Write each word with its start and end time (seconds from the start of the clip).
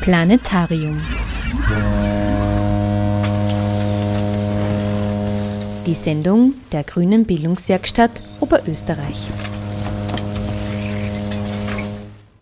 Planetarium. 0.00 0.98
Die 5.84 5.92
Sendung 5.92 6.54
der 6.72 6.84
Grünen 6.84 7.26
Bildungswerkstatt 7.26 8.10
Oberösterreich. 8.40 9.28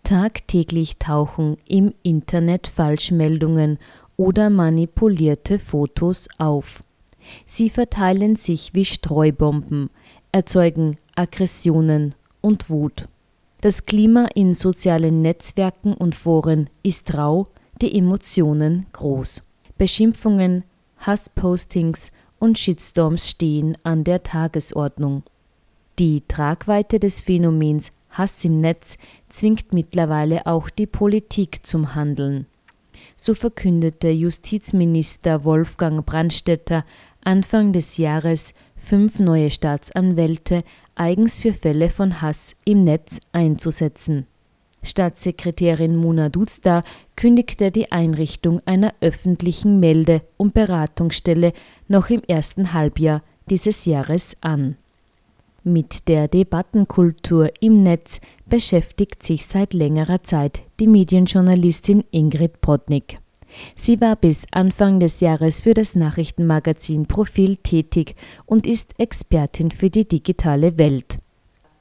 Tagtäglich 0.04 0.98
tauchen 0.98 1.56
im 1.66 1.92
Internet 2.04 2.68
Falschmeldungen 2.68 3.78
oder 4.16 4.50
manipulierte 4.50 5.58
Fotos 5.58 6.28
auf. 6.38 6.84
Sie 7.44 7.70
verteilen 7.70 8.36
sich 8.36 8.72
wie 8.74 8.84
Streubomben, 8.84 9.90
erzeugen 10.30 10.96
Aggressionen 11.16 12.14
und 12.40 12.70
Wut. 12.70 13.08
Das 13.60 13.86
Klima 13.86 14.28
in 14.36 14.54
sozialen 14.54 15.20
Netzwerken 15.20 15.92
und 15.92 16.14
Foren 16.14 16.70
ist 16.84 17.14
rau, 17.14 17.48
die 17.82 17.98
Emotionen 17.98 18.86
groß. 18.92 19.42
Beschimpfungen, 19.76 20.62
Hasspostings 20.98 22.12
und 22.38 22.56
Shitstorms 22.56 23.28
stehen 23.28 23.76
an 23.82 24.04
der 24.04 24.22
Tagesordnung. 24.22 25.24
Die 25.98 26.22
Tragweite 26.28 27.00
des 27.00 27.20
Phänomens 27.20 27.90
Hass 28.10 28.44
im 28.44 28.58
Netz 28.58 28.96
zwingt 29.28 29.72
mittlerweile 29.72 30.46
auch 30.46 30.70
die 30.70 30.86
Politik 30.86 31.66
zum 31.66 31.96
Handeln. 31.96 32.46
So 33.16 33.34
verkündete 33.34 34.08
Justizminister 34.08 35.44
Wolfgang 35.44 36.06
Brandstätter 36.06 36.84
Anfang 37.24 37.72
des 37.72 37.96
Jahres 37.96 38.54
fünf 38.76 39.18
neue 39.18 39.50
Staatsanwälte 39.50 40.62
eigens 40.98 41.38
für 41.38 41.54
Fälle 41.54 41.90
von 41.90 42.22
Hass 42.22 42.56
im 42.64 42.84
Netz 42.84 43.20
einzusetzen. 43.32 44.26
Staatssekretärin 44.82 45.96
Muna 45.96 46.28
Duzda 46.28 46.82
kündigte 47.16 47.70
die 47.70 47.90
Einrichtung 47.90 48.60
einer 48.64 48.94
öffentlichen 49.00 49.80
Melde- 49.80 50.22
und 50.36 50.54
Beratungsstelle 50.54 51.52
noch 51.88 52.10
im 52.10 52.22
ersten 52.28 52.72
Halbjahr 52.72 53.22
dieses 53.50 53.84
Jahres 53.84 54.36
an. 54.40 54.76
Mit 55.64 56.08
der 56.08 56.28
Debattenkultur 56.28 57.50
im 57.60 57.80
Netz 57.80 58.20
beschäftigt 58.46 59.22
sich 59.22 59.46
seit 59.46 59.74
längerer 59.74 60.22
Zeit 60.22 60.62
die 60.80 60.86
Medienjournalistin 60.86 62.04
Ingrid 62.10 62.60
Brodnik. 62.60 63.18
Sie 63.74 64.00
war 64.00 64.16
bis 64.16 64.44
Anfang 64.52 65.00
des 65.00 65.20
Jahres 65.20 65.60
für 65.60 65.74
das 65.74 65.94
Nachrichtenmagazin 65.94 67.06
Profil 67.06 67.56
tätig 67.56 68.14
und 68.46 68.66
ist 68.66 68.98
Expertin 68.98 69.70
für 69.70 69.90
die 69.90 70.04
digitale 70.04 70.78
Welt. 70.78 71.18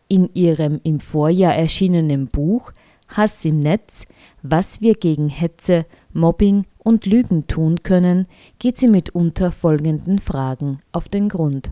In 0.08 0.30
ihrem 0.34 0.80
im 0.84 1.00
Vorjahr 1.00 1.56
erschienenen 1.56 2.28
Buch 2.28 2.72
Hass 3.10 3.46
im 3.46 3.60
Netz, 3.60 4.06
was 4.42 4.82
wir 4.82 4.94
gegen 4.94 5.30
Hetze, 5.30 5.86
Mobbing 6.14 6.66
und 6.80 7.06
Lügen 7.06 7.48
tun 7.48 7.84
können, 7.84 8.28
geht 8.60 8.78
sie 8.78 8.88
mitunter 8.88 9.52
folgenden 9.52 10.20
Fragen 10.20 10.80
auf 10.92 11.08
den 11.08 11.30
Grund. 11.30 11.72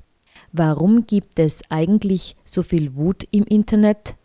Warum 0.51 1.05
gibt 1.05 1.39
es 1.39 1.61
eigentlich 1.69 2.35
so 2.45 2.63
viel 2.63 2.95
Wut 2.95 3.27
im 3.31 3.43
Internet? 3.43 4.15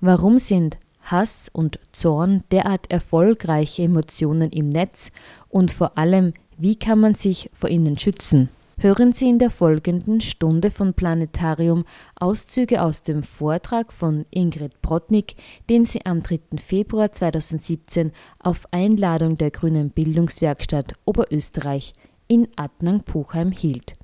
Warum 0.00 0.38
sind 0.38 0.78
Hass 1.02 1.50
und 1.52 1.78
Zorn 1.92 2.44
derart 2.50 2.90
erfolgreiche 2.90 3.82
Emotionen 3.82 4.50
im 4.50 4.68
Netz 4.68 5.10
und 5.48 5.70
vor 5.70 5.98
allem, 5.98 6.32
wie 6.58 6.76
kann 6.76 7.00
man 7.00 7.14
sich 7.14 7.50
vor 7.52 7.70
ihnen 7.70 7.98
schützen? 7.98 8.48
Hören 8.82 9.12
Sie 9.12 9.28
in 9.28 9.38
der 9.38 9.50
folgenden 9.50 10.22
Stunde 10.22 10.70
von 10.70 10.94
Planetarium 10.94 11.84
Auszüge 12.16 12.80
aus 12.80 13.02
dem 13.02 13.22
Vortrag 13.22 13.92
von 13.92 14.24
Ingrid 14.30 14.80
Brodnik, 14.80 15.34
den 15.68 15.84
sie 15.84 16.06
am 16.06 16.22
3. 16.22 16.40
Februar 16.56 17.12
2017 17.12 18.10
auf 18.38 18.66
Einladung 18.70 19.36
der 19.36 19.50
Grünen 19.50 19.90
Bildungswerkstatt 19.90 20.94
Oberösterreich 21.04 21.92
in 22.26 22.48
Adnang-Puchheim 22.56 23.52
hielt. 23.52 23.96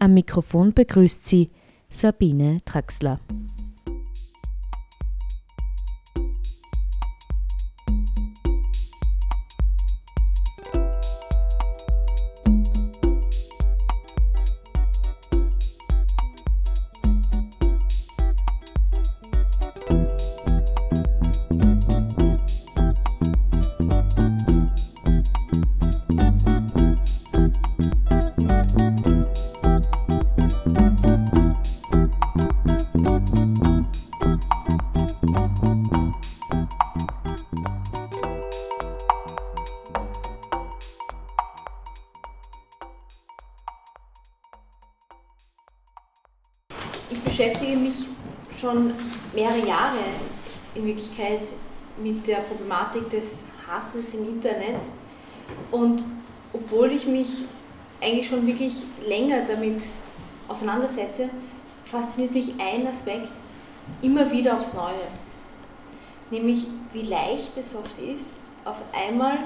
Am 0.00 0.14
Mikrofon 0.14 0.72
begrüßt 0.72 1.28
sie 1.28 1.50
Sabine 1.88 2.56
Traxler. 2.64 3.20
Problematik 52.66 53.10
des 53.10 53.42
Hasses 53.66 54.14
im 54.14 54.28
Internet. 54.28 54.80
Und 55.70 56.04
obwohl 56.52 56.90
ich 56.92 57.06
mich 57.06 57.44
eigentlich 58.00 58.28
schon 58.28 58.46
wirklich 58.46 58.74
länger 59.06 59.42
damit 59.46 59.82
auseinandersetze, 60.48 61.30
fasziniert 61.84 62.32
mich 62.32 62.54
ein 62.58 62.86
Aspekt 62.86 63.30
immer 64.02 64.30
wieder 64.30 64.56
aufs 64.56 64.74
Neue. 64.74 65.06
Nämlich 66.30 66.66
wie 66.92 67.02
leicht 67.02 67.56
es 67.56 67.74
oft 67.76 67.98
ist, 67.98 68.36
auf 68.64 68.82
einmal 68.92 69.38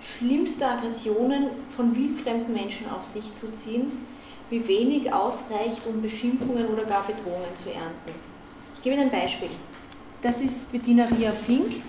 schlimmste 0.00 0.66
Aggressionen 0.66 1.48
von 1.74 1.94
wildfremden 1.96 2.54
Menschen 2.54 2.88
auf 2.88 3.04
sich 3.04 3.34
zu 3.34 3.52
ziehen, 3.52 4.06
wie 4.48 4.66
wenig 4.66 5.12
ausreicht, 5.12 5.86
um 5.86 6.00
Beschimpfungen 6.00 6.68
oder 6.68 6.84
gar 6.84 7.04
Bedrohungen 7.06 7.56
zu 7.56 7.70
ernten. 7.70 8.12
Ich 8.76 8.82
gebe 8.82 8.94
Ihnen 8.94 9.10
ein 9.10 9.10
Beispiel. 9.10 9.50
Das 10.22 10.40
ist 10.40 10.70
Bettina 10.70 11.04
Ria 11.06 11.32
Fink. 11.32 11.82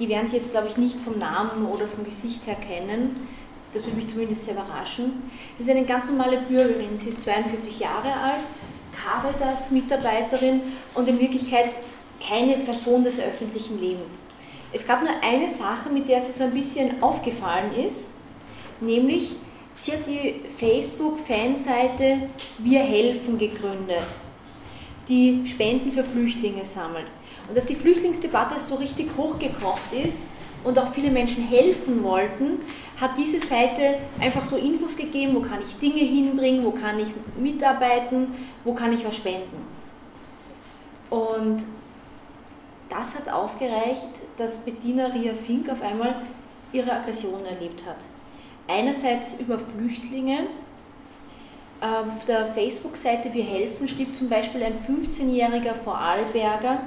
Die 0.00 0.08
werden 0.08 0.26
Sie 0.26 0.36
jetzt, 0.36 0.52
glaube 0.52 0.68
ich, 0.68 0.78
nicht 0.78 0.96
vom 0.96 1.18
Namen 1.18 1.66
oder 1.66 1.86
vom 1.86 2.04
Gesicht 2.04 2.46
her 2.46 2.56
kennen. 2.56 3.28
Das 3.72 3.84
würde 3.84 3.98
mich 3.98 4.08
zumindest 4.08 4.46
sehr 4.46 4.54
überraschen. 4.54 5.30
Das 5.58 5.66
ist 5.66 5.72
eine 5.72 5.84
ganz 5.84 6.08
normale 6.08 6.38
Bürgerin. 6.38 6.98
Sie 6.98 7.10
ist 7.10 7.20
42 7.20 7.78
Jahre 7.78 8.12
alt, 8.12 8.42
Caritas-Mitarbeiterin 9.04 10.62
und 10.94 11.06
in 11.06 11.20
Wirklichkeit 11.20 11.70
keine 12.26 12.54
Person 12.58 13.04
des 13.04 13.20
öffentlichen 13.20 13.78
Lebens. 13.78 14.20
Es 14.72 14.86
gab 14.86 15.02
nur 15.02 15.12
eine 15.22 15.48
Sache, 15.48 15.90
mit 15.90 16.08
der 16.08 16.20
sie 16.20 16.32
so 16.32 16.44
ein 16.44 16.52
bisschen 16.52 17.02
aufgefallen 17.02 17.74
ist, 17.74 18.10
nämlich 18.80 19.32
sie 19.74 19.92
hat 19.92 20.06
die 20.06 20.42
Facebook-Fanseite 20.48 22.28
Wir 22.58 22.80
helfen 22.80 23.36
gegründet, 23.38 23.98
die 25.08 25.42
Spenden 25.46 25.92
für 25.92 26.04
Flüchtlinge 26.04 26.64
sammelt. 26.64 27.06
Und 27.50 27.56
dass 27.56 27.66
die 27.66 27.74
Flüchtlingsdebatte 27.74 28.60
so 28.60 28.76
richtig 28.76 29.08
hochgekocht 29.16 29.92
ist 29.92 30.28
und 30.62 30.78
auch 30.78 30.92
viele 30.92 31.10
Menschen 31.10 31.42
helfen 31.48 32.04
wollten, 32.04 32.60
hat 33.00 33.18
diese 33.18 33.40
Seite 33.40 33.96
einfach 34.20 34.44
so 34.44 34.56
Infos 34.56 34.96
gegeben, 34.96 35.34
wo 35.34 35.40
kann 35.40 35.58
ich 35.60 35.76
Dinge 35.78 35.98
hinbringen, 35.98 36.64
wo 36.64 36.70
kann 36.70 37.00
ich 37.00 37.08
mitarbeiten, 37.36 38.32
wo 38.62 38.72
kann 38.72 38.92
ich 38.92 39.04
was 39.04 39.16
spenden. 39.16 39.66
Und 41.10 41.66
das 42.88 43.16
hat 43.16 43.28
ausgereicht, 43.28 44.06
dass 44.38 44.58
Bettina 44.58 45.06
Ria 45.06 45.34
Fink 45.34 45.68
auf 45.70 45.82
einmal 45.82 46.22
ihre 46.72 46.92
Aggression 46.92 47.44
erlebt 47.44 47.84
hat. 47.84 47.96
Einerseits 48.68 49.40
über 49.40 49.58
Flüchtlinge. 49.58 50.44
Auf 51.80 52.26
der 52.26 52.46
Facebook-Seite 52.46 53.34
Wir 53.34 53.42
helfen 53.42 53.88
schrieb 53.88 54.14
zum 54.14 54.28
Beispiel 54.28 54.62
ein 54.62 54.74
15-jähriger 54.74 55.74
Vorarlberger, 55.74 56.82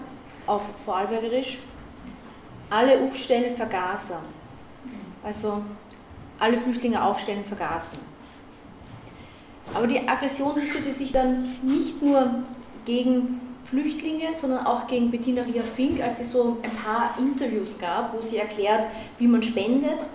auf 0.47 0.63
Vorarlbergerisch, 0.85 1.59
alle 2.69 3.01
aufstellen 3.01 3.55
vergaßen. 3.55 4.17
Also 5.23 5.61
alle 6.39 6.57
Flüchtlinge 6.57 7.01
aufstellen 7.01 7.45
vergaßen. 7.45 7.99
Aber 9.73 9.87
die 9.87 10.07
Aggression 10.07 10.51
richtete 10.53 10.91
sich 10.91 11.11
dann 11.11 11.43
nicht 11.63 12.01
nur 12.01 12.43
gegen 12.85 13.39
Flüchtlinge, 13.65 14.35
sondern 14.35 14.65
auch 14.65 14.87
gegen 14.87 15.09
Bettina 15.09 15.43
Ria 15.43 15.63
Fink, 15.63 16.01
als 16.01 16.19
es 16.19 16.31
so 16.31 16.57
ein 16.61 16.75
paar 16.75 17.15
Interviews 17.17 17.77
gab, 17.79 18.13
wo 18.13 18.21
sie 18.21 18.37
erklärt, 18.37 18.87
wie 19.17 19.27
man 19.27 19.41
spendet. 19.41 20.07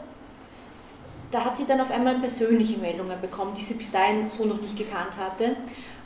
Da 1.30 1.44
hat 1.44 1.56
sie 1.56 1.66
dann 1.66 1.80
auf 1.80 1.90
einmal 1.90 2.18
persönliche 2.18 2.78
Meldungen 2.78 3.20
bekommen, 3.20 3.54
die 3.54 3.62
sie 3.62 3.74
bis 3.74 3.90
dahin 3.90 4.28
so 4.28 4.44
noch 4.44 4.60
nicht 4.60 4.76
gekannt 4.76 5.16
hatte. 5.18 5.56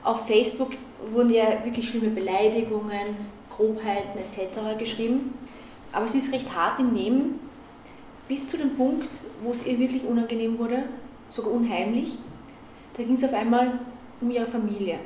Auf 0.05 0.27
Facebook 0.27 0.71
wurden 1.13 1.31
ja 1.31 1.65
wirklich 1.65 1.89
schlimme 1.89 2.11
Beleidigungen, 2.11 3.17
Grobheiten 3.57 4.19
etc. 4.19 4.79
geschrieben. 4.79 5.35
Aber 5.93 6.09
sie 6.09 6.19
ist 6.19 6.33
recht 6.33 6.55
hart 6.55 6.81
im 6.81 6.93
Nehmen. 6.93 7.41
bis 8.29 8.47
zu 8.47 8.57
dem 8.57 8.77
Punkt, 8.77 9.11
wo 9.43 9.51
es 9.51 9.67
ihr 9.67 9.79
wirklich 9.79 10.05
unangenehm 10.05 10.59
wurde, 10.59 10.85
sogar 11.29 11.53
unheimlich. 11.53 12.17
Da 12.97 13.03
ging 13.03 13.15
es 13.15 13.25
auf 13.25 13.35
einmal 13.35 13.79
um 14.21 14.31
ihre 14.31 14.47
Familie. 14.47 15.01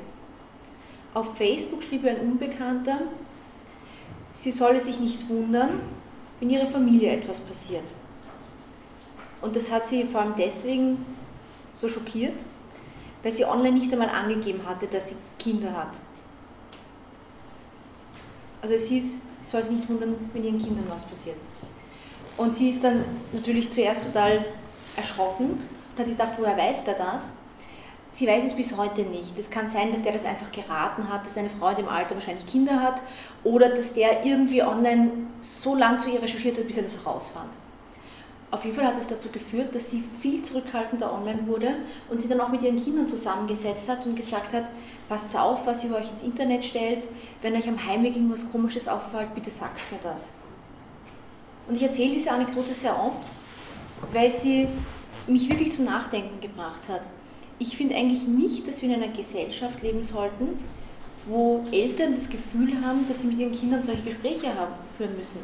Auf 1.15 1.37
Facebook 1.37 1.83
schrieb 1.83 2.05
ihr 2.05 2.11
ein 2.11 2.21
Unbekannter, 2.21 3.01
sie 4.35 4.51
solle 4.51 4.79
sich 4.79 5.01
nicht 5.01 5.29
wundern, 5.29 5.81
wenn 6.39 6.51
ihrer 6.51 6.67
Familie 6.67 7.11
etwas 7.11 7.41
passiert. 7.41 7.85
Und 9.41 9.57
das 9.57 9.71
hat 9.71 9.87
sie 9.87 10.05
vor 10.05 10.21
allem 10.21 10.35
deswegen 10.37 11.05
so 11.73 11.89
schockiert, 11.89 12.35
weil 13.23 13.33
sie 13.33 13.45
online 13.45 13.79
nicht 13.79 13.93
einmal 13.93 14.11
angegeben 14.11 14.61
hatte, 14.67 14.87
dass 14.87 15.09
sie 15.09 15.17
Kinder 15.39 15.73
hat. 15.73 16.01
Also 18.63 18.75
es 18.75 18.89
hieß, 18.89 19.19
sie 19.39 19.47
soll 19.47 19.63
sich 19.63 19.77
nicht 19.77 19.89
wundern, 19.89 20.17
wenn 20.33 20.45
ihren 20.45 20.59
Kindern 20.59 20.85
was 20.89 21.05
passiert. 21.05 21.37
Und 22.37 22.55
sie 22.55 22.71
ist 22.71 22.85
dann 22.85 23.05
natürlich 23.33 23.71
zuerst 23.71 24.05
total 24.05 24.45
erschrocken 24.97 25.51
und 25.51 25.99
hat 25.99 26.07
sich 26.07 26.17
woher 26.39 26.57
weiß 26.57 26.85
der 26.85 26.95
das? 26.95 27.33
Sie 28.13 28.27
weiß 28.27 28.45
es 28.45 28.55
bis 28.55 28.77
heute 28.77 29.03
nicht. 29.03 29.39
Es 29.39 29.51
kann 29.51 29.69
sein, 29.69 29.91
dass 29.93 30.03
der 30.03 30.13
das 30.13 30.25
einfach 30.25 30.51
geraten 30.51 31.11
hat, 31.11 31.27
dass 31.27 31.35
seine 31.35 31.51
Frau 31.51 31.69
in 31.71 31.77
dem 31.77 31.89
Alter 31.89 32.15
wahrscheinlich 32.15 32.47
Kinder 32.47 32.81
hat 32.81 33.03
oder 33.45 33.69
dass 33.69 33.93
der 33.93 34.25
irgendwie 34.25 34.63
online 34.63 35.11
so 35.43 35.75
lang 35.75 35.99
zu 35.99 36.09
ihr 36.09 36.23
recherchiert 36.23 36.57
hat, 36.57 36.67
bis 36.67 36.79
er 36.79 36.85
das 36.85 36.97
herausfand. 36.97 37.51
Auf 38.51 38.65
jeden 38.65 38.77
Fall 38.77 38.87
hat 38.87 38.99
es 38.99 39.09
dazu 39.09 39.29
geführt, 39.31 39.75
dass 39.75 39.91
sie 39.91 40.05
viel 40.21 40.41
zurückhaltender 40.43 41.13
online 41.13 41.47
wurde 41.47 41.75
und 42.09 42.23
sie 42.23 42.29
dann 42.29 42.41
auch 42.41 42.49
mit 42.49 42.63
ihren 42.63 42.83
Kindern 42.83 43.09
zusammengesetzt 43.09 43.89
hat 43.89 44.07
und 44.07 44.15
gesagt 44.15 44.53
hat, 44.53 44.71
passt 45.09 45.37
auf, 45.37 45.67
was 45.67 45.85
ihr 45.85 45.95
euch 45.95 46.11
ins 46.11 46.23
Internet 46.23 46.65
stellt, 46.65 47.09
wenn 47.43 47.57
euch 47.57 47.69
am 47.69 47.85
Heimweg 47.85 48.15
irgendwas 48.15 48.51
Komisches 48.51 48.87
auffällt, 48.87 49.35
bitte 49.35 49.51
sagt 49.51 49.91
mir 49.91 49.99
das. 50.03 50.31
Und 51.69 51.77
ich 51.77 51.83
erzähle 51.83 52.15
diese 52.15 52.31
Anekdote 52.31 52.73
sehr 52.73 52.97
oft, 52.99 53.27
weil 54.13 54.31
sie 54.31 54.69
mich 55.27 55.49
wirklich 55.49 55.73
zum 55.73 55.85
Nachdenken 55.85 56.41
gebracht 56.41 56.89
hat. 56.89 57.03
Ich 57.59 57.77
finde 57.77 57.97
eigentlich 57.97 58.29
nicht, 58.29 58.69
dass 58.69 58.83
wir 58.83 58.89
in 58.89 59.03
einer 59.03 59.13
Gesellschaft 59.13 59.83
leben 59.83 60.03
sollten, 60.03 60.61
wo 61.27 61.65
Eltern 61.73 62.15
das 62.15 62.29
Gefühl 62.29 62.73
haben, 62.85 63.07
dass 63.09 63.23
sie 63.23 63.27
mit 63.27 63.39
ihren 63.39 63.53
Kindern 63.53 63.83
solche 63.83 64.03
Gespräche 64.03 64.55
haben, 64.55 64.73
führen 64.97 65.17
müssen. 65.17 65.41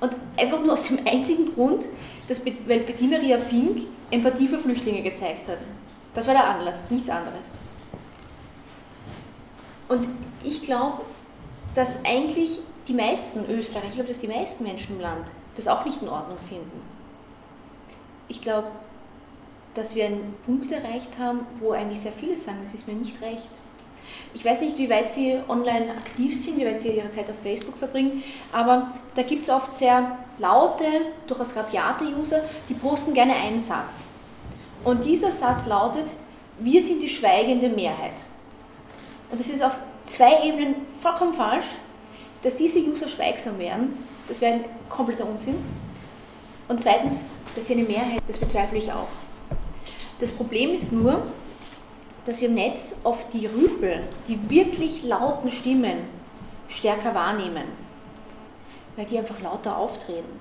Und 0.00 0.14
einfach 0.36 0.60
nur 0.60 0.72
aus 0.72 0.88
dem 0.88 0.98
einzigen 1.06 1.54
Grund, 1.54 1.84
dass, 2.28 2.40
weil 2.44 2.80
Bettina 2.80 3.18
Ria 3.18 3.38
Fink 3.38 3.86
Empathie 4.10 4.46
für 4.46 4.58
Flüchtlinge 4.58 5.02
gezeigt 5.02 5.48
hat. 5.48 5.58
Das 6.14 6.26
war 6.26 6.34
der 6.34 6.46
Anlass, 6.46 6.90
nichts 6.90 7.08
anderes. 7.08 7.56
Und 9.88 10.08
ich 10.44 10.62
glaube, 10.62 11.02
dass 11.74 12.04
eigentlich 12.04 12.58
die 12.88 12.94
meisten 12.94 13.44
Österreicher, 13.50 13.88
ich 13.88 13.94
glaube, 13.94 14.08
dass 14.08 14.18
die 14.18 14.28
meisten 14.28 14.64
Menschen 14.64 14.96
im 14.96 15.00
Land 15.00 15.26
das 15.56 15.68
auch 15.68 15.84
nicht 15.84 16.02
in 16.02 16.08
Ordnung 16.08 16.38
finden. 16.48 16.82
Ich 18.28 18.40
glaube, 18.40 18.68
dass 19.74 19.94
wir 19.94 20.06
einen 20.06 20.34
Punkt 20.44 20.70
erreicht 20.70 21.18
haben, 21.18 21.40
wo 21.60 21.72
eigentlich 21.72 22.00
sehr 22.00 22.12
viele 22.12 22.36
sagen, 22.36 22.58
das 22.62 22.74
ist 22.74 22.86
mir 22.86 22.94
nicht 22.94 23.20
recht. 23.22 23.48
Ich 24.34 24.44
weiß 24.44 24.62
nicht, 24.62 24.78
wie 24.78 24.88
weit 24.88 25.10
Sie 25.10 25.38
online 25.48 25.90
aktiv 25.90 26.40
sind, 26.40 26.58
wie 26.58 26.64
weit 26.64 26.80
Sie 26.80 26.88
Ihre 26.88 27.10
Zeit 27.10 27.28
auf 27.28 27.36
Facebook 27.42 27.76
verbringen, 27.76 28.22
aber 28.50 28.92
da 29.14 29.22
gibt 29.22 29.42
es 29.42 29.50
oft 29.50 29.76
sehr 29.76 30.18
laute, 30.38 30.84
durchaus 31.26 31.54
rabiate 31.54 32.04
User, 32.18 32.42
die 32.68 32.74
posten 32.74 33.12
gerne 33.12 33.34
einen 33.34 33.60
Satz. 33.60 34.04
Und 34.84 35.04
dieser 35.04 35.30
Satz 35.30 35.66
lautet, 35.66 36.06
wir 36.58 36.80
sind 36.80 37.02
die 37.02 37.08
schweigende 37.08 37.68
Mehrheit. 37.68 38.24
Und 39.30 39.38
das 39.38 39.48
ist 39.48 39.62
auf 39.62 39.76
zwei 40.06 40.46
Ebenen 40.46 40.76
vollkommen 41.00 41.32
falsch, 41.32 41.66
dass 42.42 42.56
diese 42.56 42.80
User 42.80 43.08
schweigsam 43.08 43.58
wären, 43.58 43.96
das 44.28 44.40
wäre 44.40 44.54
ein 44.54 44.64
kompletter 44.88 45.28
Unsinn. 45.28 45.56
Und 46.68 46.80
zweitens, 46.80 47.24
dass 47.54 47.66
sie 47.66 47.74
eine 47.74 47.82
Mehrheit, 47.82 48.22
das 48.26 48.38
bezweifle 48.38 48.78
ich 48.78 48.90
auch. 48.90 49.08
Das 50.20 50.32
Problem 50.32 50.70
ist 50.70 50.92
nur, 50.92 51.22
dass 52.24 52.40
wir 52.40 52.48
im 52.48 52.54
Netz 52.54 52.94
oft 53.04 53.32
die 53.32 53.46
Rüpel, 53.46 54.00
die 54.28 54.50
wirklich 54.50 55.04
lauten 55.04 55.50
Stimmen 55.50 55.98
stärker 56.68 57.14
wahrnehmen, 57.14 57.64
weil 58.96 59.06
die 59.06 59.18
einfach 59.18 59.40
lauter 59.42 59.76
auftreten. 59.76 60.40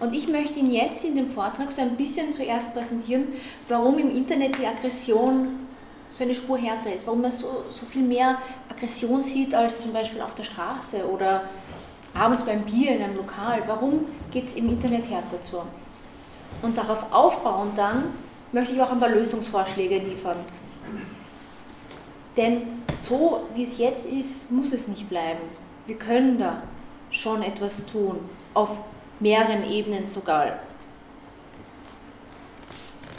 Und 0.00 0.14
ich 0.14 0.28
möchte 0.28 0.58
Ihnen 0.58 0.72
jetzt 0.72 1.04
in 1.04 1.14
dem 1.14 1.28
Vortrag 1.28 1.70
so 1.70 1.80
ein 1.80 1.96
bisschen 1.96 2.32
zuerst 2.32 2.74
präsentieren, 2.74 3.28
warum 3.68 3.98
im 3.98 4.10
Internet 4.10 4.58
die 4.58 4.66
Aggression 4.66 5.60
so 6.10 6.24
eine 6.24 6.34
Spur 6.34 6.58
härter 6.58 6.92
ist, 6.94 7.06
warum 7.06 7.22
man 7.22 7.30
so, 7.30 7.64
so 7.68 7.86
viel 7.86 8.02
mehr 8.02 8.38
Aggression 8.68 9.22
sieht 9.22 9.54
als 9.54 9.80
zum 9.80 9.92
Beispiel 9.92 10.20
auf 10.20 10.34
der 10.34 10.44
Straße 10.44 11.08
oder 11.08 11.42
abends 12.12 12.44
beim 12.44 12.62
Bier 12.62 12.96
in 12.96 13.02
einem 13.02 13.16
Lokal. 13.16 13.62
Warum 13.66 14.06
geht 14.30 14.46
es 14.46 14.54
im 14.54 14.68
Internet 14.68 15.08
härter 15.08 15.42
zu? 15.42 15.58
Und 16.62 16.78
darauf 16.78 17.12
aufbauend 17.12 17.76
dann 17.76 18.04
möchte 18.54 18.72
ich 18.72 18.80
auch 18.80 18.92
ein 18.92 19.00
paar 19.00 19.10
Lösungsvorschläge 19.10 19.98
liefern. 19.98 20.36
Denn 22.36 22.62
so 23.02 23.48
wie 23.54 23.64
es 23.64 23.78
jetzt 23.78 24.06
ist, 24.06 24.50
muss 24.50 24.72
es 24.72 24.86
nicht 24.86 25.08
bleiben. 25.08 25.40
Wir 25.86 25.96
können 25.96 26.38
da 26.38 26.62
schon 27.10 27.42
etwas 27.42 27.84
tun, 27.84 28.20
auf 28.54 28.78
mehreren 29.18 29.68
Ebenen 29.68 30.06
sogar. 30.06 30.58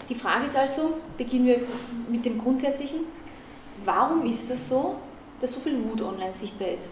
Die 0.07 0.15
Frage 0.15 0.45
ist 0.45 0.55
also, 0.55 0.97
beginnen 1.17 1.45
wir 1.47 1.59
mit 2.09 2.25
dem 2.25 2.37
Grundsätzlichen, 2.37 3.01
warum 3.83 4.25
ist 4.25 4.49
das 4.49 4.69
so, 4.69 4.95
dass 5.41 5.51
so 5.51 5.59
viel 5.59 5.77
Wut 5.83 6.01
online 6.01 6.33
sichtbar 6.33 6.69
ist? 6.69 6.91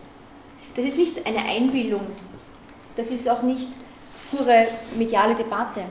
Das 0.76 0.86
ist 0.86 0.98
nicht 0.98 1.26
eine 1.26 1.46
Einbildung, 1.46 2.02
das 2.98 3.10
ist 3.10 3.30
auch 3.30 3.42
nicht 3.42 3.70
pure 4.32 4.68
mediale 4.96 5.36
Debatte. 5.36 5.84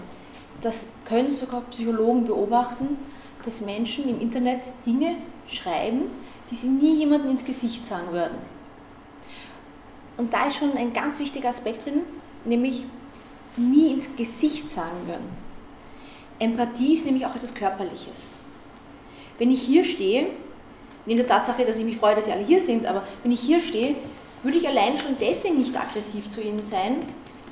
Das 0.63 0.87
können 1.05 1.31
sogar 1.31 1.61
Psychologen 1.63 2.25
beobachten, 2.25 2.97
dass 3.45 3.61
Menschen 3.61 4.09
im 4.09 4.21
Internet 4.21 4.61
Dinge 4.87 5.17
schreiben, 5.49 6.03
die 6.51 6.55
sie 6.55 6.69
nie 6.69 6.99
jemandem 6.99 7.33
ins 7.33 7.45
Gesicht 7.45 7.85
sagen 7.85 8.13
würden. 8.13 8.39
Und 10.17 10.33
da 10.33 10.47
ist 10.47 10.57
schon 10.57 10.77
ein 10.77 10.93
ganz 10.93 11.19
wichtiger 11.19 11.49
Aspekt 11.49 11.85
drin, 11.87 12.03
nämlich 12.45 12.85
nie 13.57 13.93
ins 13.93 14.15
Gesicht 14.17 14.71
sagen 14.71 15.07
würden. 15.07 15.29
Empathie 16.39 16.95
ist 16.95 17.07
nämlich 17.07 17.27
auch 17.27 17.35
etwas 17.35 17.55
Körperliches. 17.55 18.27
Wenn 19.39 19.51
ich 19.51 19.63
hier 19.63 19.85
stehe, 19.85 20.29
neben 21.07 21.19
der 21.19 21.27
Tatsache, 21.27 21.65
dass 21.65 21.79
ich 21.79 21.85
mich 21.85 21.97
freue, 21.97 22.15
dass 22.15 22.27
Sie 22.27 22.33
alle 22.33 22.45
hier 22.45 22.61
sind, 22.61 22.87
aber 22.87 23.03
wenn 23.23 23.33
ich 23.33 23.41
hier 23.41 23.61
stehe, 23.61 23.97
würde 24.43 24.59
ich 24.59 24.69
allein 24.69 24.97
schon 24.97 25.17
deswegen 25.21 25.59
nicht 25.59 25.77
aggressiv 25.77 26.29
zu 26.29 26.41
Ihnen 26.41 26.63
sein, 26.63 26.97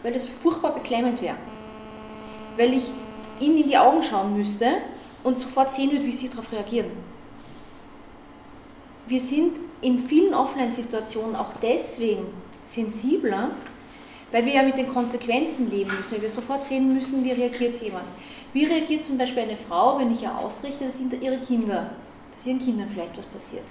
weil 0.02 0.12
das 0.12 0.28
furchtbar 0.28 0.74
beklemmend 0.74 1.20
wäre. 1.22 1.36
Weil 2.56 2.74
ich 2.74 2.90
Ihnen 3.40 3.58
in 3.58 3.68
die 3.68 3.76
Augen 3.76 4.02
schauen 4.02 4.36
müsste 4.36 4.66
und 5.24 5.38
sofort 5.38 5.70
sehen 5.70 5.92
würde, 5.92 6.04
wie 6.04 6.12
Sie 6.12 6.28
darauf 6.28 6.52
reagieren. 6.52 6.90
Wir 9.06 9.20
sind 9.20 9.58
in 9.80 9.98
vielen 9.98 10.34
Offline-Situationen 10.34 11.34
auch 11.34 11.54
deswegen 11.60 12.26
sensibler, 12.64 13.50
weil 14.30 14.46
wir 14.46 14.54
ja 14.54 14.62
mit 14.62 14.78
den 14.78 14.88
Konsequenzen 14.88 15.70
leben 15.70 15.90
müssen, 15.96 16.12
weil 16.12 16.22
wir 16.22 16.30
sofort 16.30 16.64
sehen 16.64 16.94
müssen, 16.94 17.24
wie 17.24 17.32
reagiert 17.32 17.82
jemand. 17.82 18.04
Wie 18.52 18.64
reagiert 18.64 19.04
zum 19.04 19.18
Beispiel 19.18 19.42
eine 19.42 19.56
Frau, 19.56 19.98
wenn 19.98 20.12
ich 20.12 20.22
ihr 20.22 20.36
ausrichte, 20.36 20.84
dass 20.84 21.00
ihre 21.00 21.38
Kinder, 21.38 21.90
dass 22.32 22.46
ihren 22.46 22.60
Kindern 22.60 22.88
vielleicht 22.88 23.16
was 23.18 23.26
passiert. 23.26 23.66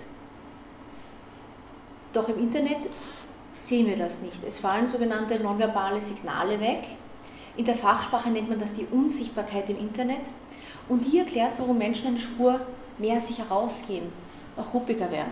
Doch 2.12 2.28
im 2.28 2.40
Internet 2.40 2.90
sehen 3.58 3.88
wir 3.88 3.98
das 3.98 4.22
nicht. 4.22 4.44
Es 4.44 4.60
fallen 4.60 4.88
sogenannte 4.88 5.40
nonverbale 5.40 6.02
Signale 6.02 6.60
weg. 6.60 6.84
In 7.58 7.66
der 7.66 7.76
Fachsprache 7.76 8.30
nennt 8.30 8.50
man 8.50 8.60
das 8.60 8.74
die 8.74 8.86
Unsichtbarkeit 8.92 9.70
im 9.70 9.80
Internet. 9.80 10.22
Und 10.88 11.06
die 11.06 11.20
erklärt, 11.20 11.54
warum 11.58 11.78
Menschen 11.78 12.08
eine 12.08 12.20
Spur 12.20 12.60
mehr 12.98 13.22
sich 13.22 13.38
herausgehen, 13.38 14.12
auch 14.58 14.74
ruppiger 14.74 15.12
werden. 15.12 15.32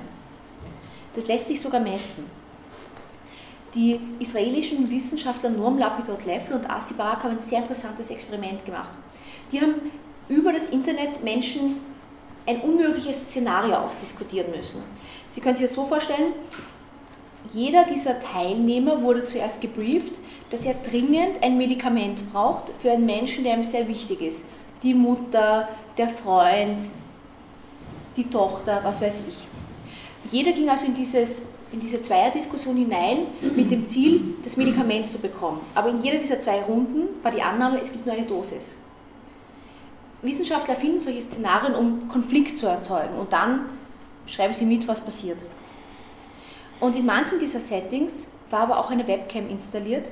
Das 1.16 1.28
lässt 1.28 1.48
sich 1.48 1.60
sogar 1.60 1.82
messen. 1.82 2.26
Die 3.74 4.00
israelischen 4.20 4.90
Wissenschaftler 4.90 5.50
Norm 5.50 5.78
Lapidot-Leffel 5.78 6.56
und 6.56 6.70
Asi 6.70 6.94
Barak 6.94 7.24
haben 7.24 7.32
ein 7.32 7.40
sehr 7.40 7.60
interessantes 7.60 8.10
Experiment 8.10 8.66
gemacht. 8.66 8.92
Die 9.52 9.60
haben 9.60 9.76
über 10.30 10.54
das 10.54 10.68
Internet 10.68 11.24
Menschen 11.24 11.78
ein 12.46 12.62
unmögliches 12.62 13.24
Szenario 13.24 13.76
ausdiskutieren 13.76 14.52
müssen. 14.52 14.82
Sie 15.30 15.42
können 15.42 15.56
sich 15.56 15.66
das 15.66 15.76
so 15.76 15.86
vorstellen, 15.86 16.34
jeder 17.52 17.84
dieser 17.86 18.20
Teilnehmer 18.20 19.02
wurde 19.02 19.26
zuerst 19.26 19.62
gebrieft, 19.62 20.14
dass 20.50 20.66
er 20.66 20.76
dringend 20.76 21.42
ein 21.42 21.58
Medikament 21.58 22.32
braucht 22.32 22.72
für 22.82 22.92
einen 22.92 23.06
Menschen, 23.06 23.44
der 23.44 23.56
ihm 23.56 23.64
sehr 23.64 23.88
wichtig 23.88 24.22
ist. 24.22 24.44
Die 24.84 24.94
Mutter, 24.94 25.68
der 25.98 26.10
Freund, 26.10 26.84
die 28.16 28.30
Tochter, 28.30 28.80
was 28.84 29.02
weiß 29.02 29.22
ich. 29.28 29.48
Jeder 30.32 30.52
ging 30.52 30.70
also 30.70 30.86
in, 30.86 30.94
dieses, 30.94 31.42
in 31.72 31.80
diese 31.80 32.02
Zweierdiskussion 32.02 32.78
hinein 32.78 33.20
mit 33.56 33.72
dem 33.72 33.86
Ziel, 33.86 34.36
das 34.44 34.58
Medikament 34.58 35.12
zu 35.12 35.20
bekommen. 35.20 35.60
Aber 35.76 35.90
in 35.90 36.02
jeder 36.02 36.18
dieser 36.18 36.40
zwei 36.40 36.62
Runden 36.62 37.24
war 37.24 37.32
die 37.32 37.42
Annahme, 37.42 37.82
es 37.82 37.92
gibt 37.92 38.06
nur 38.06 38.16
eine 38.16 38.26
Dosis. 38.26 38.76
Wissenschaftler 40.22 40.76
finden 40.76 41.00
solche 41.00 41.22
Szenarien, 41.22 41.76
um 41.76 42.08
Konflikt 42.08 42.58
zu 42.58 42.68
erzeugen 42.68 43.16
und 43.18 43.32
dann 43.32 43.66
schreiben 44.26 44.54
sie 44.54 44.66
mit, 44.66 44.88
was 44.88 45.00
passiert. 45.00 45.38
Und 46.80 46.96
in 46.96 47.06
manchen 47.06 47.40
dieser 47.40 47.60
Settings 47.60 48.28
war 48.50 48.62
aber 48.62 48.80
auch 48.80 48.90
eine 48.90 49.08
Webcam 49.08 49.50
installiert 49.50 50.12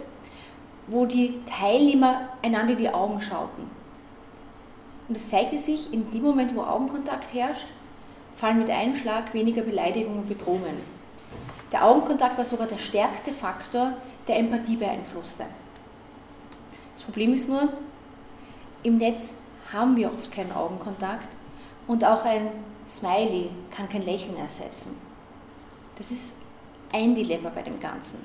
wo 0.88 1.06
die 1.06 1.42
Teilnehmer 1.46 2.30
einander 2.42 2.74
in 2.74 2.80
die 2.80 2.90
Augen 2.90 3.22
schauten. 3.22 3.70
Und 5.08 5.16
es 5.16 5.30
zeigte 5.30 5.58
sich, 5.58 5.94
in 5.94 6.12
dem 6.12 6.24
Moment, 6.24 6.56
wo 6.56 6.62
Augenkontakt 6.62 7.34
herrscht, 7.34 7.68
fallen 8.36 8.60
mit 8.60 8.70
einem 8.70 8.96
Schlag 8.96 9.34
weniger 9.34 9.62
Beleidigungen 9.62 10.20
und 10.20 10.28
Bedrohungen. 10.28 10.78
Der 11.72 11.86
Augenkontakt 11.86 12.38
war 12.38 12.46
sogar 12.46 12.68
der 12.68 12.78
stärkste 12.78 13.32
Faktor, 13.32 13.94
der 14.28 14.38
Empathie 14.38 14.76
beeinflusste. 14.76 15.46
Das 16.94 17.04
Problem 17.04 17.34
ist 17.34 17.50
nur, 17.50 17.70
im 18.84 18.98
Netz 18.98 19.36
haben 19.72 19.96
wir 19.96 20.12
oft 20.12 20.32
keinen 20.32 20.52
Augenkontakt 20.52 21.28
und 21.88 22.04
auch 22.04 22.24
ein 22.26 22.50
Smiley 22.88 23.50
kann 23.76 23.90
kein 23.90 24.04
Lächeln 24.04 24.38
ersetzen. 24.38 24.96
Das 25.98 26.12
ist 26.12 26.34
ein 26.94 27.16
Dilemma 27.16 27.50
bei 27.50 27.62
dem 27.62 27.80
Ganzen. 27.80 28.20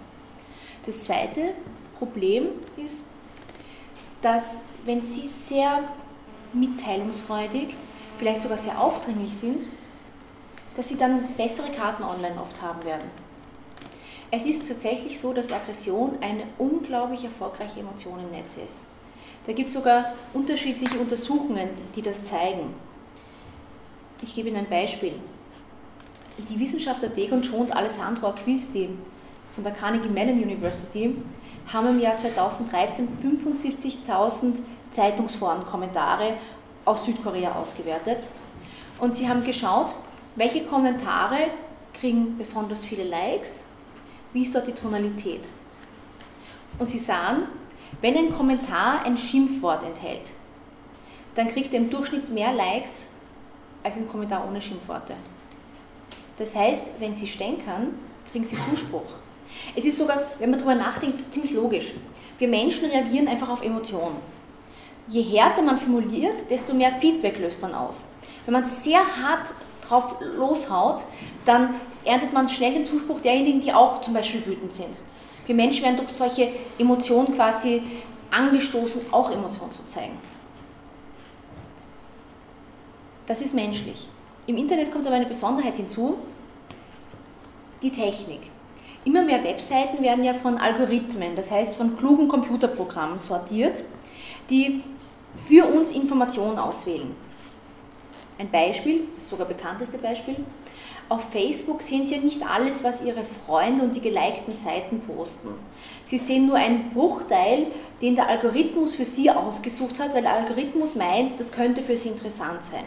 Das 0.85 1.03
zweite 1.03 1.55
Problem 2.01 2.47
ist, 2.83 3.05
dass 4.23 4.63
wenn 4.87 5.03
Sie 5.03 5.27
sehr 5.27 5.85
mitteilungsfreudig, 6.55 7.75
vielleicht 8.19 8.41
sogar 8.41 8.57
sehr 8.59 8.81
aufdringlich 8.81 9.37
sind, 9.37 9.67
dass 10.75 10.89
Sie 10.89 10.97
dann 10.97 11.35
bessere 11.37 11.71
Karten 11.71 12.03
online 12.03 12.41
oft 12.41 12.61
haben 12.63 12.83
werden. 12.85 13.09
Es 14.31 14.47
ist 14.47 14.67
tatsächlich 14.67 15.21
so, 15.21 15.35
dass 15.35 15.53
Aggression 15.53 16.17
eine 16.23 16.45
unglaublich 16.57 17.23
erfolgreiche 17.25 17.81
Emotion 17.81 18.19
im 18.21 18.31
Netz 18.31 18.57
ist. 18.57 18.87
Da 19.47 19.53
gibt 19.53 19.69
es 19.69 19.75
sogar 19.75 20.15
unterschiedliche 20.33 20.99
Untersuchungen, 20.99 21.69
die 21.97 22.03
das 22.03 22.25
zeigen. 22.25 22.75
Ich 24.23 24.35
gebe 24.35 24.49
Ihnen 24.49 24.59
ein 24.59 24.71
Beispiel. 24.71 25.15
Die 26.39 26.59
Wissenschaftler 26.59 27.09
Degon 27.11 27.45
Schon 27.45 27.61
und 27.61 27.77
Alessandro 27.77 28.29
Acquisti 28.29 28.89
von 29.55 29.65
der 29.65 29.75
Carnegie 29.75 30.09
Mellon 30.09 30.43
University 30.43 31.15
haben 31.73 31.89
im 31.89 32.01
Jahr 32.01 32.17
2013 32.17 33.09
75.000 33.23 34.63
Zeitungsforen-Kommentare 34.91 36.35
aus 36.85 37.05
Südkorea 37.05 37.53
ausgewertet. 37.53 38.25
Und 38.99 39.15
sie 39.15 39.29
haben 39.29 39.45
geschaut, 39.45 39.95
welche 40.37 40.65
Kommentare 40.65 41.37
kriegen 41.93 42.37
besonders 42.37 42.85
viele 42.85 43.05
Likes, 43.05 43.65
wie 44.33 44.43
ist 44.43 44.55
dort 44.55 44.67
die 44.67 44.73
Tonalität. 44.73 45.43
Und 46.79 46.87
sie 46.87 46.99
sahen, 46.99 47.45
wenn 48.01 48.17
ein 48.17 48.33
Kommentar 48.33 49.05
ein 49.05 49.17
Schimpfwort 49.17 49.85
enthält, 49.85 50.31
dann 51.35 51.49
kriegt 51.49 51.73
er 51.73 51.81
im 51.81 51.91
Durchschnitt 51.91 52.31
mehr 52.31 52.53
Likes 52.53 53.07
als 53.83 53.97
ein 53.97 54.09
Kommentar 54.09 54.47
ohne 54.49 54.61
Schimpfworte. 54.61 55.15
Das 56.37 56.57
heißt, 56.57 56.87
wenn 56.99 57.15
Sie 57.15 57.27
stänkern, 57.27 57.95
kriegen 58.31 58.45
Sie 58.45 58.57
Zuspruch. 58.69 59.15
Es 59.77 59.85
ist 59.85 59.99
sogar, 59.99 60.23
wenn 60.39 60.51
man 60.51 60.59
darüber 60.59 60.75
nachdenkt, 60.75 61.33
ziemlich 61.33 61.53
logisch. 61.53 61.93
Wir 62.39 62.49
Menschen 62.49 62.87
reagieren 62.91 63.29
einfach 63.29 63.49
auf 63.49 63.63
Emotionen. 63.63 64.17
Je 65.09 65.23
härter 65.23 65.63
man 65.63 65.79
formuliert, 65.79 66.51
desto 66.51 66.73
mehr 66.75 66.93
Feedback 66.93 67.39
löst 67.39 67.61
man 67.61 67.75
aus. 67.75 68.07
Wenn 68.45 68.55
man 68.55 68.65
sehr 68.65 69.01
hart 69.01 69.53
drauf 69.87 70.17
loshaut, 70.21 71.05
dann 71.45 71.75
erntet 72.05 72.33
man 72.33 72.49
schnell 72.49 72.75
den 72.75 72.87
Zuspruch 72.87 73.21
derjenigen, 73.21 73.61
die 73.61 73.73
auch 73.73 74.01
zum 74.01 74.15
Beispiel 74.15 74.45
wütend 74.47 74.73
sind. 74.73 74.97
Wir 75.47 75.55
Menschen 75.55 75.85
werden 75.85 75.97
durch 75.97 76.11
solche 76.11 76.53
Emotionen 76.79 77.35
quasi 77.35 77.83
angestoßen, 78.31 79.03
auch 79.11 79.31
Emotionen 79.31 79.73
zu 79.73 79.85
zeigen. 79.85 80.17
Das 83.27 83.41
ist 83.41 83.55
menschlich. 83.55 84.09
Im 84.47 84.57
Internet 84.57 84.93
kommt 84.93 85.07
aber 85.07 85.17
eine 85.17 85.27
Besonderheit 85.27 85.77
hinzu, 85.77 86.17
die 87.83 87.91
Technik. 87.91 88.51
Immer 89.05 89.23
mehr 89.23 89.43
Webseiten 89.43 90.03
werden 90.03 90.25
ja 90.25 90.35
von 90.35 90.59
Algorithmen, 90.59 91.35
das 91.35 91.51
heißt 91.51 91.77
von 91.77 91.97
klugen 91.97 92.29
Computerprogrammen 92.29 93.19
sortiert, 93.19 93.83
die 94.51 94.83
für 95.49 95.65
uns 95.67 95.93
Informationen 95.93 96.59
auswählen. 96.59 97.15
Ein 98.39 98.51
Beispiel, 98.51 99.05
das 99.15 99.29
sogar 99.29 99.47
bekannteste 99.47 99.99
Beispiel, 99.99 100.37
auf 101.09 101.31
Facebook 101.33 101.83
sehen 101.83 102.07
Sie 102.07 102.15
ja 102.15 102.21
nicht 102.21 102.49
alles, 102.49 102.85
was 102.85 103.03
Ihre 103.03 103.25
Freunde 103.25 103.83
und 103.83 103.97
die 103.97 104.01
gelikten 104.01 104.55
Seiten 104.55 105.01
posten. 105.01 105.49
Sie 106.05 106.19
sehen 106.19 106.47
nur 106.47 106.57
einen 106.57 106.91
Bruchteil, 106.91 107.67
den 108.01 108.15
der 108.15 108.29
Algorithmus 108.29 108.95
für 108.95 109.05
Sie 109.05 109.29
ausgesucht 109.31 109.99
hat, 109.99 110.15
weil 110.15 110.23
der 110.23 110.35
Algorithmus 110.35 110.95
meint, 110.95 111.41
das 111.41 111.51
könnte 111.51 111.83
für 111.83 111.97
Sie 111.97 112.11
interessant 112.11 112.65
sein. 112.65 112.85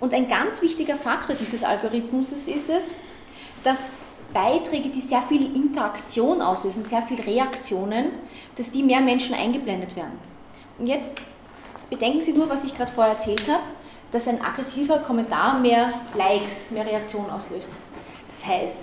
Und 0.00 0.12
ein 0.14 0.28
ganz 0.28 0.60
wichtiger 0.60 0.96
Faktor 0.96 1.36
dieses 1.36 1.62
Algorithmus 1.62 2.32
ist 2.32 2.48
es, 2.48 2.94
dass 3.62 3.90
Beiträge, 4.32 4.90
die 4.90 5.00
sehr 5.00 5.22
viel 5.22 5.54
Interaktion 5.54 6.42
auslösen, 6.42 6.84
sehr 6.84 7.02
viel 7.02 7.20
Reaktionen, 7.20 8.06
dass 8.56 8.70
die 8.70 8.82
mehr 8.82 9.00
Menschen 9.00 9.34
eingeblendet 9.34 9.96
werden. 9.96 10.18
Und 10.78 10.86
jetzt 10.86 11.14
bedenken 11.90 12.22
Sie 12.22 12.32
nur, 12.32 12.48
was 12.48 12.64
ich 12.64 12.76
gerade 12.76 12.92
vorher 12.92 13.14
erzählt 13.14 13.48
habe 13.48 13.62
dass 14.10 14.28
ein 14.28 14.40
aggressiver 14.40 14.98
Kommentar 14.98 15.58
mehr 15.58 15.92
Likes, 16.14 16.70
mehr 16.70 16.86
Reaktionen 16.86 17.30
auslöst. 17.30 17.70
Das 18.28 18.46
heißt, 18.46 18.78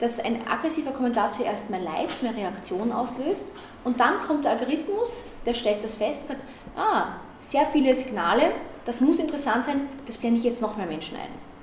dass 0.00 0.20
ein 0.20 0.46
aggressiver 0.46 0.90
Kommentar 0.90 1.30
zuerst 1.32 1.70
mehr 1.70 1.80
Likes, 1.80 2.22
mehr 2.22 2.34
Reaktionen 2.34 2.92
auslöst 2.92 3.46
und 3.84 4.00
dann 4.00 4.22
kommt 4.26 4.44
der 4.44 4.52
Algorithmus, 4.52 5.24
der 5.46 5.54
stellt 5.54 5.84
das 5.84 5.94
fest 5.94 6.26
sagt, 6.26 6.40
ah, 6.76 7.16
sehr 7.40 7.66
viele 7.66 7.94
Signale, 7.94 8.52
das 8.84 9.00
muss 9.00 9.18
interessant 9.18 9.64
sein, 9.64 9.88
das 10.06 10.16
blende 10.16 10.38
ich 10.38 10.44
jetzt 10.44 10.62
noch 10.62 10.76
mehr 10.76 10.86
Menschen 10.86 11.16
ein. 11.16 11.53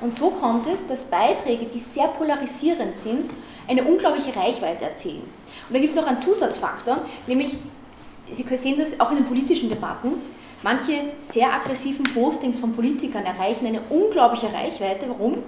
Und 0.00 0.14
so 0.14 0.30
kommt 0.30 0.66
es, 0.66 0.86
dass 0.86 1.04
Beiträge, 1.04 1.66
die 1.66 1.78
sehr 1.78 2.08
polarisierend 2.08 2.96
sind, 2.96 3.30
eine 3.66 3.82
unglaubliche 3.84 4.36
Reichweite 4.36 4.84
erzielen. 4.84 5.22
Und 5.68 5.74
da 5.74 5.78
gibt 5.78 5.92
es 5.92 5.98
auch 5.98 6.06
einen 6.06 6.20
Zusatzfaktor, 6.20 6.98
nämlich, 7.26 7.56
Sie 8.30 8.44
sehen 8.56 8.76
das 8.76 8.98
auch 8.98 9.12
in 9.12 9.18
den 9.18 9.26
politischen 9.26 9.68
Debatten, 9.68 10.14
Manche 10.62 11.12
sehr 11.20 11.52
aggressiven 11.52 12.04
Postings 12.04 12.58
von 12.58 12.72
Politikern 12.72 13.24
erreichen 13.24 13.66
eine 13.66 13.82
unglaubliche 13.90 14.52
Reichweite. 14.52 15.06
Warum? 15.08 15.38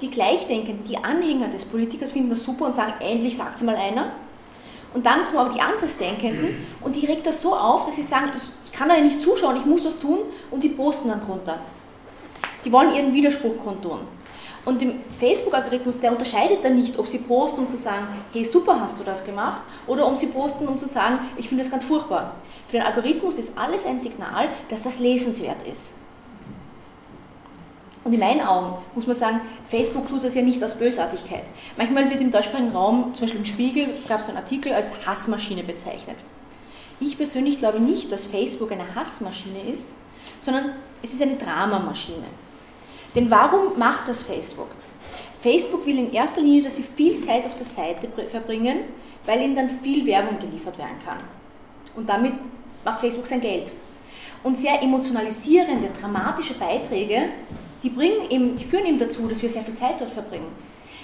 Die 0.00 0.10
Gleichdenkenden, 0.10 0.84
die 0.84 0.98
Anhänger 0.98 1.48
des 1.48 1.64
Politikers 1.64 2.12
finden 2.12 2.30
das 2.30 2.44
super 2.44 2.66
und 2.66 2.74
sagen, 2.74 2.92
endlich 3.00 3.36
sagt 3.36 3.56
es 3.56 3.62
mal 3.62 3.76
einer. 3.76 4.12
Und 4.94 5.06
dann 5.06 5.24
kommen 5.24 5.38
aber 5.38 5.54
die 5.54 5.60
Andersdenkenden 5.60 6.66
und 6.82 6.94
die 6.94 7.06
regt 7.06 7.26
das 7.26 7.40
so 7.40 7.56
auf, 7.56 7.86
dass 7.86 7.96
sie 7.96 8.02
sagen, 8.02 8.30
ich, 8.36 8.42
ich 8.66 8.72
kann 8.72 8.88
da 8.88 8.96
nicht 9.00 9.22
zuschauen, 9.22 9.56
ich 9.56 9.64
muss 9.64 9.84
was 9.86 9.98
tun 9.98 10.18
und 10.50 10.62
die 10.62 10.68
posten 10.68 11.08
dann 11.08 11.20
drunter. 11.20 11.58
Die 12.64 12.72
wollen 12.72 12.94
ihren 12.94 13.12
Widerspruch 13.12 13.58
kundtun. 13.62 14.00
Und 14.64 14.80
im 14.80 14.94
Facebook-Algorithmus, 15.18 15.98
der 15.98 16.12
unterscheidet 16.12 16.64
dann 16.64 16.76
nicht, 16.76 16.96
ob 16.96 17.08
sie 17.08 17.18
posten, 17.18 17.62
um 17.62 17.68
zu 17.68 17.76
sagen, 17.76 18.06
hey, 18.32 18.44
super, 18.44 18.80
hast 18.80 18.98
du 18.98 19.02
das 19.02 19.24
gemacht, 19.24 19.62
oder 19.88 20.06
ob 20.06 20.16
sie 20.16 20.28
posten, 20.28 20.68
um 20.68 20.78
zu 20.78 20.86
sagen, 20.86 21.18
ich 21.36 21.48
finde 21.48 21.64
das 21.64 21.72
ganz 21.72 21.84
furchtbar. 21.84 22.36
Für 22.68 22.76
den 22.76 22.86
Algorithmus 22.86 23.38
ist 23.38 23.58
alles 23.58 23.84
ein 23.84 24.00
Signal, 24.00 24.48
dass 24.68 24.82
das 24.82 25.00
lesenswert 25.00 25.66
ist. 25.66 25.94
Und 28.04 28.12
in 28.12 28.20
meinen 28.20 28.40
Augen 28.40 28.78
muss 28.94 29.06
man 29.06 29.14
sagen, 29.16 29.40
Facebook 29.68 30.08
tut 30.08 30.24
das 30.24 30.34
ja 30.34 30.42
nicht 30.42 30.62
aus 30.62 30.74
Bösartigkeit. 30.74 31.44
Manchmal 31.76 32.10
wird 32.10 32.20
im 32.20 32.30
deutschsprachigen 32.30 32.72
Raum, 32.72 33.14
zum 33.14 33.26
Beispiel 33.26 33.40
im 33.40 33.46
Spiegel, 33.46 33.88
gab 34.08 34.20
es 34.20 34.26
so 34.26 34.32
einen 34.32 34.38
Artikel 34.38 34.72
als 34.72 35.06
Hassmaschine 35.06 35.62
bezeichnet. 35.62 36.16
Ich 36.98 37.16
persönlich 37.16 37.58
glaube 37.58 37.80
nicht, 37.80 38.10
dass 38.12 38.26
Facebook 38.26 38.72
eine 38.72 38.94
Hassmaschine 38.94 39.60
ist, 39.72 39.92
sondern 40.38 40.72
es 41.02 41.12
ist 41.12 41.22
eine 41.22 41.36
Dramamaschine. 41.36 42.26
Denn 43.14 43.30
warum 43.30 43.78
macht 43.78 44.08
das 44.08 44.22
Facebook? 44.22 44.68
Facebook 45.40 45.84
will 45.86 45.98
in 45.98 46.12
erster 46.12 46.40
Linie, 46.40 46.62
dass 46.62 46.76
Sie 46.76 46.84
viel 46.84 47.18
Zeit 47.18 47.44
auf 47.46 47.56
der 47.56 47.66
Seite 47.66 48.08
verbringen, 48.30 48.84
weil 49.26 49.42
Ihnen 49.42 49.56
dann 49.56 49.68
viel 49.68 50.06
Werbung 50.06 50.38
geliefert 50.38 50.78
werden 50.78 50.98
kann. 51.04 51.18
Und 51.96 52.08
damit 52.08 52.34
macht 52.84 53.00
Facebook 53.00 53.26
sein 53.26 53.40
Geld. 53.40 53.72
Und 54.42 54.56
sehr 54.56 54.82
emotionalisierende, 54.82 55.90
dramatische 56.00 56.54
Beiträge, 56.54 57.28
die, 57.82 57.90
bringen 57.90 58.30
eben, 58.30 58.56
die 58.56 58.64
führen 58.64 58.86
eben 58.86 58.98
dazu, 58.98 59.26
dass 59.26 59.42
wir 59.42 59.50
sehr 59.50 59.62
viel 59.62 59.74
Zeit 59.74 60.00
dort 60.00 60.10
verbringen. 60.10 60.48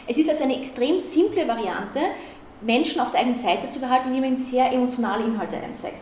Es 0.07 0.17
ist 0.17 0.29
also 0.29 0.45
eine 0.45 0.59
extrem 0.59 1.01
simple 1.01 1.47
Variante, 1.47 2.01
Menschen 2.61 3.01
auf 3.01 3.11
der 3.11 3.21
eigenen 3.21 3.37
Seite 3.37 3.71
zu 3.71 3.79
behalten, 3.79 4.09
indem 4.09 4.23
man 4.23 4.33
ihnen 4.35 4.45
sehr 4.45 4.73
emotionale 4.73 5.25
Inhalte 5.25 5.57
einzeigt. 5.57 6.01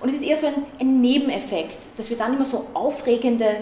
Und 0.00 0.08
es 0.08 0.16
ist 0.16 0.22
eher 0.22 0.36
so 0.36 0.46
ein, 0.46 0.64
ein 0.80 1.00
Nebeneffekt, 1.00 1.78
dass 1.96 2.08
wir 2.08 2.16
dann 2.16 2.34
immer 2.34 2.44
so 2.44 2.66
aufregende 2.72 3.56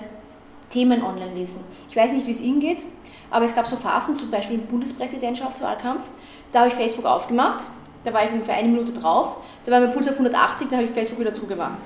Themen 0.70 1.02
online 1.02 1.35
lesen. 1.35 1.61
Ich 1.88 1.96
weiß 1.96 2.12
nicht, 2.12 2.26
wie 2.26 2.32
es 2.32 2.40
Ihnen 2.40 2.61
geht, 2.61 2.85
aber 3.30 3.44
es 3.44 3.54
gab 3.54 3.66
so 3.66 3.76
Phasen, 3.76 4.16
zum 4.16 4.30
Beispiel 4.30 4.56
im 4.56 4.66
Bundespräsidentschaftswahlkampf, 4.66 6.04
da 6.52 6.61
habe 6.61 6.68
ich 6.68 6.75
Facebook 6.75 7.04
aufgemacht, 7.04 7.64
da 8.04 8.12
war 8.12 8.25
ich 8.25 8.32
ungefähr 8.32 8.56
eine 8.56 8.68
Minute 8.68 8.92
drauf, 8.92 9.37
da 9.64 9.73
war 9.73 9.80
mein 9.80 9.92
Puls 9.92 10.06
auf 10.08 10.14
180, 10.14 10.68
da 10.68 10.76
habe 10.76 10.87
ich 10.87 10.92
Facebook 10.92 11.18
wieder 11.18 11.35
zugemacht. 11.35 11.78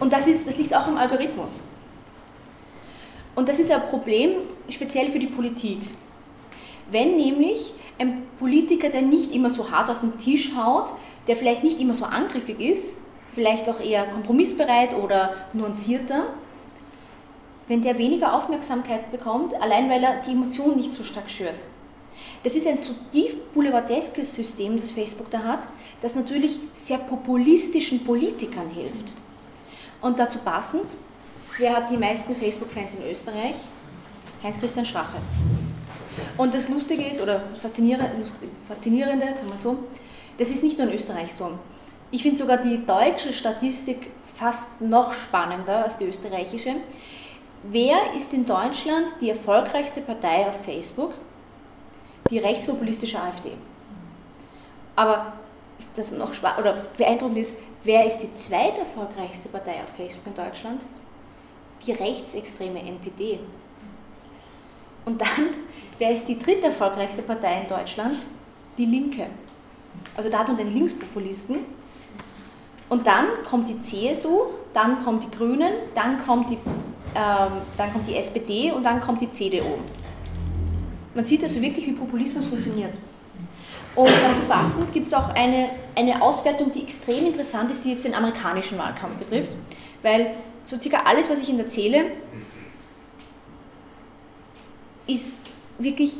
Und 0.00 0.12
das, 0.12 0.26
ist, 0.26 0.46
das 0.46 0.58
liegt 0.58 0.74
auch 0.74 0.86
am 0.86 0.96
Algorithmus. 0.96 1.62
Und 3.34 3.48
das 3.48 3.58
ist 3.58 3.70
ein 3.70 3.82
Problem 3.82 4.32
speziell 4.68 5.10
für 5.10 5.18
die 5.18 5.26
Politik. 5.26 5.78
Wenn 6.90 7.16
nämlich 7.16 7.72
ein 7.98 8.22
Politiker, 8.38 8.90
der 8.90 9.02
nicht 9.02 9.32
immer 9.32 9.50
so 9.50 9.70
hart 9.70 9.90
auf 9.90 10.00
den 10.00 10.18
Tisch 10.18 10.52
haut, 10.56 10.92
der 11.26 11.36
vielleicht 11.36 11.62
nicht 11.62 11.80
immer 11.80 11.94
so 11.94 12.04
angriffig 12.04 12.60
ist, 12.60 12.96
vielleicht 13.32 13.68
auch 13.68 13.80
eher 13.80 14.06
kompromissbereit 14.06 14.96
oder 14.96 15.34
nuancierter, 15.52 16.24
wenn 17.68 17.82
der 17.82 17.98
weniger 17.98 18.34
Aufmerksamkeit 18.34 19.10
bekommt, 19.12 19.54
allein 19.54 19.88
weil 19.88 20.02
er 20.02 20.22
die 20.22 20.32
Emotionen 20.32 20.76
nicht 20.76 20.92
so 20.92 21.04
stark 21.04 21.30
schürt. 21.30 21.60
Das 22.42 22.54
ist 22.54 22.66
ein 22.66 22.80
zutiefst 22.82 23.52
boulevardeskes 23.52 24.34
System, 24.34 24.76
das 24.76 24.90
Facebook 24.90 25.30
da 25.30 25.42
hat, 25.42 25.60
das 26.00 26.14
natürlich 26.14 26.58
sehr 26.72 26.98
populistischen 26.98 28.04
Politikern 28.04 28.70
hilft. 28.70 29.12
Und 30.00 30.18
dazu 30.18 30.38
passend, 30.38 30.94
wer 31.58 31.76
hat 31.76 31.90
die 31.90 31.96
meisten 31.96 32.34
Facebook-Fans 32.34 32.94
in 32.94 33.10
Österreich? 33.10 33.56
Heinz-Christian 34.42 34.86
Strache. 34.86 35.18
Und 36.36 36.54
das 36.54 36.68
Lustige 36.68 37.04
ist, 37.04 37.20
oder 37.20 37.42
Faszinierende, 37.60 38.10
Faszinierende, 38.66 39.34
sagen 39.34 39.50
wir 39.50 39.58
so, 39.58 39.78
das 40.38 40.50
ist 40.50 40.62
nicht 40.62 40.78
nur 40.78 40.88
in 40.88 40.94
Österreich 40.94 41.32
so. 41.32 41.50
Ich 42.10 42.22
finde 42.22 42.38
sogar 42.38 42.58
die 42.58 42.84
deutsche 42.86 43.32
Statistik 43.32 44.10
fast 44.34 44.80
noch 44.80 45.12
spannender 45.12 45.84
als 45.84 45.96
die 45.96 46.04
österreichische. 46.04 46.76
Wer 47.64 48.14
ist 48.16 48.32
in 48.32 48.46
Deutschland 48.46 49.14
die 49.20 49.30
erfolgreichste 49.30 50.00
Partei 50.00 50.46
auf 50.48 50.64
Facebook? 50.64 51.14
Die 52.30 52.38
rechtspopulistische 52.38 53.20
AfD. 53.20 53.52
Aber 54.94 55.32
das 55.94 56.12
noch 56.12 56.30
oder 56.58 56.84
beeindruckend 56.96 57.38
ist, 57.38 57.54
wer 57.84 58.06
ist 58.06 58.18
die 58.18 58.32
zweiterfolgreichste 58.34 59.48
Partei 59.48 59.82
auf 59.82 59.90
Facebook 59.96 60.26
in 60.26 60.34
Deutschland? 60.34 60.82
Die 61.84 61.92
rechtsextreme 61.92 62.80
NPD. 62.80 63.40
Und 65.04 65.20
dann, 65.20 65.54
wer 65.98 66.12
ist 66.12 66.28
die 66.28 66.38
dritte 66.38 66.66
erfolgreichste 66.66 67.22
Partei 67.22 67.62
in 67.62 67.68
Deutschland? 67.68 68.14
Die 68.76 68.86
Linke. 68.86 69.26
Also 70.16 70.28
da 70.28 70.40
hat 70.40 70.48
man 70.48 70.56
den 70.56 70.72
Linkspopulisten. 70.72 71.58
Und 72.88 73.06
dann 73.06 73.26
kommt 73.48 73.68
die 73.68 73.78
CSU, 73.78 74.46
dann 74.78 75.04
kommen 75.04 75.18
die 75.18 75.30
Grünen, 75.36 75.72
dann 75.96 76.24
kommt 76.24 76.50
die, 76.50 76.54
ähm, 76.54 77.52
dann 77.76 77.92
kommt 77.92 78.06
die 78.06 78.14
SPD 78.14 78.70
und 78.70 78.84
dann 78.84 79.00
kommt 79.00 79.20
die 79.20 79.32
CDU. 79.32 79.78
Man 81.16 81.24
sieht 81.24 81.42
also 81.42 81.60
wirklich, 81.60 81.84
wie 81.88 81.92
Populismus 81.92 82.46
funktioniert. 82.46 82.94
Und 83.96 84.08
dazu 84.22 84.40
passend 84.42 84.92
gibt 84.92 85.08
es 85.08 85.14
auch 85.14 85.30
eine, 85.30 85.70
eine 85.96 86.22
Auswertung, 86.22 86.70
die 86.70 86.82
extrem 86.82 87.26
interessant 87.26 87.72
ist, 87.72 87.84
die 87.84 87.90
jetzt 87.90 88.04
den 88.04 88.14
amerikanischen 88.14 88.78
Wahlkampf 88.78 89.16
betrifft, 89.16 89.50
weil 90.02 90.34
so 90.62 90.78
circa 90.78 91.02
alles, 91.06 91.28
was 91.28 91.40
ich 91.40 91.48
Ihnen 91.48 91.58
erzähle, 91.58 92.12
ist 95.08 95.38
wirklich 95.80 96.18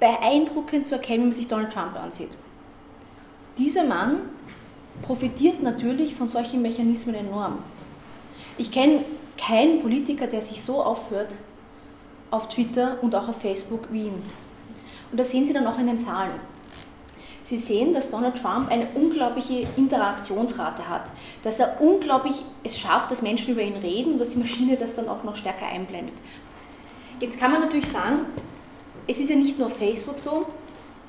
beeindruckend 0.00 0.88
zu 0.88 0.96
erkennen, 0.96 1.20
wenn 1.20 1.28
man 1.28 1.34
sich 1.34 1.46
Donald 1.46 1.72
Trump 1.72 1.94
ansieht. 1.94 2.30
Dieser 3.58 3.84
Mann 3.84 4.16
profitiert 5.02 5.62
natürlich 5.62 6.16
von 6.16 6.26
solchen 6.26 6.62
Mechanismen 6.62 7.14
enorm. 7.14 7.58
Ich 8.58 8.70
kenne 8.70 9.04
keinen 9.38 9.80
Politiker, 9.80 10.26
der 10.26 10.42
sich 10.42 10.62
so 10.62 10.82
aufhört 10.82 11.30
auf 12.30 12.48
Twitter 12.48 12.98
und 13.02 13.14
auch 13.14 13.28
auf 13.28 13.40
Facebook 13.40 13.88
wie 13.90 14.06
ihn. 14.06 14.22
Und 15.10 15.18
das 15.20 15.30
sehen 15.30 15.46
Sie 15.46 15.52
dann 15.52 15.66
auch 15.66 15.78
in 15.78 15.86
den 15.86 15.98
Zahlen. 15.98 16.32
Sie 17.44 17.56
sehen, 17.56 17.92
dass 17.92 18.08
Donald 18.08 18.40
Trump 18.40 18.70
eine 18.70 18.86
unglaubliche 18.94 19.66
Interaktionsrate 19.76 20.88
hat, 20.88 21.10
dass 21.42 21.58
er 21.58 21.80
unglaublich 21.80 22.42
es 22.62 22.78
schafft, 22.78 23.10
dass 23.10 23.20
Menschen 23.20 23.52
über 23.52 23.62
ihn 23.62 23.76
reden 23.76 24.12
und 24.12 24.18
dass 24.20 24.30
die 24.30 24.38
Maschine 24.38 24.76
das 24.76 24.94
dann 24.94 25.08
auch 25.08 25.24
noch 25.24 25.36
stärker 25.36 25.66
einblendet. 25.66 26.14
Jetzt 27.20 27.38
kann 27.40 27.52
man 27.52 27.60
natürlich 27.60 27.88
sagen, 27.88 28.26
es 29.08 29.18
ist 29.18 29.28
ja 29.28 29.36
nicht 29.36 29.58
nur 29.58 29.66
auf 29.66 29.76
Facebook 29.76 30.18
so, 30.18 30.46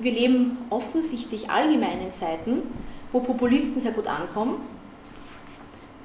wir 0.00 0.12
leben 0.12 0.58
offensichtlich 0.70 1.50
allgemein 1.50 2.00
in 2.00 2.10
Zeiten, 2.10 2.62
wo 3.12 3.20
Populisten 3.20 3.80
sehr 3.80 3.92
gut 3.92 4.08
ankommen. 4.08 4.56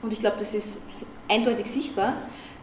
Und 0.02 0.14
ich 0.14 0.20
glaube, 0.20 0.38
das 0.40 0.54
ist 0.54 0.80
eindeutig 1.28 1.70
sichtbar. 1.70 2.14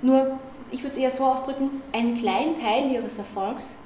Nur, 0.03 0.39
ich 0.71 0.81
würde 0.81 0.93
es 0.93 0.97
eher 0.97 1.11
so 1.11 1.25
ausdrücken, 1.25 1.83
einen 1.93 2.17
kleinen 2.17 2.55
Teil 2.55 2.91
ihres 2.91 3.19
Erfolgs 3.19 3.77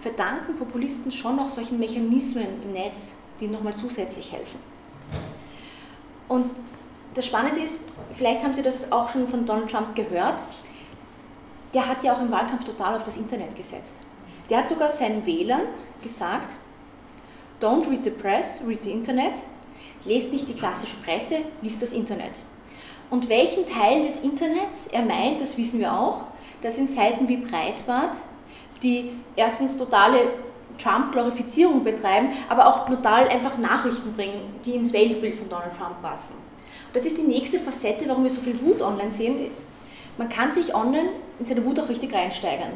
verdanken 0.00 0.56
Populisten 0.56 1.10
schon 1.10 1.36
noch 1.36 1.48
solchen 1.48 1.78
Mechanismen 1.78 2.46
im 2.62 2.72
Netz, 2.72 3.14
die 3.40 3.48
nochmal 3.48 3.74
zusätzlich 3.74 4.32
helfen. 4.32 4.60
Und 6.28 6.50
das 7.14 7.26
Spannende 7.26 7.60
ist, 7.60 7.80
vielleicht 8.12 8.44
haben 8.44 8.54
Sie 8.54 8.62
das 8.62 8.92
auch 8.92 9.08
schon 9.08 9.26
von 9.26 9.46
Donald 9.46 9.70
Trump 9.70 9.94
gehört, 9.94 10.44
der 11.72 11.88
hat 11.88 12.02
ja 12.02 12.14
auch 12.14 12.20
im 12.20 12.30
Wahlkampf 12.30 12.64
total 12.64 12.96
auf 12.96 13.04
das 13.04 13.16
Internet 13.16 13.56
gesetzt. 13.56 13.96
Der 14.50 14.58
hat 14.58 14.68
sogar 14.68 14.90
seinen 14.90 15.24
Wählern 15.26 15.62
gesagt, 16.02 16.56
don't 17.60 17.88
read 17.90 18.04
the 18.04 18.10
press, 18.10 18.62
read 18.66 18.84
the 18.84 18.92
Internet, 18.92 19.42
lest 20.04 20.32
nicht 20.32 20.48
die 20.48 20.54
klassische 20.54 20.96
Presse, 20.98 21.38
liest 21.62 21.82
das 21.82 21.92
Internet. 21.92 22.32
Und 23.10 23.28
welchen 23.28 23.66
Teil 23.66 24.04
des 24.04 24.20
Internets 24.20 24.88
er 24.88 25.02
meint, 25.02 25.40
das 25.40 25.56
wissen 25.56 25.80
wir 25.80 25.92
auch. 25.92 26.22
Das 26.62 26.76
sind 26.76 26.90
Seiten 26.90 27.28
wie 27.28 27.36
Breitbart, 27.36 28.18
die 28.82 29.12
erstens 29.36 29.76
totale 29.76 30.18
Trump-Glorifizierung 30.78 31.84
betreiben, 31.84 32.30
aber 32.48 32.66
auch 32.66 32.88
total 32.88 33.28
einfach 33.28 33.56
Nachrichten 33.58 34.14
bringen, 34.14 34.40
die 34.64 34.72
ins 34.72 34.92
Weltbild 34.92 35.36
von 35.36 35.48
Donald 35.48 35.76
Trump 35.76 36.02
passen. 36.02 36.34
Das 36.92 37.06
ist 37.06 37.18
die 37.18 37.22
nächste 37.22 37.58
Facette, 37.58 38.08
warum 38.08 38.24
wir 38.24 38.30
so 38.30 38.40
viel 38.40 38.60
Wut 38.60 38.82
online 38.82 39.12
sehen. 39.12 39.50
Man 40.18 40.28
kann 40.28 40.52
sich 40.52 40.74
online 40.74 41.10
in 41.38 41.44
seine 41.44 41.64
Wut 41.64 41.78
auch 41.78 41.88
richtig 41.88 42.14
reinsteigern. 42.14 42.72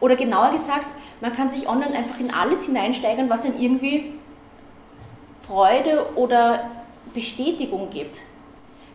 Oder 0.00 0.16
genauer 0.16 0.52
gesagt, 0.52 0.88
man 1.20 1.32
kann 1.32 1.50
sich 1.50 1.68
online 1.68 1.94
einfach 1.96 2.20
in 2.20 2.32
alles 2.32 2.66
hineinsteigern, 2.66 3.30
was 3.30 3.44
einen 3.44 3.58
irgendwie 3.60 4.12
Freude 5.46 6.06
oder 6.16 6.70
Bestätigung 7.14 7.90
gibt. 7.90 8.20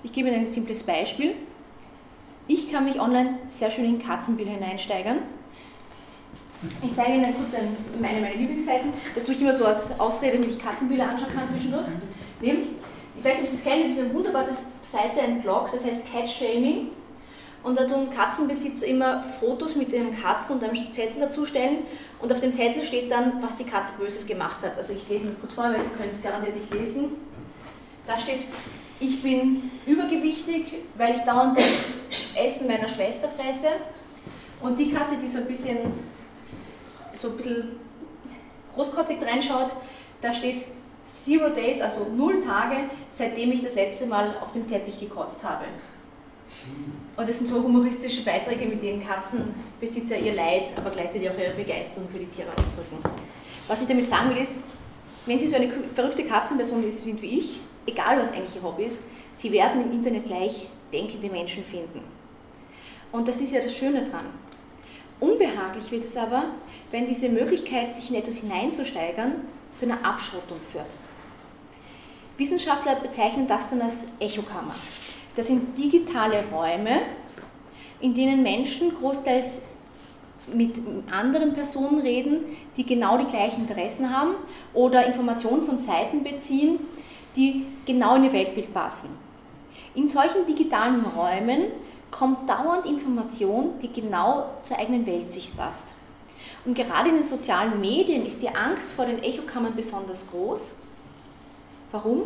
Ich 0.02 0.14
gebe 0.14 0.30
Ihnen 0.30 0.40
ein 0.40 0.48
simples 0.48 0.84
Beispiel. 0.84 1.36
Ich 2.48 2.72
kann 2.72 2.86
mich 2.86 3.00
online 3.00 3.40
sehr 3.50 3.70
schön 3.70 3.86
in 3.86 4.00
Katzenbilder 4.00 4.52
hineinsteigern. 4.52 5.20
Ich 6.82 6.96
zeige 6.96 7.14
Ihnen 7.14 7.36
kurz 7.36 7.62
meine, 8.00 8.22
meine 8.22 8.36
Lieblingsseiten. 8.36 8.94
Das 9.14 9.26
tue 9.26 9.34
ich 9.34 9.42
immer 9.42 9.54
so 9.54 9.66
als 9.66 10.00
Ausrede, 10.00 10.38
damit 10.38 10.52
ich 10.52 10.60
Katzenbilder 10.60 11.10
anschauen 11.10 11.34
kann 11.36 11.50
zwischendurch. 11.50 11.86
Nämlich, 12.42 12.68
ich 13.18 13.24
weiß 13.24 13.42
nicht, 13.42 13.44
ob 13.44 13.50
Sie 13.50 13.56
es 13.56 13.64
kennen, 13.64 13.90
diese 13.90 14.14
wunderbare 14.14 14.50
Seite, 14.86 15.22
ein 15.22 15.42
Blog, 15.42 15.70
das 15.72 15.86
heißt 15.86 16.12
Cat 16.12 16.30
Shaming. 16.30 16.90
Und 17.62 17.78
da 17.78 17.86
tun 17.86 18.10
Katzenbesitzer 18.10 18.88
immer 18.88 19.22
Fotos 19.22 19.76
mit 19.76 19.92
den 19.92 20.16
Katzen 20.16 20.56
und 20.56 20.64
einem 20.64 20.92
Zettel 20.92 21.20
dazustellen. 21.20 21.80
Und 22.22 22.32
auf 22.32 22.40
dem 22.40 22.54
Zettel 22.54 22.84
steht 22.84 23.12
dann, 23.12 23.44
was 23.44 23.58
die 23.58 23.66
Katze 23.66 23.92
Böses 24.00 24.26
gemacht 24.26 24.62
hat. 24.64 24.78
Also 24.78 24.94
ich 24.94 25.10
lese 25.10 25.28
das 25.28 25.42
kurz 25.42 25.54
vor, 25.54 25.66
weil 25.66 25.80
Sie 25.82 25.90
können 25.90 26.12
es 26.14 26.24
garantiert 26.24 26.56
nicht 26.56 26.74
lesen. 26.74 27.12
Da 28.08 28.18
steht, 28.18 28.40
ich 29.00 29.22
bin 29.22 29.62
übergewichtig, 29.86 30.66
weil 30.98 31.16
ich 31.16 31.22
dauernd 31.22 31.58
das 31.58 31.66
Essen 32.36 32.68
meiner 32.68 32.88
Schwester 32.88 33.30
fresse. 33.30 33.68
Und 34.62 34.78
die 34.78 34.92
Katze, 34.92 35.16
die 35.22 35.28
so 35.28 35.40
ein 35.40 35.46
bisschen, 35.46 35.78
so 37.16 37.30
ein 37.30 37.38
bisschen 37.38 37.80
großkotzig 38.76 39.18
reinschaut, 39.22 39.72
da 40.22 40.34
steht 40.34 40.64
Zero 41.06 41.50
Days, 41.50 41.82
also 41.82 42.10
null 42.16 42.42
Tage, 42.42 42.90
seitdem 43.16 43.52
ich 43.52 43.64
das 43.64 43.76
letzte 43.76 44.06
Mal 44.06 44.36
auf 44.42 44.52
dem 44.52 44.68
Teppich 44.68 45.00
gekotzt 45.00 45.44
habe. 45.44 45.66
Und 47.16 47.30
das 47.30 47.38
sind 47.38 47.48
so 47.48 47.64
humoristische 47.64 48.24
Beiträge, 48.24 48.66
mit 48.66 48.82
denen 48.84 49.06
Katzenbesitzer 49.06 50.18
ihr 50.18 50.34
Leid, 50.34 50.74
aber 50.78 50.90
gleichzeitig 50.90 51.30
auch 51.30 51.38
ihre 51.38 51.54
Begeisterung 51.54 52.10
für 52.10 52.20
die 52.20 52.26
Tiere 52.26 52.50
ausdrücken. 52.60 52.98
Was 53.68 53.82
ich 53.82 53.88
damit 53.88 54.08
sagen 54.08 54.30
will, 54.30 54.38
ist, 54.42 54.58
wenn 55.26 55.38
Sie 55.38 55.48
so 55.48 55.56
eine 55.56 55.70
verrückte 55.94 56.26
Katzenperson 56.26 56.90
sind 56.92 57.22
wie 57.22 57.40
ich, 57.40 57.60
egal 57.92 58.20
was 58.20 58.32
eigentlich 58.32 58.56
Ihr 58.56 58.64
Hobby 58.64 58.84
ist, 58.84 59.00
Sie 59.34 59.52
werden 59.52 59.82
im 59.82 59.92
Internet 59.92 60.26
gleich 60.26 60.68
denkende 60.92 61.30
Menschen 61.30 61.64
finden. 61.64 62.02
Und 63.12 63.28
das 63.28 63.42
ist 63.42 63.54
ja 63.54 63.62
das 63.62 63.76
Schöne 63.76 64.04
dran. 64.04 64.26
Unbehaglich 65.20 65.92
wird 65.92 66.06
es 66.06 66.16
aber, 66.16 66.46
wenn 66.92 67.08
diese 67.08 67.30
Möglichkeit, 67.30 67.94
sich 67.94 68.10
in 68.10 68.16
etwas 68.16 68.38
hineinzusteigern, 68.38 69.36
zu 69.78 69.86
einer 69.86 70.06
Abschottung 70.06 70.58
führt. 70.72 70.86
Wissenschaftler 72.38 72.96
bezeichnen 72.96 73.48
das 73.48 73.70
dann 73.70 73.82
als 73.82 74.06
Echokammer. 74.20 74.76
Das 75.36 75.48
sind 75.48 75.78
digitale 75.78 76.44
Räume, 76.52 77.02
in 78.00 78.14
denen 78.14 78.44
Menschen 78.44 78.96
großteils 78.96 79.62
mit 80.54 80.82
anderen 81.12 81.54
Personen 81.54 82.00
reden, 82.00 82.58
die 82.78 82.86
genau 82.86 83.18
die 83.18 83.26
gleichen 83.26 83.62
Interessen 83.68 84.16
haben 84.16 84.36
oder 84.74 85.06
Informationen 85.06 85.64
von 85.64 85.78
Seiten 85.78 86.24
beziehen, 86.24 86.80
die 87.40 87.66
genau 87.86 88.16
in 88.16 88.26
ihr 88.26 88.34
Weltbild 88.34 88.74
passen. 88.74 89.10
In 89.96 90.08
solchen 90.08 90.46
digitalen 90.46 91.04
Räumen 91.04 91.72
kommt 92.12 92.50
dauernd 92.50 92.86
Information, 92.86 93.80
die 93.82 93.92
genau 93.92 94.50
zur 94.64 94.78
eigenen 94.78 95.06
Weltsicht 95.06 95.56
passt. 95.58 95.88
Und 96.66 96.76
gerade 96.76 97.10
in 97.10 97.16
den 97.16 97.24
sozialen 97.24 97.80
Medien 97.80 98.26
ist 98.26 98.42
die 98.42 98.50
Angst 98.50 98.92
vor 98.92 99.06
den 99.06 99.24
Echokammern 99.24 99.76
besonders 99.76 100.26
groß. 100.30 100.74
Warum? 101.92 102.24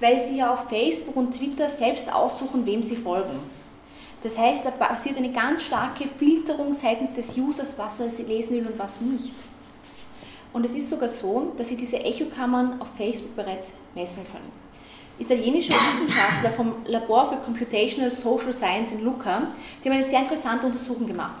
weil 0.00 0.20
sie 0.20 0.38
ja 0.38 0.52
auf 0.52 0.68
Facebook 0.68 1.16
und 1.16 1.32
Twitter 1.32 1.68
selbst 1.68 2.12
aussuchen, 2.12 2.66
wem 2.66 2.82
sie 2.82 2.96
folgen. 2.96 3.38
Das 4.22 4.38
heißt, 4.38 4.64
da 4.64 4.70
passiert 4.70 5.18
eine 5.18 5.32
ganz 5.32 5.62
starke 5.62 6.08
Filterung 6.18 6.72
seitens 6.72 7.14
des 7.14 7.36
Users, 7.36 7.78
was 7.78 8.00
er 8.00 8.08
lesen 8.26 8.56
will 8.56 8.66
und 8.66 8.78
was 8.78 9.00
nicht. 9.00 9.34
Und 10.52 10.64
es 10.64 10.74
ist 10.74 10.88
sogar 10.88 11.08
so, 11.08 11.52
dass 11.56 11.68
sie 11.68 11.76
diese 11.76 11.98
Echokammern 11.98 12.80
auf 12.80 12.88
Facebook 12.96 13.34
bereits 13.36 13.72
messen 13.94 14.24
können. 14.30 14.50
Italienische 15.18 15.72
Wissenschaftler 15.72 16.50
vom 16.50 16.74
Labor 16.86 17.30
für 17.30 17.36
Computational 17.36 18.10
Social 18.10 18.52
Science 18.52 18.92
in 18.92 19.02
Lucca, 19.04 19.48
die 19.82 19.88
haben 19.88 19.96
eine 19.96 20.04
sehr 20.04 20.20
interessante 20.20 20.66
Untersuchung 20.66 21.06
gemacht. 21.06 21.36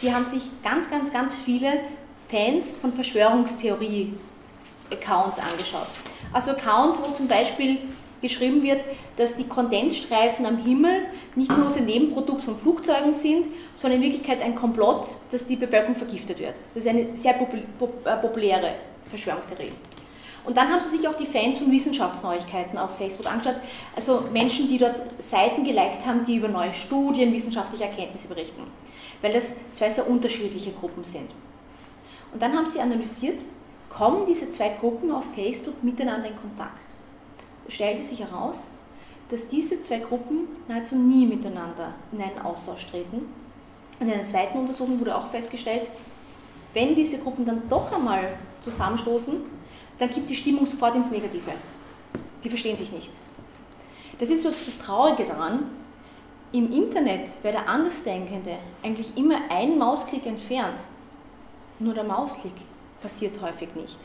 Die 0.00 0.12
haben 0.12 0.24
sich 0.24 0.50
ganz, 0.62 0.90
ganz, 0.90 1.12
ganz 1.12 1.36
viele 1.36 1.80
Fans 2.28 2.72
von 2.72 2.92
Verschwörungstheorie-Accounts 2.92 5.38
angeschaut. 5.38 5.86
Also 6.32 6.50
Accounts, 6.52 7.00
wo 7.00 7.12
zum 7.12 7.28
Beispiel 7.28 7.78
geschrieben 8.22 8.62
wird, 8.62 8.82
dass 9.16 9.36
die 9.36 9.44
Kondensstreifen 9.44 10.46
am 10.46 10.58
Himmel 10.58 11.02
nicht 11.34 11.50
nur 11.50 11.74
ein 11.74 11.84
Nebenprodukt 11.84 12.42
von 12.42 12.56
Flugzeugen 12.56 13.12
sind, 13.12 13.46
sondern 13.74 14.00
in 14.00 14.06
Wirklichkeit 14.06 14.40
ein 14.40 14.54
Komplott, 14.54 15.06
dass 15.30 15.46
die 15.46 15.56
Bevölkerung 15.56 15.94
vergiftet 15.94 16.38
wird. 16.38 16.54
Das 16.74 16.84
ist 16.84 16.88
eine 16.88 17.16
sehr 17.16 17.34
äh, 17.38 18.16
populäre 18.16 18.74
Verschwörungstheorie. 19.10 19.70
Und 20.44 20.56
dann 20.56 20.70
haben 20.70 20.80
sie 20.80 20.96
sich 20.96 21.06
auch 21.06 21.14
die 21.14 21.26
Fans 21.26 21.58
von 21.58 21.70
Wissenschaftsneuigkeiten 21.70 22.76
auf 22.76 22.96
Facebook 22.96 23.30
angeschaut, 23.30 23.56
also 23.94 24.24
Menschen, 24.32 24.68
die 24.68 24.78
dort 24.78 25.00
Seiten 25.18 25.62
geliked 25.62 26.04
haben, 26.04 26.24
die 26.24 26.36
über 26.36 26.48
neue 26.48 26.72
Studien, 26.72 27.32
wissenschaftliche 27.32 27.84
Erkenntnisse 27.84 28.26
berichten, 28.26 28.62
weil 29.20 29.32
das 29.32 29.54
zwei 29.74 29.90
sehr 29.90 30.08
unterschiedliche 30.08 30.72
Gruppen 30.72 31.04
sind. 31.04 31.30
Und 32.32 32.42
dann 32.42 32.56
haben 32.56 32.66
sie 32.66 32.80
analysiert, 32.80 33.40
kommen 33.88 34.26
diese 34.26 34.50
zwei 34.50 34.70
Gruppen 34.70 35.12
auf 35.12 35.24
Facebook 35.34 35.82
miteinander 35.84 36.28
in 36.28 36.36
Kontakt. 36.36 36.86
Stellte 37.68 38.04
sich 38.04 38.20
heraus, 38.20 38.60
dass 39.30 39.48
diese 39.48 39.80
zwei 39.80 39.98
Gruppen 39.98 40.48
nahezu 40.68 40.96
nie 40.96 41.26
miteinander 41.26 41.94
in 42.12 42.20
einen 42.20 42.38
Austausch 42.40 42.86
treten. 42.90 43.26
Und 43.98 44.08
in 44.08 44.12
einer 44.12 44.24
zweiten 44.24 44.58
Untersuchung 44.58 45.00
wurde 45.00 45.16
auch 45.16 45.28
festgestellt, 45.28 45.90
wenn 46.74 46.94
diese 46.94 47.18
Gruppen 47.18 47.44
dann 47.44 47.68
doch 47.68 47.92
einmal 47.92 48.36
zusammenstoßen, 48.62 49.36
dann 49.98 50.10
kippt 50.10 50.30
die 50.30 50.34
Stimmung 50.34 50.66
sofort 50.66 50.94
ins 50.96 51.10
Negative. 51.10 51.52
Die 52.42 52.48
verstehen 52.48 52.76
sich 52.76 52.92
nicht. 52.92 53.12
Das 54.18 54.30
ist 54.30 54.42
so 54.42 54.50
das 54.50 54.78
Traurige 54.78 55.24
daran. 55.24 55.66
Im 56.52 56.70
Internet 56.72 57.32
wäre 57.42 57.54
der 57.54 57.68
Andersdenkende 57.68 58.58
eigentlich 58.82 59.16
immer 59.16 59.36
ein 59.48 59.78
Mausklick 59.78 60.26
entfernt. 60.26 60.78
Nur 61.78 61.94
der 61.94 62.04
Mausklick 62.04 62.52
passiert 63.00 63.40
häufig 63.40 63.74
nicht. 63.74 63.98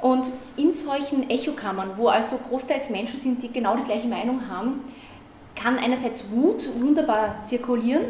Und 0.00 0.30
in 0.56 0.70
solchen 0.70 1.28
Echokammern, 1.28 1.92
wo 1.96 2.08
also 2.08 2.38
großteils 2.38 2.90
Menschen 2.90 3.18
sind, 3.18 3.42
die 3.42 3.50
genau 3.50 3.76
die 3.76 3.82
gleiche 3.82 4.06
Meinung 4.06 4.48
haben, 4.48 4.84
kann 5.56 5.76
einerseits 5.78 6.30
Wut 6.30 6.68
wunderbar 6.80 7.44
zirkulieren, 7.44 8.04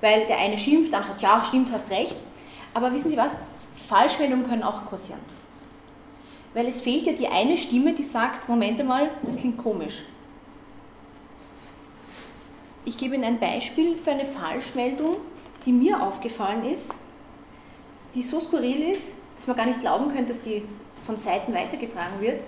weil 0.00 0.26
der 0.26 0.38
eine 0.38 0.56
schimpft, 0.56 0.94
andere 0.94 1.10
sagt, 1.10 1.22
ja, 1.22 1.44
stimmt, 1.44 1.70
hast 1.72 1.90
recht. 1.90 2.16
Aber 2.72 2.92
wissen 2.92 3.10
Sie 3.10 3.16
was? 3.16 3.36
Falschmeldungen 3.86 4.48
können 4.48 4.62
auch 4.62 4.86
kursieren. 4.86 5.20
Weil 6.54 6.66
es 6.66 6.80
fehlt 6.80 7.06
ja 7.06 7.12
die 7.12 7.28
eine 7.28 7.56
Stimme, 7.56 7.92
die 7.92 8.02
sagt, 8.02 8.48
Moment 8.48 8.80
einmal, 8.80 9.10
das 9.22 9.36
klingt 9.36 9.58
komisch. 9.58 10.02
Ich 12.84 12.96
gebe 12.96 13.14
Ihnen 13.14 13.24
ein 13.24 13.38
Beispiel 13.38 13.96
für 13.98 14.12
eine 14.12 14.24
Falschmeldung, 14.24 15.16
die 15.66 15.72
mir 15.72 16.02
aufgefallen 16.02 16.64
ist, 16.64 16.94
die 18.14 18.22
so 18.22 18.40
skurril 18.40 18.90
ist, 18.90 19.12
dass 19.38 19.46
man 19.46 19.56
gar 19.56 19.66
nicht 19.66 19.80
glauben 19.80 20.12
könnte, 20.12 20.32
dass 20.32 20.40
die 20.40 20.64
von 21.06 21.16
Seiten 21.16 21.54
weitergetragen 21.54 22.20
wird, 22.20 22.44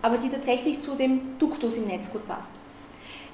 aber 0.00 0.16
die 0.16 0.30
tatsächlich 0.30 0.80
zu 0.80 0.94
dem 0.94 1.38
Duktus 1.38 1.76
im 1.76 1.86
Netz 1.86 2.10
gut 2.10 2.26
passt. 2.26 2.52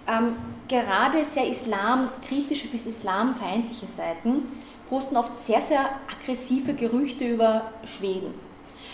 Ähm, 0.07 0.35
gerade 0.69 1.25
sehr 1.25 1.47
islamkritische 1.49 2.69
bis 2.69 2.87
islamfeindliche 2.87 3.87
Seiten 3.87 4.43
posten 4.89 5.17
oft 5.17 5.39
sehr, 5.39 5.63
sehr 5.63 5.89
aggressive 6.11 6.75
Gerüchte 6.75 7.27
über 7.27 7.73
Schweden. 7.85 8.35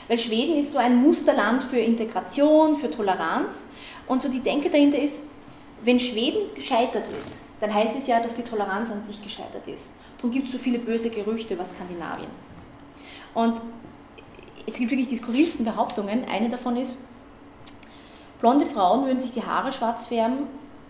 Weil 0.07 0.19
Schweden 0.19 0.57
ist 0.57 0.73
so 0.73 0.79
ein 0.79 0.97
Musterland 0.97 1.65
für 1.65 1.79
Integration, 1.79 2.77
für 2.77 2.91
Toleranz. 2.91 3.65
Und 4.07 4.21
so 4.21 4.29
die 4.29 4.41
Denke 4.41 4.71
dahinter 4.71 4.99
ist, 4.99 5.23
wenn 5.83 5.99
Schweden 5.99 6.55
gescheitert 6.55 7.05
ist, 7.19 7.41
dann 7.61 7.73
heißt 7.73 7.97
es 7.97 8.07
ja, 8.07 8.21
dass 8.21 8.35
die 8.35 8.43
Toleranz 8.43 8.91
an 8.91 9.03
sich 9.03 9.23
gescheitert 9.23 9.67
ist. 9.67 9.91
Darum 10.17 10.33
gibt 10.33 10.47
es 10.47 10.53
so 10.53 10.59
viele 10.59 10.79
böse 10.79 11.11
Gerüchte 11.11 11.55
über 11.55 11.65
Skandinavien. 11.65 12.29
Und 13.35 13.61
es 14.67 14.75
gibt 14.75 14.91
wirklich 14.91 15.09
die 15.09 15.17
skurrilsten 15.17 15.65
Behauptungen. 15.65 16.25
Eine 16.25 16.49
davon 16.49 16.77
ist, 16.77 16.99
blonde 18.41 18.67
Frauen 18.67 19.07
würden 19.07 19.21
sich 19.21 19.33
die 19.33 19.45
Haare 19.45 19.73
schwarz 19.73 20.07
färben 20.07 20.47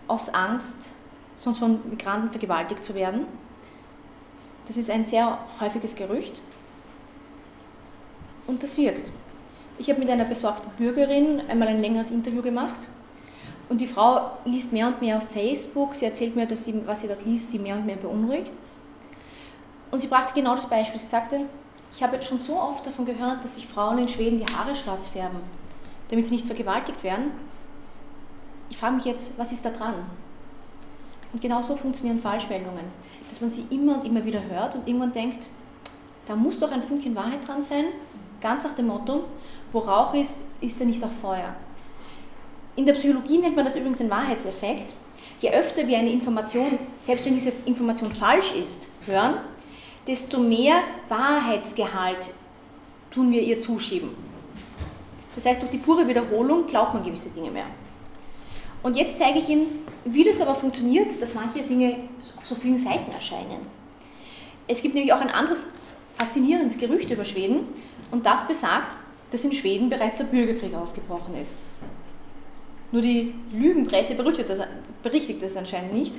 aus 0.09 0.29
Angst, 0.29 0.77
sonst 1.37 1.59
von 1.59 1.81
Migranten 1.89 2.31
vergewaltigt 2.31 2.85
zu 2.85 2.95
werden. 2.95 3.27
Das 4.67 4.77
ist 4.77 4.91
ein 4.91 5.07
sehr 5.07 5.39
häufiges 5.61 5.95
Gerücht. 5.95 6.41
Und 8.47 8.63
das 8.63 8.77
wirkt. 8.77 9.11
Ich 9.79 9.89
habe 9.89 10.01
mit 10.01 10.11
einer 10.11 10.25
besorgten 10.25 10.71
Bürgerin 10.77 11.41
einmal 11.49 11.69
ein 11.69 11.81
längeres 11.81 12.11
Interview 12.11 12.43
gemacht. 12.43 12.89
Und 13.69 13.81
die 13.81 13.87
Frau 13.87 14.33
liest 14.45 14.73
mehr 14.73 14.89
und 14.89 15.01
mehr 15.01 15.19
auf 15.19 15.29
Facebook. 15.29 15.95
Sie 15.95 16.05
erzählt 16.05 16.35
mir, 16.35 16.47
dass 16.47 16.65
sie, 16.65 16.87
was 16.87 17.01
sie 17.01 17.09
dort 17.09 17.25
liest, 17.25 17.53
sie 17.53 17.59
mehr 17.59 17.77
und 17.77 17.87
mehr 17.87 17.97
beunruhigt. 17.97 18.53
Und 19.91 20.01
sie 20.01 20.09
brachte 20.09 20.35
genau 20.35 20.55
das 20.57 20.69
Beispiel. 20.69 20.99
Sie 20.99 21.07
sagte, 21.07 21.47
ich 21.93 22.03
habe 22.03 22.17
jetzt 22.17 22.29
schon 22.29 22.39
so 22.39 22.61
oft 22.61 22.87
davon 22.87 23.05
gehört, 23.05 23.45
dass 23.45 23.57
sich 23.57 23.67
Frauen 23.67 23.99
in 23.99 24.09
Schweden 24.09 24.39
die 24.39 24.53
Haare 24.53 24.75
schwarz 24.75 25.09
färben, 25.09 25.41
damit 26.09 26.27
sie 26.27 26.35
nicht 26.35 26.47
vergewaltigt 26.47 27.03
werden. 27.03 27.33
Ich 28.69 28.77
frage 28.77 28.95
mich 28.95 29.05
jetzt, 29.05 29.37
was 29.39 29.53
ist 29.53 29.65
da 29.65 29.71
dran? 29.71 29.95
Und 31.33 31.43
genau 31.43 31.63
so 31.63 31.77
funktionieren 31.77 32.21
Falschmeldungen, 32.21 32.85
dass 33.29 33.41
man 33.41 33.51
sie 33.51 33.65
immer 33.71 33.97
und 33.97 34.05
immer 34.05 34.25
wieder 34.25 34.43
hört 34.49 34.75
und 34.77 34.87
irgendwann 34.87 35.13
denkt, 35.13 35.47
da 36.27 36.37
muss 36.37 36.59
doch 36.59 36.71
ein 36.71 36.83
Fünkchen 36.83 37.15
Wahrheit 37.15 37.47
dran 37.47 37.63
sein, 37.63 37.87
ganz 38.41 38.65
nach 38.65 38.75
dem 38.75 38.87
Motto, 38.87 39.25
wo 39.73 39.81
Rauch 39.81 40.15
ist, 40.15 40.39
ist 40.61 40.79
ja 40.81 40.87
nicht 40.87 41.03
auch 41.03 41.11
Feuer. 41.11 41.55
In 42.77 42.87
der 42.87 42.95
Psychologie 42.95 43.39
nennt 43.39 43.57
man 43.57 43.65
das 43.65 43.77
übrigens 43.77 43.99
den 43.99 44.11
Wahrheitseffekt. 44.11 44.93
Je 45.41 45.51
öfter 45.51 45.87
wir 45.87 45.99
eine 45.99 46.11
Information, 46.11 46.79
selbst 46.97 47.27
wenn 47.27 47.35
diese 47.35 47.53
Information 47.65 48.13
falsch 48.13 48.55
ist, 48.55 48.83
hören, 49.07 49.35
desto 50.07 50.41
mehr 50.41 50.83
Wahrheitsgehalt 51.09 52.31
tun 53.11 53.31
wir 53.33 53.43
ihr 53.43 53.61
zuschieben. 53.61 54.11
Das 55.35 55.47
heißt, 55.47 55.63
durch 55.63 55.71
die 55.71 55.79
pure 55.79 56.07
Wiederholung 56.09 56.67
glaubt 56.67 56.95
man 56.95 57.05
gewisse 57.05 57.31
Dinge 57.31 57.51
mehr. 57.51 57.67
Und 58.83 58.97
jetzt 58.97 59.19
zeige 59.19 59.39
ich 59.39 59.49
Ihnen, 59.49 59.67
wie 60.05 60.25
das 60.25 60.41
aber 60.41 60.55
funktioniert, 60.55 61.21
dass 61.21 61.35
manche 61.35 61.63
Dinge 61.63 61.97
auf 62.37 62.47
so 62.47 62.55
vielen 62.55 62.79
Seiten 62.79 63.13
erscheinen. 63.13 63.67
Es 64.67 64.81
gibt 64.81 64.95
nämlich 64.95 65.13
auch 65.13 65.21
ein 65.21 65.31
anderes 65.31 65.63
faszinierendes 66.15 66.79
Gerücht 66.79 67.11
über 67.11 67.25
Schweden 67.25 67.65
und 68.11 68.25
das 68.25 68.47
besagt, 68.47 68.97
dass 69.31 69.45
in 69.45 69.53
Schweden 69.53 69.91
bereits 69.91 70.19
der 70.19 70.25
Bürgerkrieg 70.25 70.75
ausgebrochen 70.75 71.35
ist. 71.41 71.55
Nur 72.93 73.03
die 73.03 73.35
Lügenpresse 73.53 74.15
berichtet 74.15 74.49
das, 74.49 74.61
berichtigt 75.03 75.43
das 75.43 75.57
anscheinend 75.57 75.93
nicht. 75.93 76.15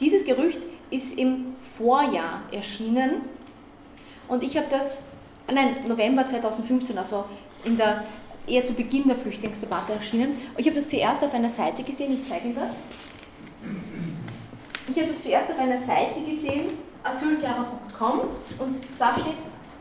Dieses 0.00 0.24
Gerücht 0.24 0.60
ist 0.90 1.18
im 1.18 1.56
Vorjahr 1.76 2.42
erschienen 2.52 3.22
und 4.28 4.42
ich 4.42 4.56
habe 4.56 4.66
das, 4.70 4.94
nein, 5.52 5.76
November 5.86 6.26
2015, 6.26 6.96
also 6.98 7.24
in 7.64 7.76
der, 7.76 8.04
eher 8.46 8.64
zu 8.64 8.74
Beginn 8.74 9.08
der 9.08 9.16
Flüchtlingsdebatte 9.16 9.92
erschienen. 9.92 10.36
Ich 10.56 10.66
habe 10.66 10.76
das 10.76 10.88
zuerst 10.88 11.22
auf 11.24 11.34
einer 11.34 11.48
Seite 11.48 11.82
gesehen, 11.82 12.14
ich 12.14 12.28
zeige 12.28 12.46
Ihnen 12.46 12.56
das. 12.56 12.76
Ich 14.88 14.96
habe 14.96 15.08
das 15.08 15.22
zuerst 15.22 15.50
auf 15.50 15.58
einer 15.58 15.78
Seite 15.78 16.20
gesehen, 16.24 16.66
asylklara.com 17.02 18.20
und 18.58 18.76
da 18.98 19.18
steht 19.18 19.34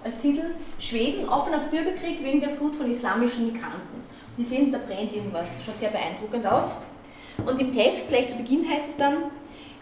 als 0.04 0.20
Titel 0.20 0.56
Schweden 0.80 1.28
offener 1.30 1.60
Bürgerkrieg 1.60 2.24
wegen 2.24 2.40
der 2.40 2.50
Flut 2.50 2.76
von 2.76 2.90
islamischen 2.90 3.46
Migranten. 3.46 4.04
Die 4.38 4.44
sehen, 4.44 4.72
da 4.72 4.80
brennt 4.80 5.14
irgendwas, 5.14 5.50
schaut 5.66 5.78
sehr 5.78 5.90
beeindruckend 5.90 6.46
aus. 6.46 6.72
Und 7.46 7.60
im 7.60 7.72
Text, 7.72 8.10
gleich 8.10 8.30
zu 8.30 8.36
Beginn 8.36 8.70
heißt 8.70 8.90
es 8.90 8.98
dann, 8.98 9.16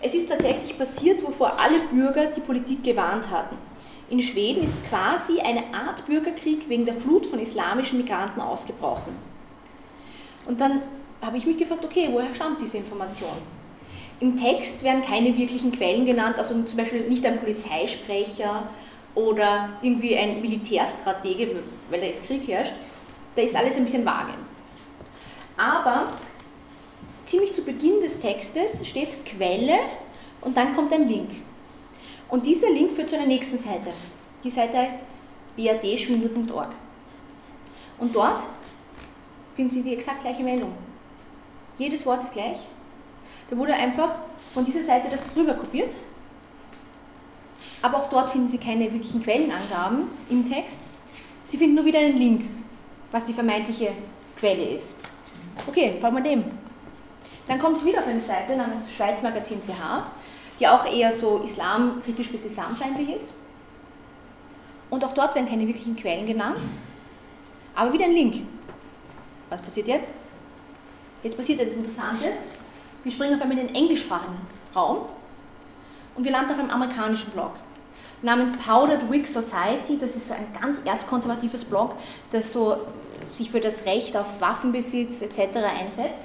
es 0.03 0.13
ist 0.13 0.29
tatsächlich 0.29 0.77
passiert, 0.77 1.23
wovor 1.23 1.57
alle 1.59 1.79
Bürger 1.91 2.25
die 2.25 2.41
Politik 2.41 2.83
gewarnt 2.83 3.31
hatten. 3.31 3.55
In 4.09 4.21
Schweden 4.21 4.61
ist 4.61 4.85
quasi 4.89 5.39
eine 5.39 5.73
Art 5.73 6.05
Bürgerkrieg 6.05 6.67
wegen 6.67 6.85
der 6.85 6.93
Flut 6.93 7.25
von 7.25 7.39
islamischen 7.39 7.99
Migranten 7.99 8.41
ausgebrochen. 8.41 9.13
Und 10.45 10.59
dann 10.59 10.81
habe 11.21 11.37
ich 11.37 11.45
mich 11.45 11.57
gefragt, 11.57 11.85
okay, 11.85 12.09
woher 12.11 12.35
stammt 12.35 12.61
diese 12.61 12.77
Information? 12.77 13.31
Im 14.19 14.35
Text 14.35 14.83
werden 14.83 15.01
keine 15.01 15.37
wirklichen 15.37 15.71
Quellen 15.71 16.05
genannt, 16.05 16.37
also 16.37 16.61
zum 16.63 16.77
Beispiel 16.77 17.07
nicht 17.07 17.25
ein 17.25 17.39
Polizeisprecher 17.39 18.67
oder 19.15 19.69
irgendwie 19.81 20.17
ein 20.17 20.41
Militärstratege, 20.41 21.55
weil 21.89 22.01
da 22.01 22.05
jetzt 22.05 22.25
Krieg 22.27 22.45
herrscht. 22.47 22.73
Da 23.35 23.41
ist 23.41 23.55
alles 23.55 23.77
ein 23.77 23.85
bisschen 23.85 24.05
vage. 24.05 24.33
Aber 25.55 26.07
ziemlich 27.25 27.53
zu 27.53 27.63
Beginn 27.63 28.01
des 28.01 28.19
Textes 28.19 28.85
steht 28.87 29.25
Quelle 29.25 29.79
und 30.41 30.55
dann 30.57 30.75
kommt 30.75 30.93
ein 30.93 31.07
Link. 31.07 31.29
Und 32.29 32.45
dieser 32.45 32.69
Link 32.71 32.93
führt 32.93 33.09
zu 33.09 33.15
einer 33.15 33.27
nächsten 33.27 33.57
Seite. 33.57 33.91
Die 34.43 34.49
Seite 34.49 34.77
heißt 34.77 34.97
badschwindel.org. 35.55 36.69
Und 37.99 38.15
dort 38.15 38.43
finden 39.55 39.71
Sie 39.71 39.83
die 39.83 39.93
exakt 39.93 40.21
gleiche 40.21 40.43
Meldung. 40.43 40.73
Jedes 41.77 42.05
Wort 42.05 42.23
ist 42.23 42.33
gleich. 42.33 42.57
Da 43.49 43.57
wurde 43.57 43.73
einfach 43.73 44.15
von 44.53 44.65
dieser 44.65 44.81
Seite 44.81 45.09
das 45.09 45.33
drüber 45.33 45.53
kopiert. 45.53 45.95
Aber 47.81 47.97
auch 47.97 48.09
dort 48.09 48.29
finden 48.29 48.47
Sie 48.47 48.57
keine 48.57 48.91
wirklichen 48.91 49.21
Quellenangaben 49.21 50.07
im 50.29 50.49
Text. 50.49 50.79
Sie 51.43 51.57
finden 51.57 51.75
nur 51.75 51.85
wieder 51.85 51.99
einen 51.99 52.17
Link, 52.17 52.45
was 53.11 53.25
die 53.25 53.33
vermeintliche 53.33 53.91
Quelle 54.37 54.63
ist. 54.69 54.95
Okay, 55.67 55.97
folgen 55.99 56.17
wir 56.17 56.23
dem. 56.23 56.62
Dann 57.47 57.59
kommt 57.59 57.77
es 57.77 57.85
wieder 57.85 57.99
auf 57.99 58.07
eine 58.07 58.21
Seite 58.21 58.55
namens 58.55 58.91
Schweizmagazin 58.91 59.61
CH, 59.61 60.03
die 60.59 60.67
auch 60.67 60.85
eher 60.85 61.11
so 61.11 61.39
islamkritisch 61.39 62.31
bis 62.31 62.45
islamfeindlich 62.45 63.09
ist. 63.09 63.33
und 64.89 65.03
auch 65.03 65.13
dort 65.13 65.33
werden 65.33 65.49
keine 65.49 65.67
wirklichen 65.67 65.95
Quellen 65.95 66.27
genannt, 66.27 66.59
aber 67.73 67.91
wieder 67.91 68.05
ein 68.05 68.13
Link. 68.13 68.45
Was 69.49 69.59
passiert 69.61 69.87
jetzt? 69.87 70.09
Jetzt 71.23 71.35
passiert 71.35 71.59
etwas 71.59 71.75
Interessantes. 71.75 72.35
Wir 73.03 73.11
springen 73.11 73.35
auf 73.35 73.41
einmal 73.41 73.57
in 73.57 73.67
den 73.67 73.75
englischsprachigen 73.75 74.37
Raum 74.75 75.05
und 76.15 76.23
wir 76.23 76.31
landen 76.31 76.51
auf 76.51 76.59
einem 76.59 76.69
amerikanischen 76.69 77.31
Blog 77.31 77.53
namens 78.21 78.55
Powdered 78.57 79.09
Wig 79.11 79.27
Society. 79.27 79.97
Das 79.99 80.15
ist 80.15 80.27
so 80.27 80.33
ein 80.33 80.45
ganz 80.59 80.81
erzkonservatives 80.85 81.65
Blog, 81.65 81.95
das 82.31 82.53
so 82.53 82.77
sich 83.27 83.51
für 83.51 83.59
das 83.59 83.85
Recht 83.85 84.15
auf 84.15 84.41
Waffenbesitz 84.41 85.21
etc. 85.21 85.57
einsetzt. 85.79 86.21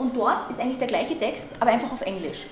Und 0.00 0.16
dort 0.16 0.50
ist 0.50 0.58
eigentlich 0.58 0.78
der 0.78 0.86
gleiche 0.86 1.18
Text, 1.18 1.48
aber 1.60 1.72
einfach 1.72 1.92
auf 1.92 2.00
Englisch. 2.00 2.46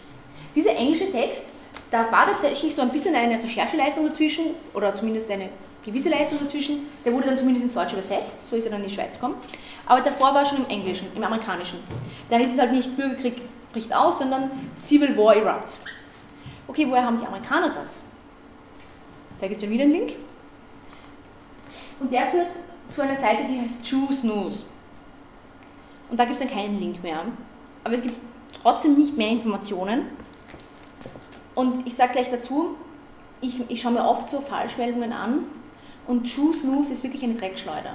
Dieser 0.55 0.77
englische 0.77 1.11
Text, 1.11 1.45
da 1.91 2.01
war 2.13 2.27
tatsächlich 2.27 2.75
so 2.75 2.83
ein 2.83 2.91
bisschen 2.91 3.15
eine 3.15 3.43
Rechercheleistung 3.43 4.07
dazwischen, 4.07 4.49
oder 4.75 4.95
zumindest 4.95 5.31
eine 5.31 5.49
gewisse 5.83 6.11
Leistung 6.11 6.39
dazwischen. 6.41 6.89
Der 7.07 7.13
wurde 7.15 7.29
dann 7.29 7.39
zumindest 7.39 7.65
ins 7.65 7.73
Deutsche 7.73 7.95
übersetzt, 7.95 8.47
so 8.47 8.55
ist 8.55 8.67
er 8.67 8.73
dann 8.73 8.83
in 8.83 8.89
die 8.89 8.95
Schweiz 8.95 9.15
gekommen. 9.15 9.37
Aber 9.87 10.03
davor 10.03 10.35
war 10.35 10.43
er 10.43 10.45
schon 10.45 10.59
im 10.59 10.67
Englischen, 10.67 11.07
im 11.17 11.25
Amerikanischen. 11.25 11.79
Da 12.29 12.37
hieß 12.37 12.53
es 12.53 12.59
halt 12.59 12.73
nicht 12.73 12.95
Bürgerkrieg 12.95 13.41
bricht 13.73 13.95
aus, 13.95 14.19
sondern 14.19 14.51
Civil 14.77 15.17
War 15.17 15.35
erupts. 15.35 15.79
Okay, 16.67 16.87
woher 16.87 17.05
haben 17.05 17.19
die 17.19 17.27
Amerikaner 17.27 17.71
das? 17.71 18.01
Da 19.41 19.49
gibt 19.49 19.63
es 19.63 19.67
ja 19.67 19.73
wieder 19.73 19.85
einen 19.85 19.93
Link. 19.93 20.17
Und 21.99 22.13
der 22.13 22.27
führt 22.27 22.49
zu 22.91 23.01
einer 23.01 23.17
Seite, 23.17 23.45
die 23.49 23.59
heißt 23.59 23.79
Choose 23.89 24.27
News. 24.27 24.67
Und 26.11 26.18
da 26.18 26.25
gibt 26.25 26.35
es 26.35 26.40
dann 26.40 26.51
keinen 26.51 26.81
Link 26.81 27.03
mehr. 27.03 27.25
Aber 27.85 27.94
es 27.94 28.03
gibt 28.03 28.14
trotzdem 28.62 28.97
nicht 28.97 29.16
mehr 29.16 29.29
Informationen. 29.29 30.07
Und 31.55 31.87
ich 31.87 31.94
sage 31.94 32.12
gleich 32.12 32.31
dazu, 32.31 32.77
ich, 33.40 33.61
ich 33.68 33.81
schaue 33.81 33.92
mir 33.92 34.05
oft 34.05 34.29
so 34.29 34.40
Falschmeldungen 34.40 35.12
an 35.12 35.44
und 36.07 36.33
Choose 36.33 36.66
News 36.66 36.90
ist 36.90 37.03
wirklich 37.03 37.23
eine 37.23 37.35
Dreckschleuder. 37.35 37.94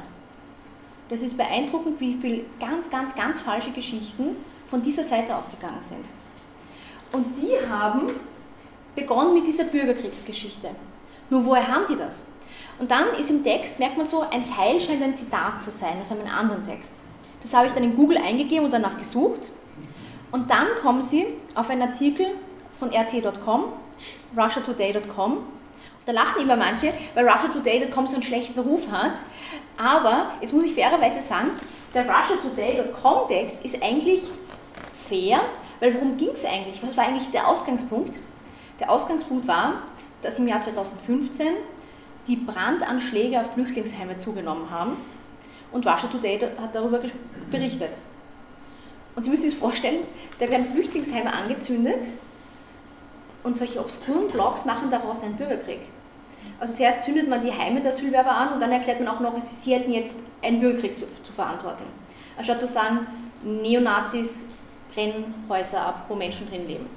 Das 1.10 1.22
ist 1.22 1.38
beeindruckend, 1.38 2.00
wie 2.00 2.18
viele 2.20 2.46
ganz, 2.60 2.90
ganz, 2.90 3.16
ganz 3.16 3.40
falsche 3.40 3.72
Geschichten 3.72 4.36
von 4.70 4.82
dieser 4.82 5.04
Seite 5.04 5.36
ausgegangen 5.36 5.82
sind. 5.82 6.06
Und 7.12 7.26
die 7.38 7.70
haben 7.70 8.10
begonnen 8.96 9.34
mit 9.34 9.46
dieser 9.46 9.66
Bürgerkriegsgeschichte. 9.66 10.70
Nur 11.30 11.46
woher 11.46 11.68
haben 11.68 11.86
die 11.90 11.96
das? 11.96 12.24
Und 12.80 12.90
dann 12.90 13.14
ist 13.20 13.30
im 13.30 13.44
Text, 13.44 13.80
merkt 13.80 13.98
man 13.98 14.06
so, 14.06 14.22
ein 14.22 14.44
Teil 14.50 14.80
scheint 14.80 15.04
ein 15.04 15.16
Zitat 15.16 15.62
zu 15.62 15.72
sein 15.72 16.02
aus 16.02 16.12
einem 16.12 16.28
anderen 16.28 16.64
Text. 16.64 16.92
Das 17.44 17.54
habe 17.54 17.68
ich 17.68 17.74
dann 17.74 17.84
in 17.84 17.96
Google 17.96 18.18
eingegeben 18.18 18.66
und 18.66 18.72
danach 18.72 18.98
gesucht. 18.98 19.52
Und 20.32 20.50
dann 20.50 20.68
kommen 20.82 21.04
sie 21.04 21.28
auf 21.54 21.70
einen 21.70 21.84
Artikel 21.84 22.26
von 22.80 22.92
rt.com, 22.92 23.66
russiatoday.com. 24.36 25.38
Da 26.06 26.12
lachen 26.12 26.42
immer 26.42 26.56
manche, 26.56 26.92
weil 27.14 27.30
russiatoday.com 27.30 28.08
so 28.08 28.16
einen 28.16 28.24
schlechten 28.24 28.60
Ruf 28.60 28.90
hat. 28.90 29.14
Aber 29.78 30.32
jetzt 30.42 30.54
muss 30.54 30.64
ich 30.64 30.74
fairerweise 30.74 31.22
sagen, 31.22 31.52
der 31.94 32.06
russiatoday.com 32.10 33.28
Text 33.28 33.64
ist 33.64 33.84
eigentlich 33.84 34.24
fair, 35.08 35.42
weil 35.80 35.94
worum 35.94 36.18
ging 36.18 36.32
es 36.34 36.46
eigentlich? 36.46 36.82
Was 36.82 36.98
war 36.98 37.06
eigentlich 37.06 37.30
der 37.30 37.48
Ausgangspunkt? 37.48 38.20
Der 38.80 38.90
Ausgangspunkt 38.90 39.48
war, 39.48 39.84
dass 40.22 40.40
im 40.40 40.48
Jahr 40.48 40.62
2015 40.62 41.48
die 42.28 42.38
Brandanschläge 42.38 43.40
auf 43.40 43.54
Flüchtlingsheime 43.54 44.18
zugenommen 44.18 44.70
haben 44.72 44.98
und 45.74 45.86
Russia 45.86 46.08
Today 46.08 46.40
hat 46.40 46.74
darüber 46.74 47.00
berichtet. 47.52 47.92
Und 49.16 49.24
Sie 49.24 49.30
müssen 49.30 49.44
sich 49.44 49.56
vorstellen, 49.56 50.00
da 50.40 50.50
werden 50.50 50.66
Flüchtlingsheime 50.66 51.32
angezündet 51.32 52.06
und 53.44 53.58
solche 53.58 53.80
obskuren 53.80 54.28
Blogs 54.28 54.66
machen 54.66 54.90
daraus 54.90 55.22
einen 55.24 55.36
Bürgerkrieg. 55.36 55.82
Also 56.60 56.76
zuerst 56.76 57.04
zündet 57.04 57.30
man 57.30 57.42
die 57.42 57.52
Heime 57.52 57.82
der 57.82 57.92
Asylwerber 57.92 58.32
an 58.32 58.54
und 58.54 58.62
dann 58.62 58.72
erklärt 58.72 59.00
man 59.00 59.10
auch 59.10 59.20
noch, 59.20 59.40
sie 59.40 59.74
hätten 59.74 59.92
jetzt 59.92 60.18
einen 60.42 60.60
Bürgerkrieg 60.60 60.98
zu, 60.98 61.06
zu 61.24 61.34
verantworten. 61.34 61.84
Anstatt 62.38 62.60
zu 62.60 62.68
sagen, 62.68 63.06
Neonazis 63.44 64.46
brennen 64.94 65.34
Häuser 65.50 65.82
ab, 65.82 66.06
wo 66.08 66.16
Menschen 66.16 66.48
drin 66.50 66.66
leben. 66.68 66.88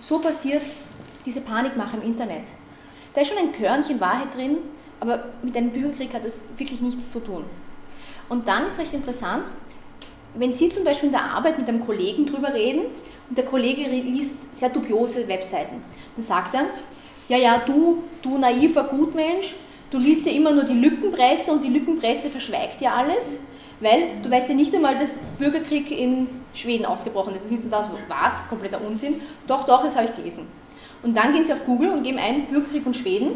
So 0.00 0.20
passiert 0.20 0.62
diese 1.24 1.40
Panikmache 1.40 1.96
im 1.96 2.02
Internet. 2.02 2.44
Da 3.12 3.22
ist 3.22 3.28
schon 3.28 3.38
ein 3.38 3.52
Körnchen 3.52 4.00
Wahrheit 4.00 4.34
drin, 4.34 4.58
aber 5.00 5.24
mit 5.42 5.56
einem 5.56 5.70
Bürgerkrieg 5.70 6.14
hat 6.14 6.24
das 6.24 6.40
wirklich 6.56 6.80
nichts 6.80 7.10
zu 7.10 7.20
tun. 7.20 7.44
Und 8.28 8.48
dann 8.48 8.66
ist 8.66 8.78
recht 8.78 8.92
interessant, 8.92 9.50
wenn 10.34 10.52
Sie 10.52 10.68
zum 10.68 10.84
Beispiel 10.84 11.08
in 11.08 11.12
der 11.12 11.24
Arbeit 11.24 11.58
mit 11.58 11.68
einem 11.68 11.84
Kollegen 11.84 12.26
drüber 12.26 12.52
reden 12.52 12.82
und 13.28 13.38
der 13.38 13.44
Kollege 13.44 13.88
liest 13.88 14.56
sehr 14.56 14.68
dubiose 14.68 15.26
Webseiten, 15.28 15.82
dann 16.16 16.24
sagt 16.24 16.54
er, 16.54 16.66
ja, 17.28 17.38
ja, 17.38 17.62
du, 17.64 18.02
du 18.22 18.38
naiver 18.38 18.84
Gutmensch, 18.84 19.54
du 19.90 19.98
liest 19.98 20.26
ja 20.26 20.32
immer 20.32 20.52
nur 20.52 20.64
die 20.64 20.74
Lückenpresse 20.74 21.52
und 21.52 21.64
die 21.64 21.70
Lückenpresse 21.70 22.30
verschweigt 22.30 22.80
ja 22.80 22.94
alles, 22.94 23.38
weil 23.80 24.08
du 24.22 24.30
weißt 24.30 24.48
ja 24.48 24.54
nicht 24.54 24.74
einmal, 24.74 24.96
dass 24.96 25.14
Bürgerkrieg 25.38 25.90
in 25.90 26.28
Schweden 26.54 26.86
ausgebrochen 26.86 27.34
ist. 27.34 27.44
Da 27.44 27.48
sitzen 27.48 27.70
da 27.70 27.84
so, 27.84 27.92
was? 28.08 28.48
Kompletter 28.48 28.80
Unsinn. 28.80 29.20
Doch, 29.46 29.64
doch, 29.64 29.84
das 29.84 29.96
habe 29.96 30.06
ich 30.06 30.16
gelesen. 30.16 30.46
Und 31.02 31.16
dann 31.16 31.32
gehen 31.32 31.44
sie 31.44 31.52
auf 31.52 31.64
Google 31.66 31.90
und 31.90 32.02
geben 32.02 32.18
ein 32.18 32.46
Bürgerkrieg 32.46 32.86
und 32.86 32.96
Schweden 32.96 33.32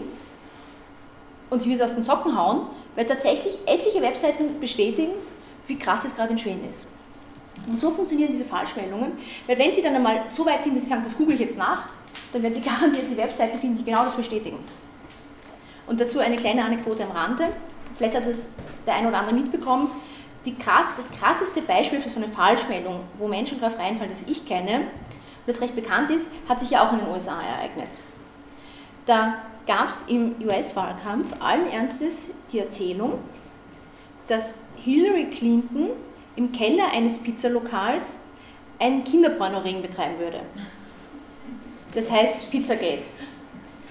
und 1.50 1.60
sie 1.60 1.68
wird 1.68 1.80
es 1.80 1.86
aus 1.86 1.94
den 1.94 2.02
Socken 2.02 2.36
hauen, 2.36 2.66
weil 2.96 3.04
tatsächlich 3.04 3.58
etliche 3.66 4.00
Webseiten 4.00 4.60
bestätigen, 4.60 5.12
wie 5.66 5.78
krass 5.78 6.04
es 6.04 6.16
gerade 6.16 6.32
in 6.32 6.38
Schweden 6.38 6.68
ist. 6.68 6.86
Und 7.66 7.80
so 7.80 7.90
funktionieren 7.90 8.30
diese 8.30 8.44
Falschmeldungen, 8.44 9.12
weil 9.46 9.58
wenn 9.58 9.72
sie 9.72 9.82
dann 9.82 9.94
einmal 9.94 10.24
so 10.28 10.46
weit 10.46 10.62
sind, 10.62 10.74
dass 10.74 10.84
sie 10.84 10.88
sagen, 10.88 11.02
das 11.04 11.16
google 11.16 11.34
ich 11.34 11.40
jetzt 11.40 11.58
nach, 11.58 11.88
dann 12.32 12.42
werden 12.42 12.54
sie 12.54 12.60
garantiert 12.68 13.06
die 13.10 13.16
Webseiten 13.16 13.58
finden, 13.58 13.78
die 13.78 13.84
genau 13.84 14.04
das 14.04 14.16
bestätigen. 14.16 14.58
Und 15.86 16.00
dazu 16.00 16.20
eine 16.20 16.36
kleine 16.36 16.64
Anekdote 16.64 17.04
am 17.04 17.10
Rande. 17.10 17.48
Vielleicht 17.96 18.14
hat 18.14 18.26
das 18.26 18.50
der 18.86 18.94
ein 18.94 19.06
oder 19.06 19.18
andere 19.18 19.34
mitbekommen 19.34 19.90
krass, 20.58 20.86
das 20.96 21.10
krasseste 21.10 21.60
Beispiel 21.62 22.00
für 22.00 22.08
so 22.08 22.16
eine 22.16 22.28
Falschmeldung, 22.28 23.00
wo 23.18 23.28
Menschen 23.28 23.60
darauf 23.60 23.78
reinfallen, 23.78 24.10
das 24.10 24.22
ich 24.26 24.46
kenne, 24.46 24.86
das 25.46 25.60
recht 25.60 25.74
bekannt 25.74 26.10
ist, 26.10 26.28
hat 26.48 26.60
sich 26.60 26.70
ja 26.70 26.86
auch 26.86 26.92
in 26.92 27.00
den 27.00 27.08
USA 27.08 27.38
ereignet. 27.40 27.88
Da 29.06 29.36
gab 29.66 29.88
es 29.88 30.04
im 30.08 30.34
US-Wahlkampf 30.44 31.40
allen 31.40 31.68
Ernstes 31.68 32.30
die 32.52 32.58
Erzählung, 32.58 33.18
dass 34.28 34.54
Hillary 34.76 35.30
Clinton 35.30 35.90
im 36.36 36.52
Keller 36.52 36.90
eines 36.92 37.18
Pizzalokals 37.18 38.16
einen 38.78 39.04
Kinderpornoring 39.04 39.82
betreiben 39.82 40.18
würde. 40.18 40.40
Das 41.92 42.10
heißt 42.10 42.50
Pizzagate. 42.50 43.04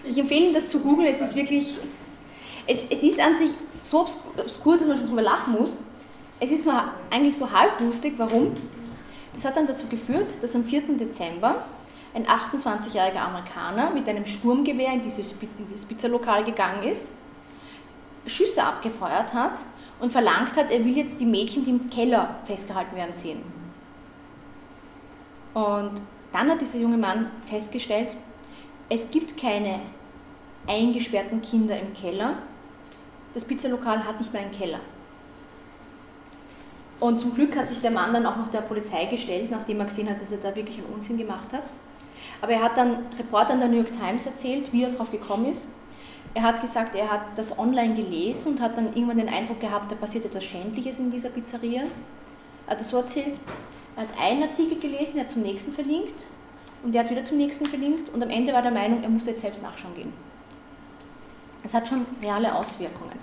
Ich 0.03 0.17
empfehle 0.17 0.45
Ihnen, 0.45 0.53
das 0.53 0.69
zu 0.69 0.79
googeln. 0.79 1.07
Es 1.07 1.21
ist 1.21 1.35
wirklich, 1.35 1.77
es, 2.65 2.85
es 2.89 3.03
ist 3.03 3.19
an 3.19 3.37
sich 3.37 3.51
so 3.83 4.01
obskur, 4.01 4.77
dass 4.77 4.87
man 4.87 4.97
schon 4.97 5.07
drüber 5.07 5.21
lachen 5.21 5.53
muss. 5.53 5.77
Es 6.39 6.51
ist 6.51 6.65
nur 6.65 6.81
eigentlich 7.09 7.35
so 7.35 7.51
halblustig, 7.51 8.13
warum? 8.17 8.53
Das 9.35 9.45
hat 9.45 9.57
dann 9.57 9.67
dazu 9.67 9.87
geführt, 9.87 10.27
dass 10.41 10.55
am 10.55 10.63
4. 10.63 10.97
Dezember 10.97 11.65
ein 12.13 12.25
28-jähriger 12.25 13.19
Amerikaner 13.19 13.91
mit 13.91 14.07
einem 14.07 14.25
Sturmgewehr 14.25 14.93
in 14.93 15.01
dieses, 15.01 15.31
in 15.31 15.67
dieses 15.67 15.85
Pizzalokal 15.85 16.43
gegangen 16.43 16.83
ist, 16.83 17.13
Schüsse 18.25 18.63
abgefeuert 18.63 19.33
hat 19.33 19.59
und 19.99 20.11
verlangt 20.11 20.55
hat, 20.55 20.71
er 20.71 20.83
will 20.83 20.97
jetzt 20.97 21.19
die 21.19 21.25
Mädchen, 21.25 21.63
die 21.63 21.71
im 21.71 21.89
Keller 21.89 22.35
festgehalten 22.45 22.95
werden, 22.95 23.13
sehen. 23.13 23.41
Und 25.53 26.01
dann 26.31 26.49
hat 26.49 26.61
dieser 26.61 26.79
junge 26.79 26.97
Mann 26.97 27.31
festgestellt, 27.45 28.15
es 28.89 29.09
gibt 29.11 29.37
keine 29.37 29.79
eingesperrten 30.67 31.41
Kinder 31.41 31.79
im 31.79 31.93
Keller. 31.93 32.33
Das 33.33 33.45
Pizzalokal 33.45 34.03
hat 34.05 34.19
nicht 34.19 34.33
mehr 34.33 34.41
einen 34.41 34.51
Keller. 34.51 34.79
Und 36.99 37.21
zum 37.21 37.33
Glück 37.33 37.55
hat 37.55 37.67
sich 37.67 37.79
der 37.79 37.91
Mann 37.91 38.13
dann 38.13 38.25
auch 38.25 38.35
noch 38.35 38.49
der 38.49 38.61
Polizei 38.61 39.05
gestellt, 39.05 39.49
nachdem 39.51 39.79
er 39.79 39.85
gesehen 39.85 40.09
hat, 40.09 40.21
dass 40.21 40.31
er 40.31 40.39
da 40.39 40.55
wirklich 40.55 40.79
einen 40.79 40.93
Unsinn 40.93 41.17
gemacht 41.17 41.53
hat. 41.53 41.63
Aber 42.41 42.53
er 42.53 42.63
hat 42.63 42.77
dann 42.77 43.05
Reportern 43.17 43.59
der 43.59 43.67
New 43.67 43.77
York 43.77 43.91
Times 43.91 44.25
erzählt, 44.25 44.71
wie 44.71 44.83
er 44.83 44.89
darauf 44.89 45.11
gekommen 45.11 45.45
ist. 45.51 45.67
Er 46.33 46.43
hat 46.43 46.61
gesagt, 46.61 46.95
er 46.95 47.11
hat 47.11 47.21
das 47.35 47.57
online 47.57 47.95
gelesen 47.95 48.53
und 48.53 48.61
hat 48.61 48.77
dann 48.77 48.93
irgendwann 48.93 49.17
den 49.17 49.29
Eindruck 49.29 49.59
gehabt, 49.59 49.91
da 49.91 49.95
passiert 49.95 50.25
etwas 50.25 50.43
Schändliches 50.43 50.99
in 50.99 51.11
dieser 51.11 51.29
Pizzeria. 51.29 51.83
Er 52.67 52.71
hat 52.71 52.79
das 52.79 52.89
so 52.89 52.97
erzählt. 52.97 53.39
Er 53.95 54.03
hat 54.03 54.09
einen 54.21 54.43
Artikel 54.43 54.79
gelesen, 54.79 55.17
er 55.17 55.23
hat 55.23 55.31
zum 55.31 55.41
nächsten 55.41 55.73
verlinkt 55.73 56.25
und 56.83 56.95
er 56.95 57.03
hat 57.03 57.09
wieder 57.11 57.25
zum 57.25 57.37
nächsten 57.37 57.65
verlinkt 57.65 58.13
und 58.13 58.23
am 58.23 58.29
Ende 58.29 58.53
war 58.53 58.61
der 58.61 58.71
Meinung, 58.71 59.03
er 59.03 59.09
musste 59.09 59.31
jetzt 59.31 59.41
selbst 59.41 59.63
nachschauen 59.63 59.95
gehen. 59.95 60.13
Es 61.63 61.73
hat 61.73 61.87
schon 61.87 62.05
reale 62.21 62.55
Auswirkungen. 62.55 63.17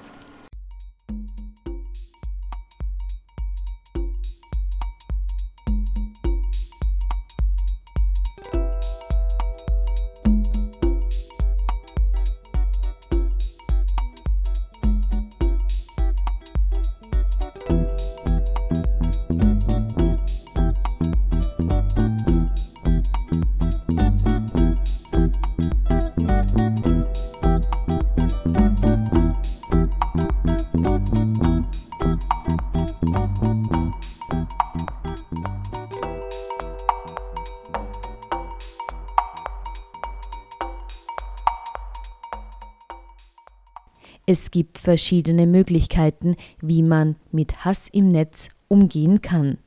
Es 44.29 44.51
gibt 44.51 44.79
verschiedene 44.79 45.47
Möglichkeiten, 45.47 46.35
wie 46.61 46.83
man 46.83 47.15
mit 47.31 47.65
Hass 47.65 47.89
im 47.89 48.09
Netz 48.09 48.49
umgehen 48.67 49.23
kann, 49.23 49.59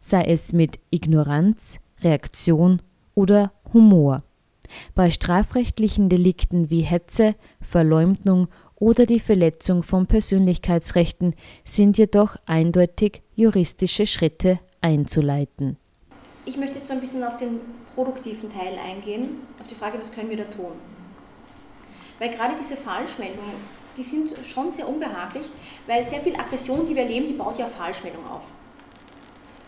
sei 0.00 0.24
es 0.24 0.52
mit 0.52 0.80
Ignoranz, 0.90 1.78
Reaktion 2.02 2.82
oder 3.14 3.52
Humor. 3.72 4.24
Bei 4.96 5.10
strafrechtlichen 5.10 6.08
Delikten 6.08 6.70
wie 6.70 6.80
Hetze, 6.80 7.36
Verleumdung 7.60 8.48
oder 8.74 9.06
die 9.06 9.20
Verletzung 9.20 9.84
von 9.84 10.06
Persönlichkeitsrechten 10.06 11.34
sind 11.64 11.96
jedoch 11.96 12.36
eindeutig 12.46 13.22
juristische 13.36 14.06
Schritte 14.06 14.58
einzuleiten. 14.80 15.76
Ich 16.46 16.56
möchte 16.56 16.78
jetzt 16.78 16.88
so 16.88 16.94
ein 16.94 17.00
bisschen 17.00 17.22
auf 17.22 17.36
den 17.36 17.60
produktiven 17.94 18.50
Teil 18.50 18.76
eingehen, 18.76 19.36
auf 19.60 19.68
die 19.68 19.74
Frage, 19.76 20.00
was 20.00 20.10
können 20.10 20.30
wir 20.30 20.38
da 20.38 20.44
tun. 20.44 20.72
Weil 22.18 22.30
gerade 22.30 22.54
diese 22.58 22.76
Falschmeldungen, 22.76 23.54
die 24.00 24.04
sind 24.04 24.34
schon 24.46 24.70
sehr 24.70 24.88
unbehaglich, 24.88 25.44
weil 25.86 26.02
sehr 26.02 26.20
viel 26.20 26.34
Aggression, 26.34 26.86
die 26.86 26.96
wir 26.96 27.02
erleben, 27.02 27.26
die 27.26 27.34
baut 27.34 27.58
ja 27.58 27.66
Falschmeldung 27.66 28.26
auf. 28.26 28.44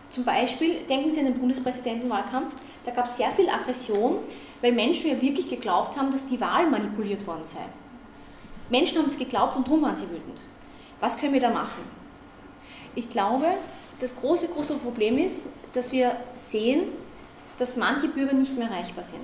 Zum 0.08 0.24
Beispiel, 0.24 0.84
denken 0.88 1.12
Sie 1.12 1.20
an 1.20 1.26
den 1.26 1.38
Bundespräsidentenwahlkampf, 1.38 2.54
da 2.86 2.92
gab 2.92 3.04
es 3.04 3.18
sehr 3.18 3.30
viel 3.30 3.50
Aggression, 3.50 4.20
weil 4.62 4.72
Menschen 4.72 5.10
ja 5.10 5.20
wirklich 5.20 5.50
geglaubt 5.50 5.98
haben, 5.98 6.10
dass 6.12 6.24
die 6.24 6.40
Wahl 6.40 6.66
manipuliert 6.66 7.26
worden 7.26 7.44
sei. 7.44 7.60
Menschen 8.70 8.96
haben 8.96 9.08
es 9.08 9.18
geglaubt 9.18 9.54
und 9.54 9.66
darum 9.66 9.82
waren 9.82 9.98
sie 9.98 10.08
wütend. 10.08 10.40
Was 10.98 11.18
können 11.18 11.34
wir 11.34 11.40
da 11.40 11.50
machen? 11.50 11.82
Ich 12.94 13.10
glaube, 13.10 13.48
das 13.98 14.16
große, 14.16 14.48
große 14.48 14.76
Problem 14.76 15.18
ist, 15.18 15.46
dass 15.74 15.92
wir 15.92 16.16
sehen, 16.34 16.84
dass 17.58 17.76
manche 17.76 18.08
Bürger 18.08 18.32
nicht 18.32 18.56
mehr 18.56 18.70
erreichbar 18.70 19.04
sind. 19.04 19.20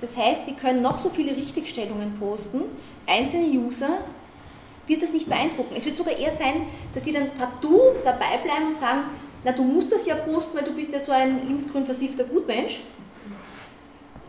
Das 0.00 0.16
heißt, 0.16 0.46
sie 0.46 0.54
können 0.54 0.80
noch 0.80 0.98
so 0.98 1.10
viele 1.10 1.36
Richtigstellungen 1.36 2.18
posten, 2.18 2.62
einzelne 3.10 3.46
User 3.46 3.98
wird 4.86 5.02
das 5.02 5.12
nicht 5.12 5.28
beeindrucken. 5.28 5.74
Es 5.76 5.84
wird 5.84 5.96
sogar 5.96 6.16
eher 6.16 6.30
sein, 6.30 6.62
dass 6.94 7.04
sie 7.04 7.12
dann 7.12 7.30
partout 7.34 8.00
dabei 8.04 8.38
bleiben 8.42 8.66
und 8.66 8.74
sagen, 8.74 9.02
na 9.44 9.52
du 9.52 9.62
musst 9.62 9.90
das 9.92 10.06
ja 10.06 10.16
posten, 10.16 10.56
weil 10.56 10.64
du 10.64 10.72
bist 10.72 10.92
ja 10.92 11.00
so 11.00 11.12
ein 11.12 11.46
linksgrün 11.46 11.84
versiffter 11.84 12.24
Gutmensch, 12.24 12.80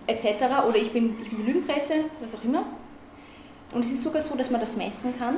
etc. 0.08 0.26
Oder 0.67 0.78
ich 0.78 0.91
bin, 0.91 1.15
ich 1.22 1.30
bin 1.30 1.39
die 1.39 1.52
Lügenpresse, 1.52 2.06
was 2.22 2.36
auch 2.36 2.44
immer. 2.44 2.65
Und 3.74 3.86
es 3.86 3.91
ist 3.91 4.04
sogar 4.04 4.22
so, 4.22 4.36
dass 4.36 4.50
man 4.50 4.60
das 4.60 4.76
messen 4.76 5.17
kann, 5.17 5.38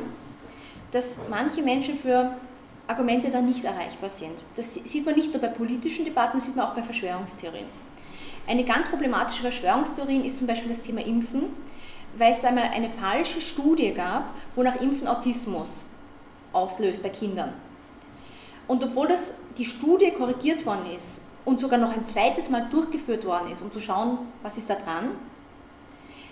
dass 0.91 1.17
manche 1.29 1.61
Menschen 1.61 1.95
für 1.95 2.35
Argumente 2.87 3.29
dann 3.29 3.45
nicht 3.45 3.63
erreichbar 3.63 4.09
sind. 4.09 4.33
Das 4.55 4.73
sieht 4.73 5.05
man 5.05 5.15
nicht 5.15 5.31
nur 5.31 5.41
bei 5.41 5.47
politischen 5.47 6.05
Debatten, 6.05 6.37
das 6.37 6.45
sieht 6.45 6.55
man 6.55 6.67
auch 6.67 6.73
bei 6.73 6.83
Verschwörungstheorien. 6.83 7.65
Eine 8.45 8.65
ganz 8.65 8.89
problematische 8.89 9.41
Verschwörungstheorie 9.41 10.25
ist 10.25 10.37
zum 10.37 10.47
Beispiel 10.47 10.69
das 10.69 10.81
Thema 10.81 11.01
Impfen, 11.05 11.43
weil 12.17 12.31
es 12.31 12.43
einmal 12.43 12.65
eine 12.65 12.89
falsche 12.89 13.41
Studie 13.41 13.93
gab, 13.93 14.25
wonach 14.55 14.79
Impfen 14.81 15.07
Autismus 15.07 15.85
auslöst 16.51 17.01
bei 17.01 17.09
Kindern. 17.09 17.53
Und 18.67 18.83
obwohl 18.83 19.07
das, 19.07 19.33
die 19.57 19.65
Studie 19.65 20.11
korrigiert 20.11 20.65
worden 20.65 20.85
ist 20.95 21.21
und 21.45 21.59
sogar 21.59 21.79
noch 21.79 21.91
ein 21.91 22.07
zweites 22.07 22.49
Mal 22.49 22.67
durchgeführt 22.69 23.25
worden 23.25 23.51
ist, 23.51 23.61
um 23.61 23.71
zu 23.71 23.79
schauen, 23.79 24.19
was 24.41 24.57
ist 24.57 24.69
da 24.69 24.75
dran, 24.75 25.11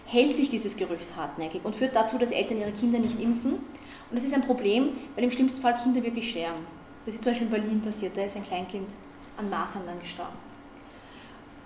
hält 0.06 0.36
sich 0.36 0.50
dieses 0.50 0.78
Gerücht 0.78 1.16
hartnäckig 1.16 1.64
und 1.64 1.76
führt 1.76 1.96
dazu, 1.96 2.18
dass 2.18 2.32
Eltern 2.32 2.60
ihre 2.60 2.72
Kinder 2.72 3.00
nicht 3.00 3.20
impfen. 3.20 3.54
Und 3.54 4.16
das 4.16 4.24
ist 4.24 4.34
ein 4.34 4.46
Problem, 4.46 4.90
weil 5.16 5.24
im 5.24 5.32
schlimmsten 5.32 5.62
Fall 5.62 5.76
Kinder 5.76 6.04
wirklich 6.04 6.30
sterben. 6.30 6.66
Das 7.06 7.16
ist 7.16 7.24
zum 7.24 7.32
Beispiel 7.32 7.48
in 7.48 7.52
Berlin 7.52 7.82
passiert, 7.82 8.16
da 8.16 8.24
ist 8.24 8.36
ein 8.36 8.44
Kleinkind 8.44 8.90
an 9.38 9.50
Masern 9.50 9.84
dann 9.86 10.00
gestorben. 10.00 10.51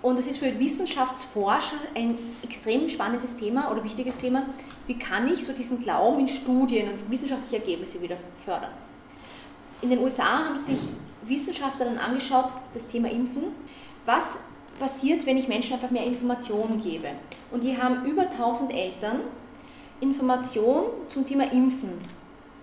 Und 0.02 0.18
das 0.18 0.26
ist 0.26 0.38
für 0.38 0.58
Wissenschaftsforscher 0.58 1.76
ein 1.94 2.18
extrem 2.42 2.88
spannendes 2.88 3.36
Thema 3.36 3.70
oder 3.70 3.82
wichtiges 3.82 4.18
Thema. 4.18 4.46
Wie 4.86 4.98
kann 4.98 5.26
ich 5.32 5.44
so 5.44 5.52
diesen 5.52 5.80
Glauben 5.80 6.20
in 6.20 6.28
Studien 6.28 6.90
und 6.90 7.10
wissenschaftliche 7.10 7.56
Ergebnisse 7.56 8.00
wieder 8.00 8.16
fördern? 8.44 8.70
In 9.82 9.90
den 9.90 10.00
USA 10.00 10.46
haben 10.46 10.56
sich 10.56 10.80
Wissenschaftler 11.22 11.86
dann 11.86 11.98
angeschaut, 11.98 12.50
das 12.72 12.86
Thema 12.86 13.10
Impfen. 13.10 13.44
Was 14.04 14.38
passiert, 14.78 15.26
wenn 15.26 15.36
ich 15.36 15.48
Menschen 15.48 15.74
einfach 15.74 15.90
mehr 15.90 16.04
Informationen 16.04 16.80
gebe? 16.80 17.08
Und 17.50 17.64
die 17.64 17.80
haben 17.80 18.04
über 18.04 18.22
1000 18.22 18.72
Eltern 18.72 19.20
Informationen 20.00 20.88
zum 21.08 21.24
Thema 21.24 21.50
Impfen 21.52 21.92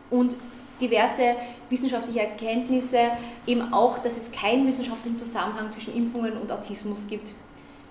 und 0.09 0.35
diverse 0.79 1.35
wissenschaftliche 1.73 2.21
Erkenntnisse, 2.21 2.99
eben 3.45 3.73
auch, 3.73 3.97
dass 3.99 4.15
es 4.17 4.31
keinen 4.31 4.65
wissenschaftlichen 4.65 5.17
Zusammenhang 5.17 5.71
zwischen 5.71 5.95
Impfungen 5.95 6.37
und 6.37 6.51
Autismus 6.51 7.07
gibt, 7.07 7.33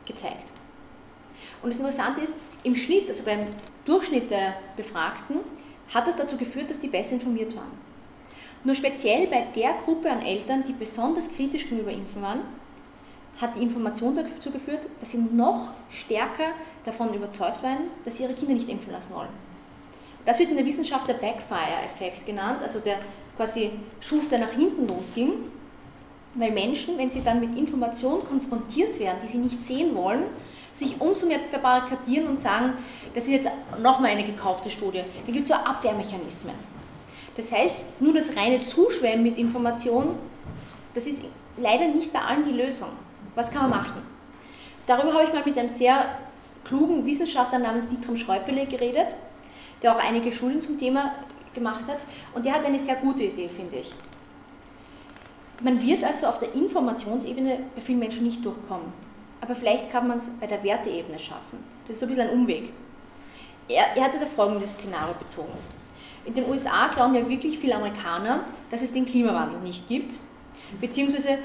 gezeigt. 0.07 0.53
Und 1.63 1.71
das 1.71 1.79
Interessante 1.79 2.21
ist, 2.21 2.35
im 2.65 2.77
Schnitt, 2.77 3.09
also 3.09 3.25
beim 3.25 3.41
Durchschnitt 3.85 4.31
der 4.31 4.55
Befragten, 4.77 5.41
hat 5.93 6.07
das 6.07 6.17
dazu 6.17 6.37
geführt, 6.37 6.71
dass 6.71 6.81
die 6.81 6.89
besser 6.89 7.15
informiert 7.15 7.55
waren. 7.57 7.73
Nur 8.65 8.75
speziell 8.75 9.27
bei 9.27 9.47
der 9.55 9.75
Gruppe 9.85 10.11
an 10.11 10.23
Eltern, 10.23 10.63
die 10.63 10.73
besonders 10.73 11.31
kritisch 11.33 11.65
gegenüber 11.65 11.91
Impfen 11.91 12.23
waren, 12.23 12.41
hat 13.41 13.57
die 13.57 13.63
Information 13.63 14.15
dazu 14.15 14.51
geführt, 14.51 14.87
dass 15.01 15.11
sie 15.11 15.19
noch 15.19 15.73
stärker 15.91 16.53
davon 16.85 17.13
überzeugt 17.13 17.63
waren, 17.63 17.91
dass 18.05 18.17
sie 18.17 18.23
ihre 18.23 18.35
Kinder 18.35 18.55
nicht 18.55 18.69
impfen 18.69 18.93
lassen 18.93 19.13
wollen. 19.15 19.31
Das 20.25 20.39
wird 20.39 20.51
in 20.51 20.57
der 20.57 20.67
Wissenschaft 20.67 21.09
der 21.09 21.15
Backfire-Effekt 21.15 22.25
genannt, 22.25 22.63
also 22.63 22.79
der 22.79 23.01
quasi 23.37 23.71
Schuss, 24.01 24.29
der 24.29 24.41
nach 24.41 24.53
hinten 24.53 24.87
losging, 24.87 25.33
weil 26.35 26.51
Menschen, 26.51 26.97
wenn 26.99 27.11
sie 27.11 27.23
dann 27.23 27.41
mit 27.41 27.59
Informationen 27.59 28.25
konfrontiert 28.25 28.99
werden, 28.99 29.19
die 29.23 29.29
sie 29.29 29.39
nicht 29.39 29.63
sehen 29.63 29.95
wollen, 29.95 30.25
sich 30.73 31.01
umso 31.01 31.27
mehr 31.27 31.41
verbarrikadieren 31.51 32.29
und 32.29 32.39
sagen, 32.39 32.73
das 33.15 33.25
ist 33.25 33.31
jetzt 33.31 33.51
nochmal 33.83 34.13
eine 34.13 34.25
gekaufte 34.25 34.71
Studie. 34.71 35.03
Da 35.27 35.33
gibt 35.33 35.43
es 35.43 35.49
so 35.49 35.55
Abwehrmechanismen. 35.55 36.55
Das 37.37 37.53
heißt, 37.53 37.77
nur 38.01 38.15
das 38.15 38.37
reine 38.37 38.59
Zuschwemmen 38.59 39.23
mit 39.23 39.39
Informationen, 39.39 40.15
das 40.95 41.07
ist 41.07 41.23
leider 41.59 41.89
nicht 41.89 42.13
bei 42.13 42.21
allen 42.21 42.45
die 42.45 42.53
Lösung. 42.53 42.89
Was 43.35 43.51
kann 43.51 43.71
man 43.71 43.81
machen? 43.81 44.03
Darüber 44.87 45.15
habe 45.15 45.25
ich 45.25 45.33
mal 45.33 45.43
mit 45.45 45.59
einem 45.59 45.69
sehr 45.69 46.17
klugen 46.65 47.05
Wissenschaftler 47.07 47.59
namens 47.59 47.89
Dietram 47.89 48.17
Schreufele 48.17 48.67
geredet, 48.67 49.07
der 49.83 49.95
auch 49.95 49.99
einige 49.99 50.33
Studien 50.33 50.61
zum 50.61 50.79
Thema 50.79 51.15
gemacht 51.55 51.87
hat. 51.87 51.99
Und 52.35 52.45
der 52.45 52.55
hat 52.55 52.65
eine 52.65 52.79
sehr 52.79 52.97
gute 52.97 53.25
Idee, 53.25 53.49
finde 53.49 53.77
ich. 53.77 53.93
Man 55.63 55.81
wird 55.81 56.03
also 56.03 56.27
auf 56.27 56.39
der 56.39 56.55
Informationsebene 56.55 57.59
bei 57.75 57.81
vielen 57.81 58.01
Menschen 58.01 58.25
nicht 58.25 58.45
durchkommen. 58.45 58.93
Aber 59.41 59.55
vielleicht 59.55 59.91
kann 59.91 60.09
man 60.09 60.19
es 60.19 60.31
bei 60.41 60.47
der 60.47 60.63
Werteebene 60.63 61.19
schaffen. 61.19 61.59
Das 61.87 61.97
ist 61.97 62.01
so 62.01 62.07
ein 62.07 62.11
bisschen 62.11 62.29
ein 62.29 62.35
Umweg. 62.35 62.73
Er, 63.69 63.97
er 63.97 64.05
hat 64.05 64.15
das 64.15 64.23
auf 64.23 64.33
folgendes 64.33 64.75
Szenario 64.75 65.15
bezogen. 65.15 65.53
In 66.25 66.35
den 66.35 66.49
USA 66.49 66.89
glauben 66.89 67.15
ja 67.15 67.29
wirklich 67.29 67.59
viele 67.59 67.75
Amerikaner, 67.75 68.45
dass 68.71 68.83
es 68.83 68.93
den 68.93 69.05
Klimawandel 69.05 69.61
nicht 69.61 69.89
gibt, 69.89 70.19
beziehungsweise 70.81 71.39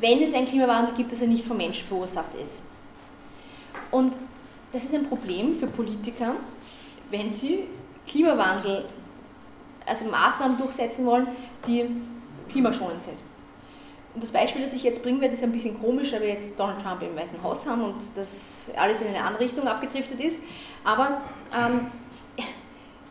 wenn 0.00 0.22
es 0.22 0.32
einen 0.32 0.46
Klimawandel 0.46 0.94
gibt, 0.94 1.12
dass 1.12 1.20
er 1.20 1.26
nicht 1.26 1.44
vom 1.44 1.56
Menschen 1.56 1.86
verursacht 1.86 2.34
ist. 2.34 2.62
Und 3.90 4.16
das 4.72 4.84
ist 4.84 4.94
ein 4.94 5.08
Problem 5.08 5.54
für 5.54 5.66
Politiker, 5.66 6.34
wenn 7.10 7.32
sie 7.32 7.64
Klimawandel, 8.06 8.84
also 9.88 10.04
Maßnahmen 10.06 10.58
durchsetzen 10.58 11.06
wollen, 11.06 11.26
die 11.66 11.86
klimaschonend 12.48 13.02
sind. 13.02 13.16
Und 14.14 14.22
das 14.22 14.30
Beispiel, 14.30 14.62
das 14.62 14.72
ich 14.72 14.82
jetzt 14.82 15.02
bringen 15.02 15.20
werde, 15.20 15.34
ist 15.34 15.44
ein 15.44 15.52
bisschen 15.52 15.80
komisch, 15.80 16.12
weil 16.12 16.22
wir 16.22 16.28
jetzt 16.28 16.58
Donald 16.58 16.80
Trump 16.82 17.02
im 17.02 17.14
Weißen 17.14 17.42
Haus 17.42 17.66
haben 17.66 17.82
und 17.82 17.96
das 18.16 18.70
alles 18.76 19.00
in 19.00 19.08
eine 19.08 19.22
andere 19.22 19.44
Richtung 19.44 19.68
abgedriftet 19.68 20.20
ist. 20.20 20.42
Aber 20.84 21.20
ähm, 21.56 21.86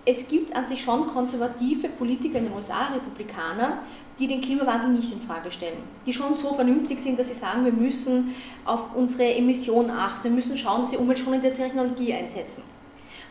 es 0.06 0.28
gibt 0.28 0.56
an 0.56 0.68
sich 0.68 0.82
schon 0.82 1.08
konservative 1.08 1.90
Politiker 1.90 2.40
in 2.40 2.46
den 2.46 2.54
USA, 2.54 2.88
Republikaner, 2.88 3.80
die 4.20 4.28
den 4.28 4.42
Klimawandel 4.42 4.90
nicht 4.90 5.14
in 5.14 5.22
Frage 5.22 5.52
stellen, 5.52 5.78
die 6.06 6.14
schon 6.14 6.34
so 6.34 6.54
vernünftig 6.54 7.00
sind, 7.00 7.20
dass 7.20 7.28
sie 7.28 7.36
sagen, 7.36 7.66
wir 7.66 7.72
müssen 7.72 8.34
auf 8.66 8.96
unsere 8.96 9.36
Emissionen 9.36 9.92
achten, 9.92 10.24
wir 10.26 10.32
müssen 10.32 10.58
schauen, 10.58 10.82
dass 10.82 10.92
wir 10.92 11.00
umweltschonende 11.00 11.54
Technologie 11.54 12.14
einsetzen. 12.14 12.64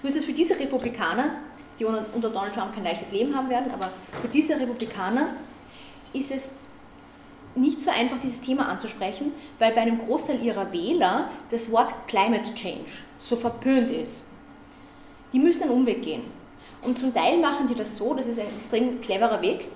Nur 0.03 0.11
ist 0.11 0.16
es 0.16 0.25
für 0.25 0.33
diese 0.33 0.59
Republikaner, 0.59 1.31
die 1.79 1.85
unter 1.85 2.31
Donald 2.31 2.55
Trump 2.55 2.74
kein 2.74 2.85
leichtes 2.85 3.12
Leben 3.12 3.35
haben 3.35 3.49
werden, 3.49 3.70
aber 3.72 3.91
für 4.20 4.29
diese 4.29 4.55
Republikaner 4.55 5.29
ist 6.12 6.31
es 6.31 6.51
nicht 7.55 7.81
so 7.81 7.91
einfach, 7.91 8.18
dieses 8.18 8.41
Thema 8.41 8.68
anzusprechen, 8.68 9.33
weil 9.59 9.72
bei 9.72 9.81
einem 9.81 9.99
Großteil 9.99 10.43
ihrer 10.43 10.72
Wähler 10.72 11.31
das 11.51 11.70
Wort 11.70 11.95
Climate 12.07 12.55
Change 12.55 12.91
so 13.18 13.37
verpönt 13.37 13.91
ist. 13.91 14.27
Die 15.33 15.39
müssen 15.39 15.64
einen 15.64 15.72
Umweg 15.72 16.03
gehen. 16.03 16.22
Und 16.83 16.99
zum 16.99 17.12
Teil 17.12 17.39
machen 17.39 17.66
die 17.68 17.74
das 17.74 17.97
so, 17.97 18.14
das 18.14 18.27
ist 18.27 18.39
ein 18.39 18.47
extrem 18.47 19.01
cleverer 19.01 19.41
Weg, 19.43 19.66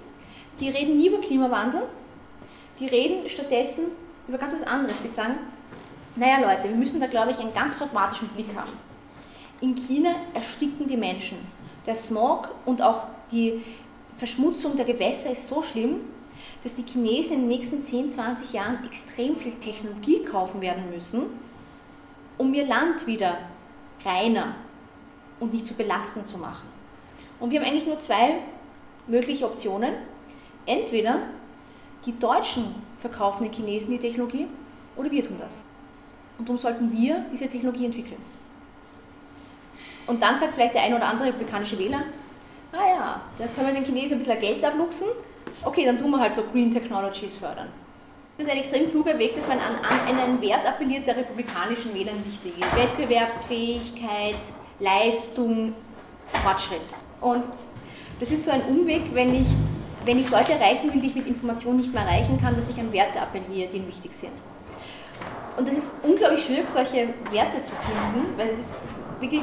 die 0.60 0.68
reden 0.68 0.96
nie 0.96 1.08
über 1.08 1.20
Klimawandel, 1.20 1.82
die 2.78 2.86
reden 2.86 3.28
stattdessen 3.28 3.86
über 4.28 4.38
ganz 4.38 4.54
was 4.54 4.62
anderes. 4.62 5.02
Die 5.02 5.08
sagen, 5.08 5.38
naja 6.16 6.38
Leute, 6.40 6.68
wir 6.68 6.76
müssen 6.76 7.00
da, 7.00 7.06
glaube 7.06 7.30
ich, 7.30 7.38
einen 7.38 7.54
ganz 7.54 7.74
pragmatischen 7.74 8.28
Blick 8.28 8.54
haben. 8.54 8.72
In 9.60 9.74
China 9.74 10.14
ersticken 10.34 10.86
die 10.86 10.96
Menschen. 10.96 11.38
Der 11.86 11.94
Smog 11.94 12.50
und 12.66 12.82
auch 12.82 13.06
die 13.32 13.62
Verschmutzung 14.18 14.76
der 14.76 14.84
Gewässer 14.84 15.30
ist 15.30 15.48
so 15.48 15.62
schlimm, 15.62 16.00
dass 16.62 16.74
die 16.74 16.84
Chinesen 16.84 17.32
in 17.32 17.40
den 17.40 17.48
nächsten 17.48 17.82
10, 17.82 18.10
20 18.10 18.52
Jahren 18.52 18.84
extrem 18.84 19.34
viel 19.34 19.52
Technologie 19.52 20.22
kaufen 20.24 20.60
werden 20.60 20.90
müssen, 20.90 21.26
um 22.36 22.52
ihr 22.52 22.66
Land 22.66 23.06
wieder 23.06 23.38
reiner 24.04 24.54
und 25.38 25.52
nicht 25.52 25.66
zu 25.66 25.74
belastend 25.74 26.28
zu 26.28 26.38
machen. 26.38 26.68
Und 27.38 27.50
wir 27.50 27.60
haben 27.60 27.66
eigentlich 27.66 27.86
nur 27.86 27.98
zwei 27.98 28.42
mögliche 29.06 29.46
Optionen. 29.46 29.94
Entweder 30.66 31.20
die 32.04 32.18
Deutschen 32.18 32.74
verkaufen 32.98 33.44
den 33.44 33.52
Chinesen 33.52 33.90
die 33.90 33.98
Technologie 33.98 34.46
oder 34.96 35.10
wir 35.10 35.22
tun 35.22 35.36
das. 35.38 35.62
Und 36.38 36.48
darum 36.48 36.58
sollten 36.58 36.92
wir 36.92 37.24
diese 37.32 37.48
Technologie 37.48 37.86
entwickeln. 37.86 38.20
Und 40.10 40.20
dann 40.20 40.36
sagt 40.36 40.54
vielleicht 40.54 40.74
der 40.74 40.82
ein 40.82 40.92
oder 40.92 41.06
andere 41.06 41.28
republikanische 41.28 41.78
Wähler, 41.78 42.02
ah 42.72 42.88
ja, 42.88 43.20
da 43.38 43.46
können 43.46 43.68
wir 43.68 43.74
den 43.74 43.84
Chinesen 43.84 44.14
ein 44.14 44.18
bisschen 44.18 44.40
Geld 44.40 44.64
abluchsen, 44.64 45.06
okay, 45.64 45.84
dann 45.86 45.98
tun 45.98 46.10
wir 46.10 46.18
halt 46.18 46.34
so 46.34 46.42
Green 46.52 46.72
Technologies 46.72 47.36
fördern. 47.36 47.68
Das 48.36 48.48
ist 48.48 48.52
ein 48.52 48.58
extrem 48.58 48.90
kluger 48.90 49.16
Weg, 49.20 49.36
dass 49.36 49.46
man 49.46 49.58
an, 49.58 49.76
an 49.88 50.18
einen 50.18 50.42
Wert 50.42 50.66
appelliert, 50.66 51.06
der 51.06 51.16
republikanischen 51.16 51.94
Wählern 51.94 52.24
wichtig 52.26 52.54
ist. 52.58 52.76
Wettbewerbsfähigkeit, 52.76 54.40
Leistung, 54.80 55.74
Fortschritt. 56.42 56.80
Und 57.20 57.44
das 58.18 58.32
ist 58.32 58.44
so 58.44 58.50
ein 58.50 58.62
Umweg, 58.62 59.14
wenn 59.14 59.32
ich, 59.32 59.46
wenn 60.04 60.18
ich 60.18 60.28
Leute 60.28 60.54
erreichen 60.54 60.92
will, 60.92 61.00
die 61.02 61.06
ich 61.06 61.14
mit 61.14 61.28
Information 61.28 61.76
nicht 61.76 61.94
mehr 61.94 62.02
erreichen 62.02 62.36
kann, 62.40 62.56
dass 62.56 62.68
ich 62.68 62.80
an 62.80 62.92
Werte 62.92 63.20
appelliere, 63.20 63.68
die 63.70 63.76
ihnen 63.76 63.86
wichtig 63.86 64.12
sind. 64.12 64.32
Und 65.56 65.68
es 65.68 65.78
ist 65.78 65.92
unglaublich 66.02 66.42
schwierig, 66.42 66.68
solche 66.68 67.10
Werte 67.30 67.62
zu 67.62 67.72
finden, 67.86 68.36
weil 68.36 68.48
es 68.48 68.58
ist 68.58 68.80
wirklich, 69.20 69.42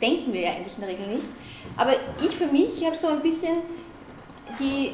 denken 0.00 0.32
wir 0.32 0.40
ja 0.40 0.50
eigentlich 0.52 0.74
in 0.74 0.80
der 0.80 0.90
Regel 0.90 1.06
nicht. 1.06 1.28
Aber 1.76 1.92
ich 2.20 2.30
für 2.30 2.46
mich 2.46 2.84
habe 2.84 2.96
so 2.96 3.08
ein 3.08 3.20
bisschen 3.20 3.58
die, 4.58 4.92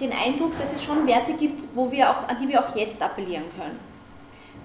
den 0.00 0.12
Eindruck, 0.12 0.58
dass 0.58 0.72
es 0.72 0.82
schon 0.82 1.06
Werte 1.06 1.34
gibt, 1.34 1.66
wo 1.74 1.90
wir 1.90 2.10
auch, 2.10 2.28
an 2.28 2.36
die 2.40 2.48
wir 2.48 2.64
auch 2.64 2.74
jetzt 2.76 3.00
appellieren 3.02 3.44
können. 3.56 3.78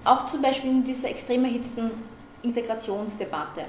Auch 0.04 0.26
zum 0.26 0.42
Beispiel 0.42 0.70
in 0.70 0.84
dieser 0.84 1.10
extrem 1.10 1.44
erhitzten 1.44 1.90
Integrationsdebatte. 2.42 3.64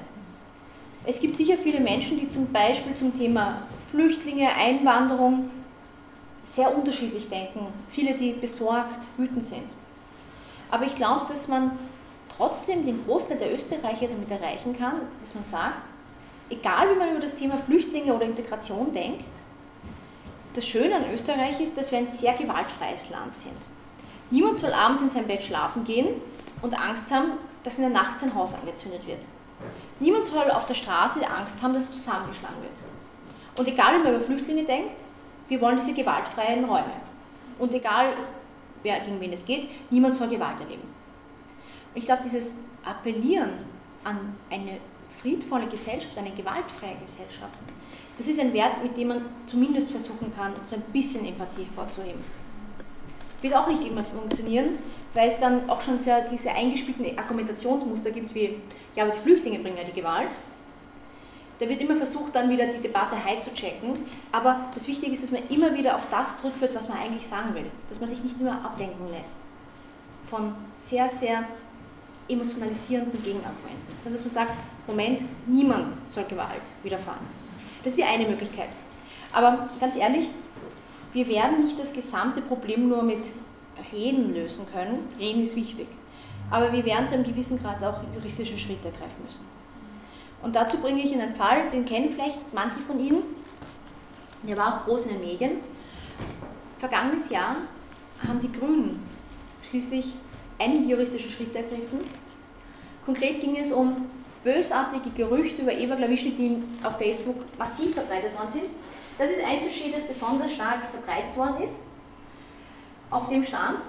Es 1.06 1.20
gibt 1.20 1.36
sicher 1.36 1.58
viele 1.58 1.80
Menschen, 1.80 2.20
die 2.20 2.28
zum 2.28 2.52
Beispiel 2.52 2.96
zum 2.96 3.18
Thema 3.18 3.64
Flüchtlinge, 3.90 4.50
Einwanderung 4.54 5.50
sehr 6.44 6.76
unterschiedlich 6.76 7.28
denken. 7.30 7.68
Viele, 7.90 8.16
die 8.16 8.34
besorgt, 8.34 9.00
wütend 9.18 9.44
sind. 9.44 9.68
Aber 10.70 10.86
ich 10.86 10.96
glaube, 10.96 11.26
dass 11.28 11.48
man 11.48 11.78
trotzdem 12.30 12.86
den 12.86 13.04
Großteil 13.06 13.38
der 13.38 13.54
Österreicher 13.54 14.08
damit 14.08 14.32
erreichen 14.32 14.78
kann, 14.78 15.02
dass 15.22 15.36
man 15.36 15.44
sagt, 15.44 15.82
egal 16.52 16.90
wie 16.90 17.00
man 17.00 17.12
über 17.12 17.20
das 17.20 17.36
Thema 17.36 17.58
Flüchtlinge 17.58 18.14
oder 18.14 18.26
Integration 18.26 18.94
denkt, 18.94 19.32
das 20.54 20.68
Schöne 20.68 20.96
an 20.96 21.14
Österreich 21.14 21.60
ist, 21.62 21.78
dass 21.78 21.92
wir 21.92 22.00
ein 22.00 22.08
sehr 22.08 22.34
gewaltfreies 22.34 23.10
Land 23.10 23.36
sind. 23.36 23.58
Niemand 24.30 24.60
soll 24.60 24.74
abends 24.74 25.02
in 25.02 25.10
sein 25.10 25.28
Bett 25.28 25.42
schlafen 25.42 25.84
gehen 25.84 26.22
und 26.62 26.78
Angst 26.78 27.10
haben, 27.12 27.34
dass 27.64 27.78
in 27.78 27.84
der 27.84 27.92
Nacht 27.92 28.20
sein 28.20 28.36
Haus 28.36 28.54
angezündet 28.54 29.06
wird. 29.08 29.22
Niemand 30.00 30.26
soll 30.26 30.50
auf 30.52 30.66
der 30.66 30.74
Straße 30.74 31.20
Angst 31.28 31.62
haben, 31.62 31.74
dass 31.74 31.86
er 31.86 31.92
zusammengeschlagen 31.92 32.62
wird. 32.62 32.72
Und 33.58 33.68
egal, 33.68 34.00
wie 34.00 34.04
man 34.04 34.16
über 34.16 34.24
Flüchtlinge 34.24 34.64
denkt, 34.64 35.06
wir 35.48 35.62
wollen 35.62 35.78
diese 35.78 35.94
gewaltfreien 35.94 36.66
Räume. 36.66 36.94
Und 37.60 37.74
egal, 37.74 38.14
wer 38.84 39.00
gegen 39.02 39.20
wen 39.20 39.34
es 39.34 39.46
geht, 39.46 39.70
niemand 39.92 40.14
soll 40.14 40.30
Gewalt 40.30 40.60
erleben. 40.60 40.84
Und 41.94 41.98
ich 41.98 42.06
glaube, 42.06 42.24
dieses 42.24 42.54
Appellieren 42.84 43.52
an 44.04 44.36
eine 44.50 44.80
friedvolle 45.22 45.68
Gesellschaft, 45.68 46.18
eine 46.18 46.32
gewaltfreie 46.32 46.96
Gesellschaft, 47.06 47.58
das 48.18 48.28
ist 48.28 48.40
ein 48.40 48.54
Wert, 48.54 48.84
mit 48.84 48.96
dem 48.98 49.08
man 49.08 49.26
zumindest 49.48 49.92
versuchen 49.92 50.32
kann, 50.36 50.54
so 50.64 50.76
ein 50.76 50.84
bisschen 50.94 51.26
Empathie 51.26 51.64
hervorzuheben. 51.64 52.22
Wird 53.42 53.56
auch 53.56 53.68
nicht 53.68 53.84
immer 53.84 54.04
funktionieren, 54.04 54.78
weil 55.14 55.30
es 55.30 55.40
dann 55.40 55.70
auch 55.70 55.82
schon 55.82 56.00
sehr 56.00 56.22
diese 56.30 56.52
eingespielten 56.52 57.18
Argumentationsmuster 57.18 58.12
gibt, 58.12 58.36
wie, 58.36 58.58
ja, 58.96 59.04
aber 59.04 59.14
die 59.14 59.20
Flüchtlinge 59.20 59.60
bringen 59.60 59.78
ja 59.78 59.84
die 59.84 60.00
Gewalt. 60.00 60.30
Da 61.60 61.70
wird 61.70 61.82
immer 61.82 61.96
versucht, 61.96 62.36
dann 62.36 62.50
wieder 62.50 62.68
die 62.68 62.82
Debatte 62.82 63.24
high 63.24 63.40
zu 63.40 63.54
checken. 63.54 63.94
Aber 64.32 64.66
das 64.74 64.88
Wichtige 64.88 65.12
ist, 65.12 65.24
dass 65.24 65.32
man 65.32 65.42
immer 65.50 65.76
wieder 65.76 65.96
auf 65.96 66.04
das 66.10 66.38
zurückführt, 66.38 66.76
was 66.76 66.90
man 66.90 66.98
eigentlich 66.98 67.26
sagen 67.26 67.54
will. 67.54 67.66
Dass 67.88 68.00
man 68.00 68.10
sich 68.10 68.24
nicht 68.24 68.40
immer 68.40 68.66
ablenken 68.66 69.10
lässt 69.12 69.38
von 70.30 70.54
sehr, 70.82 71.10
sehr 71.10 71.44
emotionalisierenden 72.28 73.22
Gegenargumenten, 73.22 73.96
sondern 74.02 74.14
dass 74.14 74.26
man 74.26 74.34
sagt, 74.34 74.54
Moment, 74.88 75.22
niemand 75.48 75.96
soll 76.08 76.26
Gewalt 76.26 76.62
widerfahren. 76.84 77.26
Das 77.84 77.94
ist 77.94 77.98
die 77.98 78.04
eine 78.04 78.28
Möglichkeit. 78.28 78.70
Aber 79.32 79.70
ganz 79.80 79.96
ehrlich, 79.96 80.28
wir 81.14 81.28
werden 81.28 81.64
nicht 81.64 81.80
das 81.80 81.94
gesamte 81.94 82.42
Problem 82.42 82.88
nur 82.88 83.04
mit 83.04 83.24
Reden 83.92 84.34
lösen 84.34 84.66
können. 84.72 85.08
Reden 85.20 85.44
ist 85.44 85.56
wichtig. 85.56 85.88
Aber 86.50 86.74
wir 86.74 86.84
werden 86.86 87.08
zu 87.08 87.16
einem 87.16 87.24
gewissen 87.24 87.62
Grad 87.62 87.84
auch 87.84 88.02
juristische 88.14 88.58
Schritte 88.58 88.88
ergreifen 88.88 89.24
müssen. 89.24 89.46
Und 90.42 90.56
dazu 90.56 90.78
bringe 90.78 91.02
ich 91.02 91.12
Ihnen 91.12 91.22
einen 91.22 91.36
Fall, 91.36 91.70
den 91.70 91.86
kennen 91.86 92.10
vielleicht 92.10 92.38
manche 92.54 92.80
von 92.80 93.00
Ihnen. 93.00 93.24
Der 94.44 94.58
war 94.58 94.76
auch 94.76 94.86
groß 94.86 95.06
in 95.06 95.12
den 95.14 95.22
Medien. 95.22 95.52
Vergangenes 96.78 97.30
Jahr 97.30 97.58
haben 98.28 98.40
die 98.40 98.52
Grünen 98.52 99.00
schließlich 99.70 100.14
einige 100.60 100.86
juristische 100.92 101.30
Schritte 101.30 101.60
ergriffen. 101.60 102.00
Konkret 103.06 103.42
ging 103.42 103.56
es 103.56 103.72
um 103.72 104.10
bösartige 104.44 105.10
Gerüchte 105.12 105.62
über 105.62 105.74
Eva 105.74 105.96
Klawischnik, 105.96 106.38
die 106.38 106.58
auf 106.84 106.98
Facebook 106.98 107.38
massiv 107.58 107.94
verbreitet 107.94 108.34
worden 108.38 108.50
sind. 108.50 108.66
Das 109.18 109.30
ist 109.30 109.44
ein 109.44 109.60
Sujet, 109.60 109.96
das 109.96 110.06
besonders 110.06 110.54
stark 110.54 110.82
verbreitet 110.92 111.36
worden 111.36 111.64
ist 111.64 111.82
auf 113.12 113.30
dem 113.30 113.44
Stand, 113.44 113.80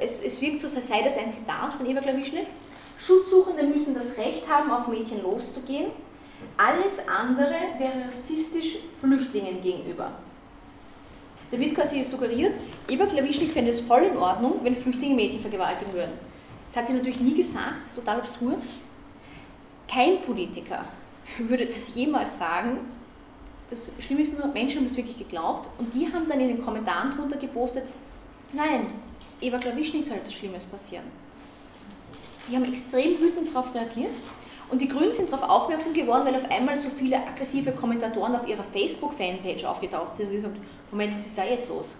es, 0.00 0.20
es 0.20 0.40
wirkt 0.40 0.60
so, 0.60 0.66
als 0.66 0.88
sei 0.88 1.02
das 1.02 1.16
ein 1.16 1.30
Zitat 1.30 1.74
von 1.74 1.86
Eva 1.86 2.00
Klawischnik, 2.00 2.46
Schutzsuchende 2.98 3.64
müssen 3.64 3.94
das 3.94 4.16
Recht 4.16 4.48
haben, 4.48 4.70
auf 4.70 4.88
Mädchen 4.88 5.22
loszugehen. 5.22 5.90
Alles 6.56 6.98
andere 7.06 7.54
wäre 7.78 8.06
rassistisch 8.08 8.78
Flüchtlingen 9.00 9.60
gegenüber. 9.60 10.10
Da 11.50 11.58
wird 11.58 11.74
quasi 11.74 12.02
suggeriert, 12.02 12.54
Eva 12.88 13.06
Klawischnik 13.06 13.52
fände 13.52 13.70
es 13.70 13.80
voll 13.80 14.02
in 14.02 14.16
Ordnung, 14.16 14.60
wenn 14.62 14.74
Flüchtlinge 14.74 15.14
Mädchen 15.14 15.40
vergewaltigen 15.40 15.92
würden. 15.92 16.12
Das 16.68 16.78
hat 16.78 16.88
sie 16.88 16.94
natürlich 16.94 17.20
nie 17.20 17.34
gesagt, 17.34 17.78
das 17.78 17.88
ist 17.88 17.96
total 17.96 18.18
absurd. 18.18 18.58
Kein 19.88 20.20
Politiker 20.22 20.84
würde 21.38 21.66
das 21.66 21.94
jemals 21.94 22.38
sagen. 22.38 22.78
Das 23.68 23.90
Schlimme 23.98 24.22
ist 24.22 24.38
nur, 24.38 24.46
Menschen 24.48 24.78
haben 24.78 24.86
das 24.86 24.96
wirklich 24.96 25.18
geglaubt 25.18 25.68
und 25.78 25.92
die 25.92 26.06
haben 26.12 26.28
dann 26.28 26.40
in 26.40 26.48
den 26.48 26.62
Kommentaren 26.62 27.16
drunter 27.16 27.36
gepostet, 27.36 27.84
Nein, 28.52 28.86
Eva 29.40 29.58
Klawischnik 29.58 30.06
soll 30.06 30.18
etwas 30.18 30.34
Schlimmes 30.34 30.64
passieren. 30.64 31.04
Die 32.48 32.54
haben 32.54 32.64
extrem 32.72 33.20
wütend 33.20 33.52
darauf 33.52 33.74
reagiert 33.74 34.12
und 34.70 34.80
die 34.80 34.88
Grünen 34.88 35.12
sind 35.12 35.32
darauf 35.32 35.48
aufmerksam 35.48 35.92
geworden, 35.92 36.24
weil 36.24 36.36
auf 36.36 36.48
einmal 36.50 36.78
so 36.78 36.88
viele 36.88 37.16
aggressive 37.16 37.72
Kommentatoren 37.72 38.36
auf 38.36 38.46
ihrer 38.46 38.62
Facebook-Fanpage 38.62 39.64
aufgetaucht 39.64 40.16
sind 40.16 40.28
und 40.28 40.34
gesagt, 40.36 40.56
Moment, 40.90 41.16
was 41.16 41.26
ist 41.26 41.36
da 41.36 41.44
jetzt 41.44 41.68
los? 41.68 41.96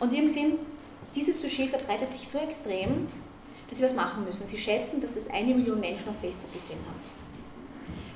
Und 0.00 0.12
die 0.12 0.18
haben 0.18 0.26
gesehen, 0.26 0.58
dieses 1.14 1.40
Sujet 1.40 1.70
verbreitet 1.70 2.12
sich 2.12 2.28
so 2.28 2.38
extrem, 2.38 3.06
dass 3.72 3.78
sie 3.78 3.84
was 3.84 3.94
machen 3.94 4.24
müssen. 4.24 4.46
Sie 4.46 4.58
schätzen, 4.58 5.00
dass 5.00 5.16
es 5.16 5.28
eine 5.30 5.54
Million 5.54 5.80
Menschen 5.80 6.08
auf 6.10 6.16
Facebook 6.20 6.52
gesehen 6.52 6.78
haben. 6.86 7.00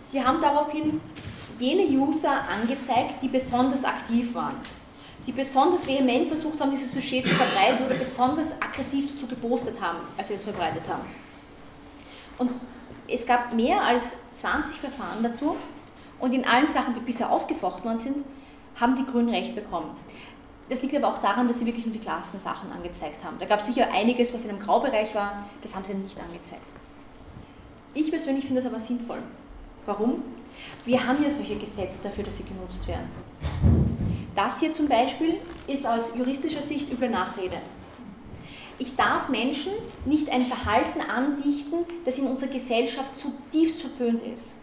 Sie 0.04 0.22
haben 0.22 0.40
daraufhin 0.40 1.00
jene 1.58 1.84
User 1.84 2.42
angezeigt, 2.48 3.22
die 3.22 3.28
besonders 3.28 3.84
aktiv 3.84 4.34
waren 4.34 4.56
die 5.26 5.32
besonders 5.32 5.86
vehement 5.86 6.28
versucht 6.28 6.60
haben, 6.60 6.70
dieses 6.70 6.92
Sujet 6.92 7.26
zu 7.26 7.34
verbreiten 7.34 7.84
oder 7.84 7.96
besonders 7.96 8.52
aggressiv 8.62 9.12
dazu 9.12 9.26
gepostet 9.26 9.80
haben, 9.80 9.98
als 10.16 10.28
sie 10.28 10.34
es 10.34 10.44
verbreitet 10.44 10.82
haben. 10.88 11.02
Und 12.38 12.52
es 13.08 13.26
gab 13.26 13.52
mehr 13.52 13.82
als 13.82 14.16
20 14.34 14.76
Verfahren 14.76 15.22
dazu 15.22 15.56
und 16.20 16.32
in 16.32 16.44
allen 16.44 16.66
Sachen, 16.66 16.94
die 16.94 17.00
bisher 17.00 17.30
ausgefochten 17.30 17.84
worden 17.84 17.98
sind, 17.98 18.24
haben 18.76 18.94
die 18.94 19.04
Grünen 19.04 19.30
Recht 19.30 19.54
bekommen. 19.54 19.96
Das 20.68 20.82
liegt 20.82 20.96
aber 20.96 21.08
auch 21.08 21.18
daran, 21.18 21.46
dass 21.46 21.60
sie 21.60 21.66
wirklich 21.66 21.86
nur 21.86 21.92
die 21.92 22.00
klarsten 22.00 22.40
Sachen 22.40 22.72
angezeigt 22.72 23.22
haben. 23.22 23.36
Da 23.38 23.46
gab 23.46 23.60
es 23.60 23.66
sicher 23.66 23.92
einiges, 23.92 24.34
was 24.34 24.44
in 24.44 24.50
einem 24.50 24.60
Graubereich 24.60 25.14
war, 25.14 25.46
das 25.62 25.74
haben 25.76 25.84
sie 25.84 25.94
nicht 25.94 26.18
angezeigt. 26.18 26.66
Ich 27.94 28.10
persönlich 28.10 28.46
finde 28.46 28.60
das 28.62 28.70
aber 28.70 28.80
sinnvoll. 28.80 29.22
Warum? 29.86 30.22
Wir 30.84 31.06
haben 31.06 31.22
ja 31.22 31.30
solche 31.30 31.56
Gesetze 31.56 32.00
dafür, 32.02 32.24
dass 32.24 32.38
sie 32.38 32.44
genutzt 32.44 32.86
werden. 32.88 33.08
Das 34.34 34.60
hier 34.60 34.74
zum 34.74 34.88
Beispiel 34.88 35.36
ist 35.66 35.86
aus 35.86 36.12
juristischer 36.14 36.60
Sicht 36.60 36.92
üble 36.92 37.08
Nachrede. 37.08 37.56
Ich 38.78 38.94
darf 38.96 39.30
Menschen 39.30 39.72
nicht 40.04 40.28
ein 40.30 40.44
Verhalten 40.44 41.00
andichten, 41.00 41.78
das 42.04 42.18
in 42.18 42.26
unserer 42.26 42.50
Gesellschaft 42.50 43.16
zutiefst 43.16 43.80
verpönt 43.80 44.22
ist. 44.22 44.54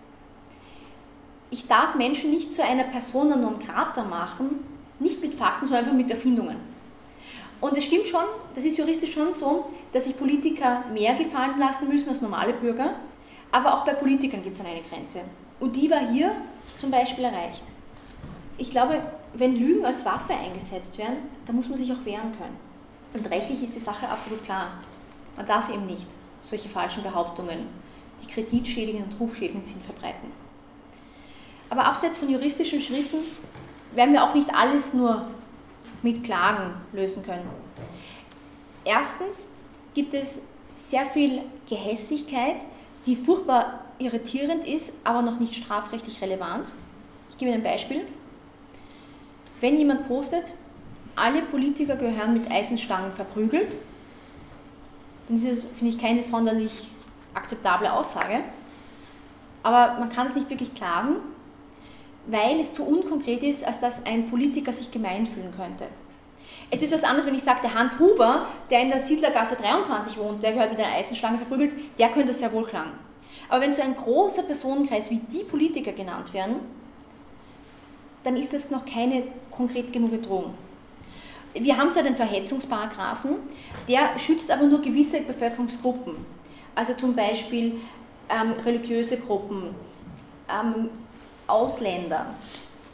Ich 1.50 1.68
darf 1.68 1.96
Menschen 1.96 2.30
nicht 2.30 2.54
zu 2.54 2.64
einer 2.64 2.84
Persona 2.84 3.36
non 3.36 3.58
grata 3.58 4.04
machen, 4.04 4.64
nicht 5.04 5.22
mit 5.22 5.36
Fakten, 5.36 5.68
sondern 5.68 5.86
einfach 5.86 5.98
mit 5.98 6.10
Erfindungen. 6.10 6.58
Und 7.62 7.78
es 7.78 7.86
stimmt 7.86 8.10
schon, 8.10 8.26
das 8.56 8.66
ist 8.66 8.78
juristisch 8.78 9.14
schon 9.14 9.32
so, 9.32 9.70
dass 9.94 10.06
sich 10.06 10.18
Politiker 10.18 10.84
mehr 10.92 11.16
gefallen 11.16 11.58
lassen 11.60 11.88
müssen 11.88 12.10
als 12.10 12.22
normale 12.22 12.54
Bürger, 12.54 12.96
aber 13.52 13.76
auch 13.76 13.86
bei 13.86 13.94
Politikern 13.94 14.44
gibt 14.44 14.56
es 14.56 14.66
eine 14.66 14.82
Grenze. 14.82 15.22
Und 15.60 15.76
die 15.76 15.90
war 15.90 16.12
hier 16.12 16.36
zum 16.78 16.92
Beispiel 16.92 17.24
erreicht. 17.24 17.64
Ich 18.58 18.72
glaube, 18.72 19.02
wenn 19.34 19.56
Lügen 19.56 19.86
als 19.86 20.06
Waffe 20.06 20.34
eingesetzt 20.34 20.98
werden, 20.98 21.18
dann 21.46 21.56
muss 21.56 21.70
man 21.70 21.78
sich 21.78 21.92
auch 21.92 22.04
wehren 22.04 22.34
können. 22.38 22.58
Und 23.14 23.30
rechtlich 23.30 23.64
ist 23.64 23.76
die 23.76 23.80
Sache 23.80 24.10
absolut 24.10 24.44
klar. 24.44 24.72
Man 25.38 25.46
darf 25.46 25.70
eben 25.70 25.86
nicht 25.86 26.08
solche 26.42 26.68
falschen 26.68 27.04
Behauptungen, 27.04 27.68
die 28.22 28.28
kreditschädigend 28.28 29.06
und 29.06 29.20
rufschädigend 29.20 29.66
sind, 29.66 29.84
verbreiten. 29.86 30.32
Aber 31.70 31.86
abseits 31.86 32.18
von 32.18 32.30
juristischen 32.30 32.80
Schritten 32.80 33.18
werden 33.96 34.14
wir 34.14 34.24
auch 34.24 34.34
nicht 34.34 34.54
alles 34.54 34.94
nur 34.94 35.26
mit 36.02 36.24
Klagen 36.24 36.74
lösen 36.92 37.24
können. 37.24 37.48
Erstens 38.86 39.48
gibt 39.94 40.14
es 40.14 40.42
sehr 40.76 41.06
viel 41.06 41.42
Gehässigkeit, 41.68 42.58
die 43.06 43.16
furchtbar 43.16 43.80
irritierend 44.00 44.66
ist, 44.68 44.94
aber 45.04 45.22
noch 45.22 45.40
nicht 45.40 45.56
strafrechtlich 45.56 46.22
relevant. 46.22 46.72
Ich 47.30 47.38
gebe 47.38 47.52
Ihnen 47.52 47.62
ein 47.62 47.64
Beispiel. 47.64 48.06
Wenn 49.62 49.78
jemand 49.78 50.08
postet, 50.08 50.54
alle 51.16 51.42
Politiker 51.44 51.96
gehören 51.96 52.34
mit 52.34 52.52
Eisenstangen 52.52 53.12
verprügelt, 53.12 53.78
dann 55.28 55.38
ist 55.38 55.50
das, 55.50 55.64
finde 55.78 55.94
ich, 55.94 56.00
keine 56.00 56.22
sonderlich 56.24 56.90
akzeptable 57.34 57.92
Aussage. 57.92 58.40
Aber 59.62 60.00
man 60.00 60.10
kann 60.10 60.28
es 60.28 60.36
nicht 60.36 60.50
wirklich 60.50 60.76
klagen, 60.76 61.18
weil 62.28 62.60
es 62.60 62.74
zu 62.74 62.86
unkonkret 62.86 63.44
ist, 63.44 63.66
als 63.66 63.80
dass 63.80 64.06
ein 64.06 64.26
Politiker 64.26 64.72
sich 64.72 64.92
gemein 64.92 65.28
fühlen 65.28 65.54
könnte. 65.56 65.88
Es 66.70 66.82
ist 66.82 66.94
was 66.94 67.04
anderes, 67.04 67.28
wenn 67.28 67.36
ich 67.36 67.44
sage, 67.44 67.60
der 67.64 67.74
Hans 67.74 68.00
Huber, 68.00 68.48
der 68.70 68.82
in 68.82 68.90
der 68.90 69.00
Siedlergasse 69.00 69.56
23 69.56 70.18
wohnt, 70.18 70.42
der 70.42 70.54
gehört 70.54 70.72
mit 70.72 70.80
einer 70.80 70.96
Eisenstange 70.96 71.38
verprügelt, 71.38 71.74
der 72.00 72.10
könnte 72.10 72.34
sehr 72.34 72.52
wohl 72.52 72.66
klagen. 72.66 72.94
Aber 73.50 73.62
wenn 73.62 73.74
so 73.74 73.82
ein 73.82 73.96
großer 73.96 74.44
Personenkreis 74.44 75.12
wie 75.12 75.20
die 75.20 75.44
Politiker 75.44 75.92
genannt 75.92 76.34
werden, 76.34 76.56
dann 78.24 78.38
ist 78.38 78.54
das 78.54 78.72
noch 78.72 78.86
keine 78.86 79.24
konkret 79.52 79.92
genug 79.92 80.22
Drohung. 80.24 80.54
Wir 81.54 81.78
haben 81.78 81.92
zwar 81.92 82.04
den 82.04 82.16
Verhetzungsparagraphen, 82.16 83.36
der 83.88 84.18
schützt 84.18 84.50
aber 84.50 84.64
nur 84.64 84.82
gewisse 84.82 85.22
Bevölkerungsgruppen. 85.22 86.16
Also 86.74 86.94
zum 86.94 87.16
Beispiel 87.16 87.80
ähm, 88.30 88.54
religiöse 88.66 89.18
Gruppen, 89.18 89.76
ähm, 90.50 90.90
Ausländer, 91.54 92.26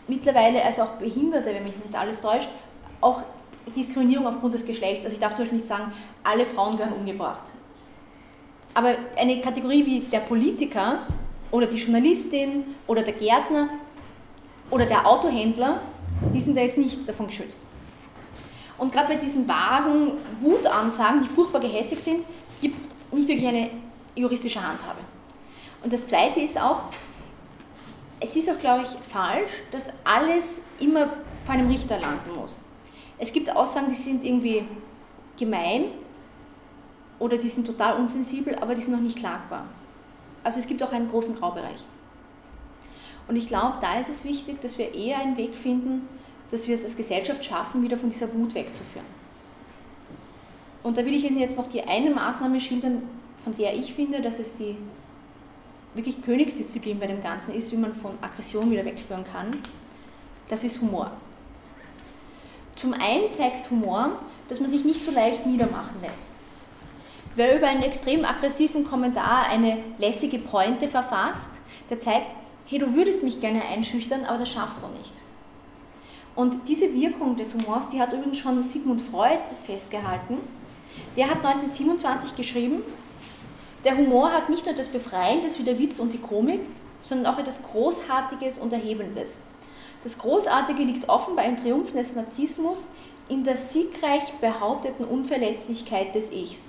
mittlerweile 0.07 0.63
also 0.63 0.81
auch 0.83 0.93
Behinderte, 0.99 1.53
wenn 1.53 1.63
mich 1.63 1.75
nicht 1.75 1.95
alles 1.95 2.19
täuscht, 2.19 2.49
auch 2.99 3.23
Diskriminierung 3.75 4.27
aufgrund 4.27 4.53
des 4.53 4.65
Geschlechts. 4.65 5.05
Also 5.05 5.15
ich 5.15 5.21
darf 5.21 5.33
zum 5.33 5.43
Beispiel 5.43 5.59
nicht 5.59 5.67
sagen, 5.67 5.93
alle 6.23 6.45
Frauen 6.45 6.77
gehören 6.77 6.93
umgebracht. 6.93 7.43
Aber 8.73 8.95
eine 9.17 9.41
Kategorie 9.41 9.85
wie 9.85 9.99
der 10.01 10.19
Politiker 10.19 10.99
oder 11.51 11.67
die 11.67 11.77
Journalistin 11.77 12.65
oder 12.87 13.01
der 13.01 13.13
Gärtner 13.13 13.69
oder 14.69 14.85
der 14.85 15.07
Autohändler, 15.07 15.81
die 16.33 16.39
sind 16.39 16.57
da 16.57 16.61
jetzt 16.61 16.77
nicht 16.77 17.07
davon 17.07 17.27
geschützt. 17.27 17.59
Und 18.77 18.91
gerade 18.91 19.13
bei 19.13 19.15
diesen 19.15 19.47
vagen 19.47 20.13
Wutansagen, 20.41 21.21
die 21.23 21.27
furchtbar 21.27 21.59
gehässig 21.59 21.99
sind, 21.99 22.23
gibt 22.61 22.77
es 22.77 22.87
nicht 23.11 23.27
wirklich 23.27 23.47
eine 23.47 23.69
juristische 24.15 24.61
Handhabe. 24.61 24.99
Und 25.83 25.91
das 25.91 26.05
Zweite 26.05 26.39
ist 26.39 26.61
auch, 26.61 26.83
es 28.19 28.35
ist 28.35 28.49
auch, 28.49 28.57
glaube 28.57 28.83
ich, 28.83 28.89
falsch, 28.89 29.51
dass 29.71 29.91
alles 30.03 30.61
immer 30.79 31.07
vor 31.45 31.55
einem 31.55 31.69
Richter 31.69 31.99
landen 31.99 32.35
muss. 32.35 32.59
Es 33.17 33.31
gibt 33.31 33.53
Aussagen, 33.55 33.87
die 33.89 33.95
sind 33.95 34.23
irgendwie 34.23 34.63
gemein 35.37 35.85
oder 37.17 37.37
die 37.37 37.49
sind 37.49 37.65
total 37.65 37.99
unsensibel, 37.99 38.55
aber 38.55 38.75
die 38.75 38.81
sind 38.81 38.93
noch 38.93 39.01
nicht 39.01 39.17
klagbar. 39.17 39.65
Also 40.43 40.59
es 40.59 40.67
gibt 40.67 40.81
auch 40.83 40.91
einen 40.91 41.09
großen 41.09 41.35
Graubereich. 41.35 41.85
Und 43.27 43.35
ich 43.35 43.47
glaube, 43.47 43.77
da 43.81 43.99
ist 43.99 44.09
es 44.09 44.25
wichtig, 44.25 44.61
dass 44.61 44.77
wir 44.77 44.93
eher 44.95 45.19
einen 45.19 45.37
Weg 45.37 45.57
finden, 45.57 46.07
dass 46.49 46.67
wir 46.67 46.75
es 46.75 46.83
als 46.83 46.97
Gesellschaft 46.97 47.45
schaffen, 47.45 47.83
wieder 47.83 47.97
von 47.97 48.09
dieser 48.09 48.33
Wut 48.33 48.55
wegzuführen. 48.55 49.05
Und 50.81 50.97
da 50.97 51.05
will 51.05 51.13
ich 51.13 51.25
Ihnen 51.25 51.37
jetzt 51.37 51.57
noch 51.57 51.67
die 51.67 51.83
eine 51.83 52.09
Maßnahme 52.09 52.59
schildern, 52.59 53.03
von 53.43 53.55
der 53.55 53.75
ich 53.75 53.93
finde, 53.93 54.21
dass 54.21 54.39
es 54.39 54.55
die 54.55 54.75
wirklich 55.93 56.21
Königsdisziplin 56.21 56.99
bei 56.99 57.07
dem 57.07 57.21
Ganzen 57.23 57.53
ist, 57.53 57.71
wie 57.71 57.77
man 57.77 57.95
von 57.95 58.11
Aggression 58.21 58.71
wieder 58.71 58.85
wegführen 58.85 59.23
kann. 59.23 59.57
Das 60.47 60.63
ist 60.63 60.81
Humor. 60.81 61.11
Zum 62.75 62.93
einen 62.93 63.29
zeigt 63.29 63.69
Humor, 63.71 64.19
dass 64.47 64.59
man 64.59 64.69
sich 64.69 64.85
nicht 64.85 65.03
so 65.03 65.11
leicht 65.11 65.45
niedermachen 65.45 66.01
lässt. 66.01 66.27
Wer 67.35 67.57
über 67.57 67.67
einen 67.67 67.83
extrem 67.83 68.25
aggressiven 68.25 68.83
Kommentar 68.83 69.47
eine 69.49 69.77
lässige 69.97 70.39
Pointe 70.39 70.87
verfasst, 70.87 71.61
der 71.89 71.99
zeigt, 71.99 72.27
hey, 72.65 72.79
du 72.79 72.93
würdest 72.93 73.23
mich 73.23 73.39
gerne 73.41 73.63
einschüchtern, 73.63 74.25
aber 74.25 74.39
das 74.39 74.49
schaffst 74.49 74.81
du 74.81 74.87
nicht. 74.97 75.13
Und 76.35 76.67
diese 76.67 76.93
Wirkung 76.93 77.35
des 77.35 77.53
Humors, 77.53 77.89
die 77.89 77.99
hat 77.99 78.13
übrigens 78.13 78.37
schon 78.37 78.63
Sigmund 78.63 79.01
Freud 79.01 79.41
festgehalten. 79.65 80.37
Der 81.17 81.25
hat 81.25 81.37
1927 81.45 82.35
geschrieben, 82.35 82.81
der 83.83 83.97
Humor 83.97 84.31
hat 84.31 84.49
nicht 84.49 84.65
nur 84.65 84.75
das 84.75 84.87
Befreiendes 84.87 85.59
wie 85.59 85.63
der 85.63 85.79
Witz 85.79 85.99
und 85.99 86.13
die 86.13 86.19
Komik, 86.19 86.61
sondern 87.01 87.33
auch 87.33 87.39
etwas 87.39 87.61
Großartiges 87.63 88.59
und 88.59 88.73
Erhebendes. 88.73 89.37
Das 90.03 90.17
Großartige 90.17 90.83
liegt 90.83 91.09
offenbar 91.09 91.45
im 91.45 91.57
Triumph 91.57 91.91
des 91.93 92.15
Narzissmus 92.15 92.87
in 93.27 93.43
der 93.43 93.57
siegreich 93.57 94.33
behaupteten 94.41 95.05
Unverletzlichkeit 95.05 96.15
des 96.15 96.31
Ichs. 96.31 96.65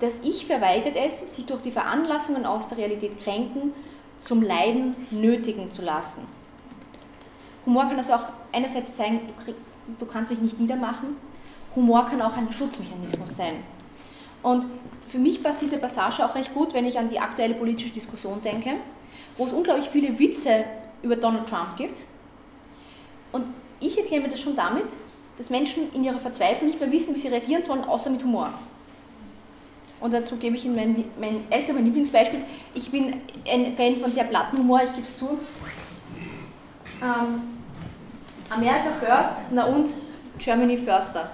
Das 0.00 0.20
Ich 0.24 0.46
verweigert 0.46 0.96
es, 0.96 1.36
sich 1.36 1.46
durch 1.46 1.62
die 1.62 1.70
Veranlassungen 1.70 2.44
aus 2.44 2.68
der 2.68 2.78
Realität 2.78 3.22
kränken, 3.22 3.72
zum 4.20 4.42
Leiden 4.42 4.96
nötigen 5.10 5.70
zu 5.70 5.82
lassen. 5.82 6.26
Humor 7.64 7.84
kann 7.84 7.98
also 7.98 8.14
auch 8.14 8.28
einerseits 8.50 8.96
zeigen, 8.96 9.20
du 9.98 10.06
kannst 10.06 10.30
mich 10.30 10.40
nicht 10.40 10.58
niedermachen. 10.58 11.16
Humor 11.76 12.06
kann 12.06 12.20
auch 12.20 12.36
ein 12.36 12.50
Schutzmechanismus 12.52 13.36
sein. 13.36 13.54
Und 14.42 14.66
für 15.12 15.18
mich 15.18 15.42
passt 15.42 15.60
diese 15.60 15.76
Passage 15.76 16.24
auch 16.24 16.34
recht 16.34 16.54
gut, 16.54 16.72
wenn 16.72 16.86
ich 16.86 16.98
an 16.98 17.10
die 17.10 17.20
aktuelle 17.20 17.52
politische 17.52 17.92
Diskussion 17.92 18.40
denke, 18.42 18.70
wo 19.36 19.44
es 19.44 19.52
unglaublich 19.52 19.90
viele 19.90 20.18
Witze 20.18 20.64
über 21.02 21.16
Donald 21.16 21.46
Trump 21.46 21.76
gibt. 21.76 22.00
Und 23.30 23.44
ich 23.78 23.98
erkläre 23.98 24.22
mir 24.22 24.30
das 24.30 24.40
schon 24.40 24.56
damit, 24.56 24.86
dass 25.36 25.50
Menschen 25.50 25.92
in 25.92 26.02
ihrer 26.02 26.18
Verzweiflung 26.18 26.68
nicht 26.70 26.80
mehr 26.80 26.90
wissen, 26.90 27.14
wie 27.14 27.18
sie 27.18 27.28
reagieren 27.28 27.62
sollen, 27.62 27.84
außer 27.84 28.08
mit 28.08 28.24
Humor. 28.24 28.54
Und 30.00 30.14
dazu 30.14 30.36
gebe 30.36 30.56
ich 30.56 30.64
Ihnen 30.64 31.04
mein, 31.20 31.44
älteres, 31.50 31.74
mein 31.74 31.84
Lieblingsbeispiel. 31.84 32.40
Ich 32.74 32.90
bin 32.90 33.20
ein 33.46 33.76
Fan 33.76 33.96
von 33.96 34.10
sehr 34.10 34.24
platten 34.24 34.56
Humor, 34.56 34.80
ich 34.82 34.94
gebe 34.94 35.06
es 35.06 35.18
zu. 35.18 35.38
Ähm, 37.02 37.42
America 38.48 38.92
first, 38.98 39.36
na 39.50 39.66
und 39.66 39.90
Germany 40.38 40.78
firster. 40.78 41.30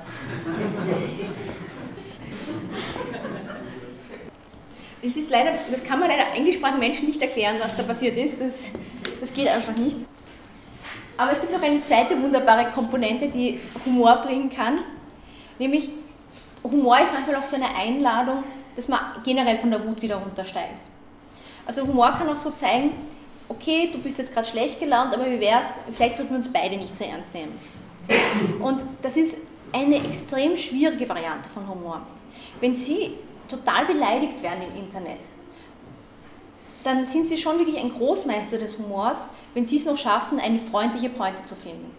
Das, 5.02 5.16
ist 5.16 5.30
leider, 5.30 5.52
das 5.70 5.84
kann 5.84 6.00
man 6.00 6.08
leider 6.08 6.32
eingesprachten 6.32 6.78
Menschen 6.78 7.06
nicht 7.06 7.22
erklären, 7.22 7.56
was 7.60 7.76
da 7.76 7.82
passiert 7.82 8.16
ist. 8.16 8.40
Das, 8.40 8.72
das 9.20 9.32
geht 9.32 9.48
einfach 9.48 9.76
nicht. 9.76 9.96
Aber 11.16 11.32
es 11.32 11.40
gibt 11.40 11.52
noch 11.52 11.62
eine 11.62 11.80
zweite 11.82 12.20
wunderbare 12.20 12.70
Komponente, 12.70 13.28
die 13.28 13.60
Humor 13.84 14.16
bringen 14.16 14.50
kann. 14.50 14.80
Nämlich, 15.58 15.90
Humor 16.62 17.00
ist 17.00 17.12
manchmal 17.12 17.36
auch 17.36 17.46
so 17.46 17.56
eine 17.56 17.74
Einladung, 17.74 18.44
dass 18.76 18.88
man 18.88 19.00
generell 19.24 19.58
von 19.58 19.70
der 19.70 19.84
Wut 19.84 20.00
wieder 20.02 20.16
runtersteigt. 20.16 20.86
Also 21.66 21.86
Humor 21.86 22.12
kann 22.12 22.28
auch 22.28 22.36
so 22.36 22.50
zeigen, 22.50 22.92
okay, 23.48 23.90
du 23.92 23.98
bist 23.98 24.18
jetzt 24.18 24.32
gerade 24.32 24.46
schlecht 24.46 24.78
gelaunt, 24.78 25.12
aber 25.12 25.26
wie 25.26 25.40
wäre 25.40 25.60
es, 25.60 25.94
vielleicht 25.94 26.16
sollten 26.16 26.32
wir 26.32 26.38
uns 26.38 26.52
beide 26.52 26.76
nicht 26.76 26.96
so 26.96 27.04
ernst 27.04 27.34
nehmen. 27.34 27.58
Und 28.60 28.84
das 29.02 29.16
ist 29.16 29.38
eine 29.72 29.96
extrem 30.06 30.56
schwierige 30.56 31.08
Variante 31.08 31.48
von 31.48 31.68
Humor. 31.68 32.02
Wenn 32.60 32.74
Sie 32.74 33.14
total 33.48 33.86
beleidigt 33.86 34.42
werden 34.42 34.62
im 34.62 34.84
Internet, 34.84 35.20
dann 36.84 37.04
sind 37.04 37.28
Sie 37.28 37.36
schon 37.36 37.58
wirklich 37.58 37.78
ein 37.78 37.92
Großmeister 37.92 38.58
des 38.58 38.78
Humors, 38.78 39.28
wenn 39.54 39.66
Sie 39.66 39.76
es 39.76 39.84
noch 39.84 39.98
schaffen, 39.98 40.38
eine 40.38 40.58
freundliche 40.58 41.08
Pointe 41.08 41.44
zu 41.44 41.54
finden. 41.54 41.90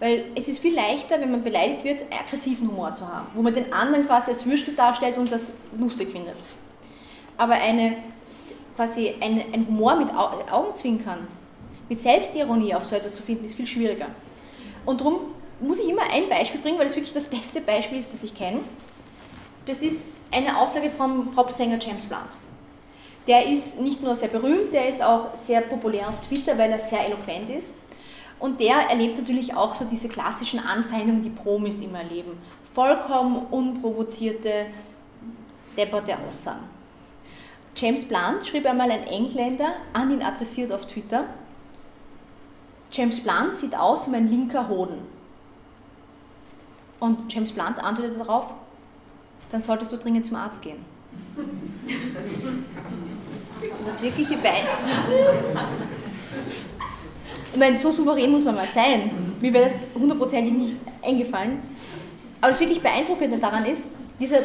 Weil 0.00 0.26
es 0.36 0.46
ist 0.46 0.60
viel 0.60 0.74
leichter, 0.74 1.20
wenn 1.20 1.30
man 1.30 1.42
beleidigt 1.42 1.82
wird, 1.82 2.02
aggressiven 2.12 2.68
Humor 2.68 2.94
zu 2.94 3.08
haben, 3.08 3.26
wo 3.34 3.42
man 3.42 3.54
den 3.54 3.72
anderen 3.72 4.06
quasi 4.06 4.30
als 4.30 4.46
Würstel 4.46 4.74
darstellt 4.74 5.18
und 5.18 5.32
das 5.32 5.52
lustig 5.76 6.10
findet. 6.10 6.36
Aber 7.36 7.54
eine, 7.54 7.96
quasi 8.76 9.14
ein, 9.20 9.44
ein 9.52 9.66
Humor 9.66 9.96
mit 9.96 10.08
Augenzwinkern, 10.14 11.26
mit 11.88 12.00
Selbstironie 12.00 12.74
auf 12.74 12.84
so 12.84 12.94
etwas 12.94 13.16
zu 13.16 13.22
finden, 13.22 13.44
ist 13.44 13.56
viel 13.56 13.66
schwieriger. 13.66 14.06
Und 14.86 15.00
darum 15.00 15.18
muss 15.60 15.80
ich 15.80 15.88
immer 15.88 16.02
ein 16.02 16.28
Beispiel 16.28 16.60
bringen, 16.60 16.78
weil 16.78 16.86
es 16.86 16.94
wirklich 16.94 17.12
das 17.12 17.26
beste 17.26 17.60
Beispiel 17.60 17.98
ist, 17.98 18.12
das 18.12 18.22
ich 18.22 18.34
kenne. 18.34 18.60
Das 19.68 19.82
ist 19.82 20.06
eine 20.32 20.56
Aussage 20.56 20.88
vom 20.88 21.30
Popsänger 21.30 21.78
James 21.78 22.06
Blunt. 22.06 22.30
Der 23.26 23.46
ist 23.46 23.78
nicht 23.78 24.02
nur 24.02 24.14
sehr 24.14 24.28
berühmt, 24.30 24.72
der 24.72 24.88
ist 24.88 25.02
auch 25.04 25.34
sehr 25.34 25.60
populär 25.60 26.08
auf 26.08 26.20
Twitter, 26.20 26.56
weil 26.56 26.70
er 26.70 26.78
sehr 26.78 27.04
eloquent 27.04 27.50
ist. 27.50 27.74
Und 28.40 28.60
der 28.60 28.76
erlebt 28.88 29.18
natürlich 29.18 29.54
auch 29.54 29.74
so 29.74 29.84
diese 29.84 30.08
klassischen 30.08 30.58
Anfeindungen, 30.58 31.22
die 31.22 31.28
Promis 31.28 31.80
immer 31.80 31.98
erleben. 31.98 32.38
Vollkommen 32.72 33.46
unprovozierte, 33.50 34.66
depperte 35.76 36.16
Aussagen. 36.16 36.64
James 37.76 38.08
Blunt 38.08 38.46
schrieb 38.46 38.64
einmal 38.64 38.90
ein 38.90 39.06
Engländer 39.06 39.74
an 39.92 40.10
ihn 40.10 40.22
adressiert 40.22 40.72
auf 40.72 40.86
Twitter. 40.86 41.24
James 42.90 43.20
Blunt 43.20 43.54
sieht 43.54 43.76
aus 43.76 44.06
wie 44.06 44.12
mein 44.12 44.30
linker 44.30 44.66
Hoden. 44.66 45.00
Und 47.00 47.30
James 47.30 47.52
Blunt 47.52 47.84
antwortete 47.84 48.20
darauf, 48.20 48.54
dann 49.50 49.62
solltest 49.62 49.92
du 49.92 49.96
dringend 49.96 50.26
zum 50.26 50.36
Arzt 50.36 50.62
gehen. 50.62 50.84
Und 51.36 51.48
das 53.86 54.02
wirkliche 54.02 54.36
Beispiel. 54.36 54.68
meine, 57.58 57.76
so 57.76 57.90
souverän 57.90 58.30
muss 58.30 58.44
man 58.44 58.54
mal 58.54 58.66
sein. 58.66 59.10
Mir 59.40 59.52
wäre 59.52 59.70
das 59.70 59.74
hundertprozentig 59.94 60.52
nicht 60.52 60.76
eingefallen. 61.02 61.60
Aber 62.40 62.52
das 62.52 62.60
wirklich 62.60 62.80
Beeindruckende 62.80 63.38
daran 63.38 63.64
ist, 63.64 63.86
dieser 64.20 64.38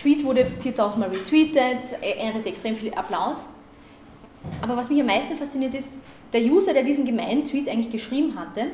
Tweet 0.00 0.24
wurde 0.24 0.46
4000 0.46 0.98
Mal 0.98 1.08
retweetet, 1.08 1.96
er 2.00 2.34
hatte 2.34 2.48
extrem 2.48 2.76
viel 2.76 2.92
Applaus. 2.94 3.46
Aber 4.62 4.76
was 4.76 4.88
mich 4.88 5.00
am 5.00 5.06
meisten 5.06 5.36
fasziniert 5.36 5.74
ist, 5.74 5.88
der 6.32 6.42
User, 6.42 6.72
der 6.72 6.84
diesen 6.84 7.04
gemeinen 7.04 7.44
Tweet 7.44 7.68
eigentlich 7.68 7.90
geschrieben 7.90 8.38
hatte, 8.38 8.66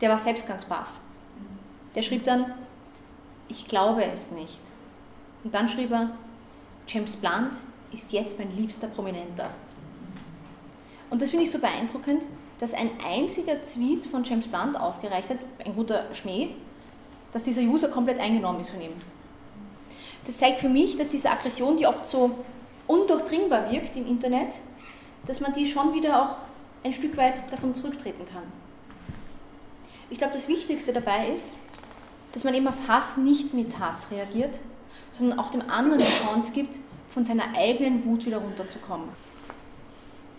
der 0.00 0.10
war 0.10 0.18
selbst 0.18 0.46
ganz 0.46 0.64
baff. 0.64 0.92
Der 1.94 2.02
schrieb 2.02 2.24
dann, 2.24 2.52
ich 3.48 3.68
glaube 3.68 4.04
es 4.04 4.30
nicht. 4.30 4.60
Und 5.42 5.54
dann 5.54 5.68
schrieb 5.68 5.90
er, 5.90 6.10
James 6.86 7.16
Blunt 7.16 7.52
ist 7.92 8.12
jetzt 8.12 8.38
mein 8.38 8.56
liebster 8.56 8.88
Prominenter. 8.88 9.50
Und 11.10 11.22
das 11.22 11.30
finde 11.30 11.44
ich 11.44 11.50
so 11.50 11.58
beeindruckend, 11.58 12.22
dass 12.58 12.74
ein 12.74 12.90
einziger 13.04 13.62
Tweet 13.62 14.06
von 14.06 14.24
James 14.24 14.46
Blunt 14.46 14.78
ausgereicht 14.78 15.30
hat, 15.30 15.38
ein 15.64 15.74
guter 15.74 16.12
Schmäh, 16.14 16.50
dass 17.32 17.42
dieser 17.42 17.62
User 17.62 17.88
komplett 17.88 18.18
eingenommen 18.20 18.60
ist 18.60 18.70
von 18.70 18.80
ihm. 18.80 18.92
Das 20.24 20.38
zeigt 20.38 20.60
für 20.60 20.68
mich, 20.68 20.96
dass 20.96 21.10
diese 21.10 21.30
Aggression, 21.30 21.76
die 21.76 21.86
oft 21.86 22.06
so 22.06 22.30
undurchdringbar 22.86 23.70
wirkt 23.70 23.96
im 23.96 24.06
Internet, 24.06 24.54
dass 25.26 25.40
man 25.40 25.52
die 25.52 25.66
schon 25.66 25.94
wieder 25.94 26.22
auch 26.22 26.36
ein 26.84 26.92
Stück 26.92 27.16
weit 27.16 27.50
davon 27.50 27.74
zurücktreten 27.74 28.26
kann. 28.30 28.44
Ich 30.10 30.18
glaube, 30.18 30.34
das 30.34 30.48
Wichtigste 30.48 30.92
dabei 30.92 31.28
ist, 31.28 31.54
dass 32.34 32.42
man 32.42 32.52
eben 32.52 32.66
auf 32.66 32.88
Hass 32.88 33.16
nicht 33.16 33.54
mit 33.54 33.78
Hass 33.78 34.10
reagiert, 34.10 34.58
sondern 35.16 35.38
auch 35.38 35.50
dem 35.50 35.62
anderen 35.70 36.00
die 36.00 36.24
Chance 36.24 36.52
gibt, 36.52 36.80
von 37.08 37.24
seiner 37.24 37.54
eigenen 37.56 38.04
Wut 38.04 38.26
wieder 38.26 38.38
runterzukommen. 38.38 39.08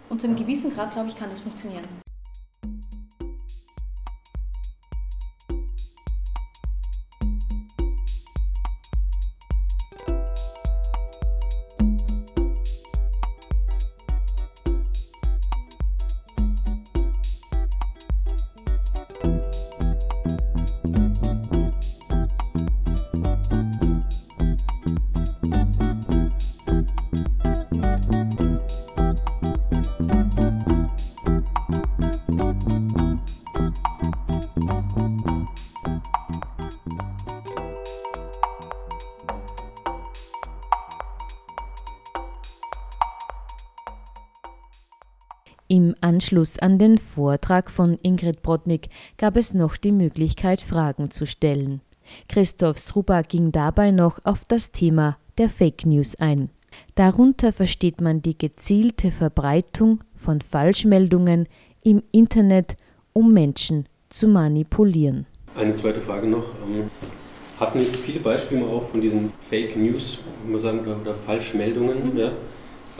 Und 0.09 0.19
zu 0.19 0.27
einem 0.27 0.35
gewissen 0.35 0.73
Grad, 0.73 0.91
glaube 0.91 1.07
ich, 1.07 1.17
kann 1.17 1.29
das 1.29 1.39
funktionieren. 1.39 2.04
Im 45.67 45.95
Anschluss 45.99 46.59
an 46.59 46.77
den 46.77 46.99
Vortrag 46.99 47.71
von 47.71 47.97
Ingrid 48.03 48.43
Brodnik 48.43 48.89
gab 49.17 49.35
es 49.35 49.55
noch 49.55 49.77
die 49.77 49.91
Möglichkeit, 49.91 50.61
Fragen 50.61 51.09
zu 51.09 51.25
stellen. 51.25 51.81
Christoph 52.29 52.77
Struba 52.77 53.23
ging 53.23 53.51
dabei 53.51 53.89
noch 53.89 54.19
auf 54.25 54.45
das 54.45 54.71
Thema 54.71 55.17
der 55.39 55.49
Fake 55.49 55.87
News 55.87 56.15
ein. 56.19 56.51
Darunter 56.93 57.51
versteht 57.51 57.99
man 57.99 58.21
die 58.21 58.37
gezielte 58.37 59.11
Verbreitung 59.11 60.03
von 60.13 60.39
Falschmeldungen 60.41 61.47
im 61.81 62.03
Internet, 62.11 62.77
um 63.13 63.33
Menschen 63.33 63.87
zu 64.09 64.27
manipulieren. 64.27 65.25
Eine 65.55 65.73
zweite 65.73 66.01
Frage 66.01 66.27
noch. 66.27 66.53
Ähm, 66.67 66.91
hatten 67.59 67.79
jetzt 67.79 68.01
viele 68.01 68.19
Beispiele 68.19 68.65
auch 68.65 68.89
von 68.89 69.01
diesen 69.01 69.31
Fake 69.39 69.75
News, 69.77 70.19
muss 70.45 70.63
man 70.63 70.77
sagen, 70.77 71.01
oder 71.01 71.15
Falschmeldungen, 71.15 72.11
mhm. 72.11 72.17
ja? 72.17 72.31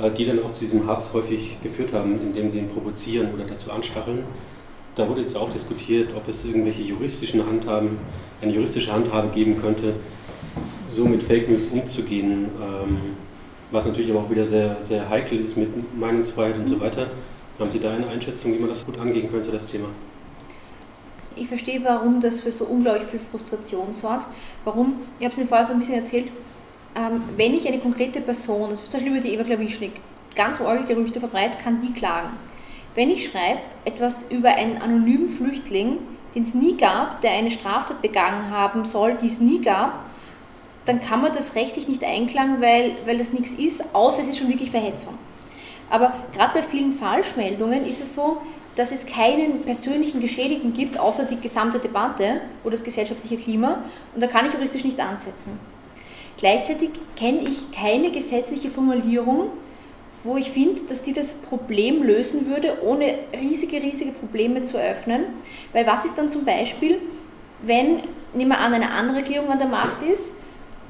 Äh, 0.02 0.12
die 0.12 0.26
dann 0.26 0.44
auch 0.44 0.52
zu 0.52 0.62
diesem 0.62 0.88
Hass 0.88 1.14
häufig 1.14 1.58
geführt 1.64 1.94
haben, 1.94 2.20
indem 2.20 2.50
sie 2.50 2.60
ihn 2.60 2.68
provozieren 2.68 3.34
oder 3.34 3.46
dazu 3.46 3.72
anstacheln. 3.72 4.24
Da 4.96 5.08
wurde 5.08 5.22
jetzt 5.22 5.36
auch 5.38 5.50
diskutiert, 5.50 6.14
ob 6.16 6.28
es 6.28 6.46
irgendwelche 6.46 6.82
juristischen 6.82 7.46
Handhaben, 7.46 7.98
eine 8.42 8.52
juristische 8.52 8.92
Handhabe 8.92 9.30
geben 9.30 9.60
könnte, 9.60 9.94
so 10.92 11.06
mit 11.06 11.24
Fake 11.24 11.50
News 11.50 11.68
umzugehen, 11.68 12.50
ähm, 12.62 12.98
was 13.72 13.86
natürlich 13.86 14.12
aber 14.12 14.22
auch 14.22 14.30
wieder 14.30 14.46
sehr, 14.46 14.82
sehr 14.82 15.10
heikel 15.10 15.40
ist 15.40 15.58
mit 15.58 15.98
Meinungsfreiheit 15.98 16.58
und 16.58 16.68
so 16.68 16.80
weiter. 16.80 17.08
Haben 17.60 17.72
Sie 17.72 17.80
da 17.80 17.94
eine 17.94 18.08
Einschätzung, 18.08 18.54
wie 18.54 18.60
man 18.60 18.70
das 18.70 18.86
gut 18.86 19.00
angehen 19.00 19.30
könnte, 19.32 19.52
das 19.52 19.68
Thema? 19.68 19.88
Ich 21.38 21.48
verstehe, 21.48 21.82
warum 21.84 22.22
das 22.22 22.42
für 22.42 22.52
so 22.52 22.66
unglaublich 22.66 23.06
viel 23.06 23.20
Frustration 23.20 23.94
sorgt. 23.94 24.28
Warum, 24.64 24.96
ich 25.20 25.26
habe 25.26 25.34
es 25.34 25.38
Ihnen 25.38 25.50
vorher 25.50 25.66
so 25.66 25.74
ein 25.74 25.80
bisschen 25.80 25.96
erzählt, 25.96 26.28
ähm, 26.96 27.24
wenn 27.36 27.54
ich 27.54 27.68
eine 27.68 27.80
konkrete 27.80 28.22
Person, 28.22 28.70
also 28.70 28.84
zum 28.84 28.94
Beispiel 28.94 29.12
über 29.12 29.22
die 29.22 29.34
Eva 29.34 29.44
Klawischnik, 29.44 29.94
ganz 30.36 30.60
orge 30.62 30.84
Gerüchte 30.84 31.20
verbreitet, 31.20 31.60
kann 31.60 31.82
die 31.82 31.94
klagen. 31.94 32.30
Wenn 32.94 33.10
ich 33.10 33.26
schreibe 33.26 33.60
etwas 33.84 34.26
über 34.30 34.50
einen 34.50 34.78
anonymen 34.78 35.28
Flüchtling, 35.28 35.98
den 36.34 36.44
es 36.44 36.54
nie 36.54 36.78
gab, 36.78 37.22
der 37.22 37.32
eine 37.32 37.52
Straftat 37.52 38.02
begangen 38.02 38.50
haben 38.50 38.86
soll, 38.86 39.16
die 39.16 39.28
es 39.28 39.40
nie 39.40 39.62
gab, 39.62 40.04
dann 40.86 41.02
kann 41.02 41.22
man 41.22 41.34
das 41.34 41.56
rechtlich 41.56 41.88
nicht 41.88 42.04
einklagen, 42.04 42.62
weil, 42.62 42.96
weil 43.06 43.18
das 43.18 43.34
nichts 43.34 43.52
ist, 43.52 43.84
außer 43.94 44.22
es 44.22 44.30
ist 44.30 44.38
schon 44.38 44.50
wirklich 44.50 44.72
Verhetzung. 44.72 45.16
Aber 45.90 46.14
gerade 46.34 46.54
bei 46.54 46.64
vielen 46.64 46.94
Falschmeldungen 46.94 47.86
ist 47.86 48.02
es 48.02 48.14
so, 48.16 48.42
dass 48.76 48.92
es 48.92 49.06
keinen 49.06 49.62
persönlichen 49.62 50.20
Geschädigten 50.20 50.74
gibt, 50.74 51.00
außer 51.00 51.24
die 51.24 51.40
gesamte 51.40 51.80
Debatte 51.80 52.42
oder 52.64 52.74
das 52.74 52.84
gesellschaftliche 52.84 53.38
Klima. 53.38 53.80
Und 54.14 54.22
da 54.22 54.28
kann 54.28 54.46
ich 54.46 54.54
juristisch 54.54 54.84
nicht 54.84 55.00
ansetzen. 55.00 55.58
Gleichzeitig 56.38 56.92
kenne 57.16 57.48
ich 57.48 57.72
keine 57.72 58.12
gesetzliche 58.12 58.70
Formulierung, 58.70 59.52
wo 60.24 60.38
ich 60.38 60.50
finde, 60.50 60.82
dass 60.82 61.04
die 61.04 61.14
das 61.14 61.34
Problem 61.34 62.04
lösen 62.04 62.48
würde, 62.48 62.80
ohne 62.84 63.16
riesige, 63.40 63.78
riesige 63.78 64.12
Probleme 64.12 64.64
zu 64.64 64.78
eröffnen. 64.78 65.26
Weil 65.72 65.86
was 65.86 66.04
ist 66.04 66.18
dann 66.18 66.30
zum 66.30 66.44
Beispiel, 66.44 67.00
wenn, 67.62 68.02
nehmen 68.34 68.52
wir 68.52 68.60
an, 68.60 68.74
eine 68.74 68.92
andere 68.92 69.20
Regierung 69.20 69.50
an 69.50 69.60
der 69.60 69.68
Macht 69.68 70.02
ist 70.02 70.34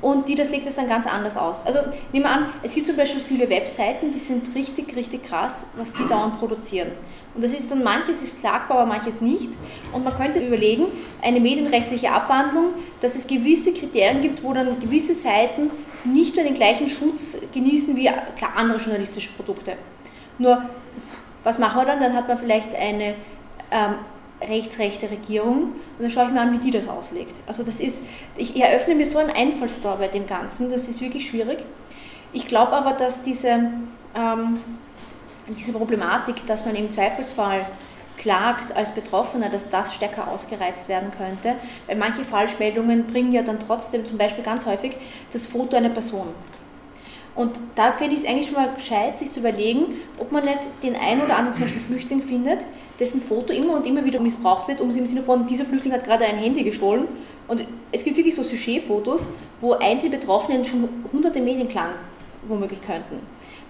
und 0.02 0.28
die 0.30 0.36
das 0.36 0.50
legt 0.50 0.66
das 0.66 0.76
dann 0.76 0.88
ganz 0.88 1.06
anders 1.06 1.36
aus. 1.38 1.66
Also 1.66 1.80
nehmen 2.12 2.26
wir 2.26 2.32
an, 2.32 2.46
es 2.64 2.74
gibt 2.74 2.88
zum 2.88 2.96
Beispiel 2.96 3.22
viele 3.22 3.50
Webseiten, 3.50 4.12
die 4.14 4.20
sind 4.20 4.56
richtig, 4.56 4.96
richtig 4.96 5.24
krass, 5.24 5.68
was 5.76 5.94
die 5.94 6.08
dauernd 6.08 6.40
produzieren. 6.40 6.92
Und 7.36 7.44
das 7.44 7.52
ist 7.52 7.70
dann 7.70 7.84
manches 7.84 8.24
ist 8.24 8.40
klagbar, 8.40 8.80
aber 8.80 8.86
manches 8.86 9.22
nicht. 9.22 9.52
Und 9.92 10.04
man 10.04 10.16
könnte 10.16 10.40
überlegen, 10.40 10.86
eine 11.22 11.40
medienrechtliche 11.40 12.12
Abwandlung, 12.12 12.74
dass 13.02 13.16
es 13.16 13.28
gewisse 13.28 13.74
Kriterien 13.74 14.22
gibt, 14.22 14.44
wo 14.44 14.54
dann 14.54 14.80
gewisse 14.80 15.14
Seiten 15.14 15.70
nicht 16.06 16.36
mehr 16.36 16.46
den 16.46 16.54
gleichen 16.54 16.90
Schutz 16.90 17.38
genießen 17.54 17.96
wie 17.96 18.10
klar 18.38 18.52
andere 18.56 18.80
journalistische 18.80 19.32
Produkte. 19.34 19.74
Nur, 20.38 20.62
was 21.44 21.60
machen 21.60 21.82
wir 21.82 21.86
dann? 21.86 22.00
Dann 22.00 22.14
hat 22.14 22.28
man 22.28 22.38
vielleicht 22.38 22.74
eine 22.76 23.16
ähm, 23.72 23.96
rechtsrechte 24.42 25.10
Regierung 25.10 25.64
und 25.64 26.02
dann 26.02 26.10
schaue 26.10 26.26
ich 26.26 26.32
mir 26.32 26.42
an, 26.42 26.54
wie 26.54 26.58
die 26.58 26.72
das 26.72 26.88
auslegt. 26.88 27.36
Also 27.48 27.64
das 27.64 27.80
ist, 27.80 28.04
ich 28.38 28.60
eröffne 28.60 28.96
mir 28.96 29.06
so 29.06 29.18
ein 29.18 29.30
Einfallstor 29.30 29.98
bei 29.98 30.08
dem 30.08 30.28
Ganzen, 30.28 30.70
das 30.70 30.88
ist 30.88 31.02
wirklich 31.02 31.28
schwierig. 31.28 31.60
Ich 32.34 32.48
glaube 32.48 32.74
aber, 32.74 32.94
dass 32.94 33.24
diese, 33.24 33.72
ähm, 34.16 34.60
diese 35.48 35.74
Problematik, 35.74 36.46
dass 36.48 36.66
man 36.66 36.76
im 36.76 36.90
Zweifelsfall 36.90 37.66
klagt 38.18 38.76
als 38.76 38.92
Betroffener, 38.92 39.50
dass 39.50 39.70
das 39.70 39.94
stärker 39.94 40.30
ausgereizt 40.30 40.90
werden 40.90 41.12
könnte, 41.16 41.56
weil 41.88 41.98
manche 41.98 42.24
Falschmeldungen 42.24 43.06
bringen 43.08 43.34
ja 43.34 43.44
dann 43.44 43.60
trotzdem 43.60 44.06
zum 44.06 44.18
Beispiel 44.18 44.44
ganz 44.44 44.66
häufig 44.66 44.96
das 45.32 45.46
Foto 45.46 45.76
einer 45.76 45.90
Person. 45.90 46.28
Und 47.36 47.60
da 47.76 47.92
finde 47.92 48.16
ich 48.16 48.22
es 48.22 48.28
eigentlich 48.28 48.48
schon 48.48 48.56
mal 48.56 48.74
gescheit, 48.74 49.18
sich 49.18 49.32
zu 49.32 49.42
überlegen, 49.42 49.96
ob 50.20 50.32
man 50.32 50.46
nicht 50.46 50.60
den 50.84 50.96
einen 50.96 51.22
oder 51.22 51.36
anderen 51.36 51.54
zum 51.54 51.64
Beispiel 51.64 51.82
Flüchtling 51.82 52.22
findet, 52.22 52.60
dessen 52.98 53.22
Foto 53.22 53.52
immer 53.52 53.76
und 53.76 53.86
immer 53.86 54.06
wieder 54.06 54.22
missbraucht 54.22 54.70
wird, 54.70 54.80
um 54.80 54.92
sie 54.92 55.00
im 55.00 55.08
Sinne 55.08 55.22
von, 55.22 55.46
dieser 55.46 55.66
Flüchtling 55.66 55.94
hat 55.94 56.06
gerade 56.06 56.24
ein 56.24 56.38
Handy 56.38 56.64
gestohlen. 56.64 57.10
Und 57.50 57.68
es 57.92 58.06
gibt 58.06 58.16
wirklich 58.16 58.34
so 58.34 58.42
Sujetfotos, 58.42 59.28
wo 59.60 59.74
Einzelbetroffene 59.74 60.64
schon 60.64 60.88
hunderte 61.12 61.42
Medienklang 61.42 61.90
womöglich 62.48 62.82
könnten. 62.82 63.20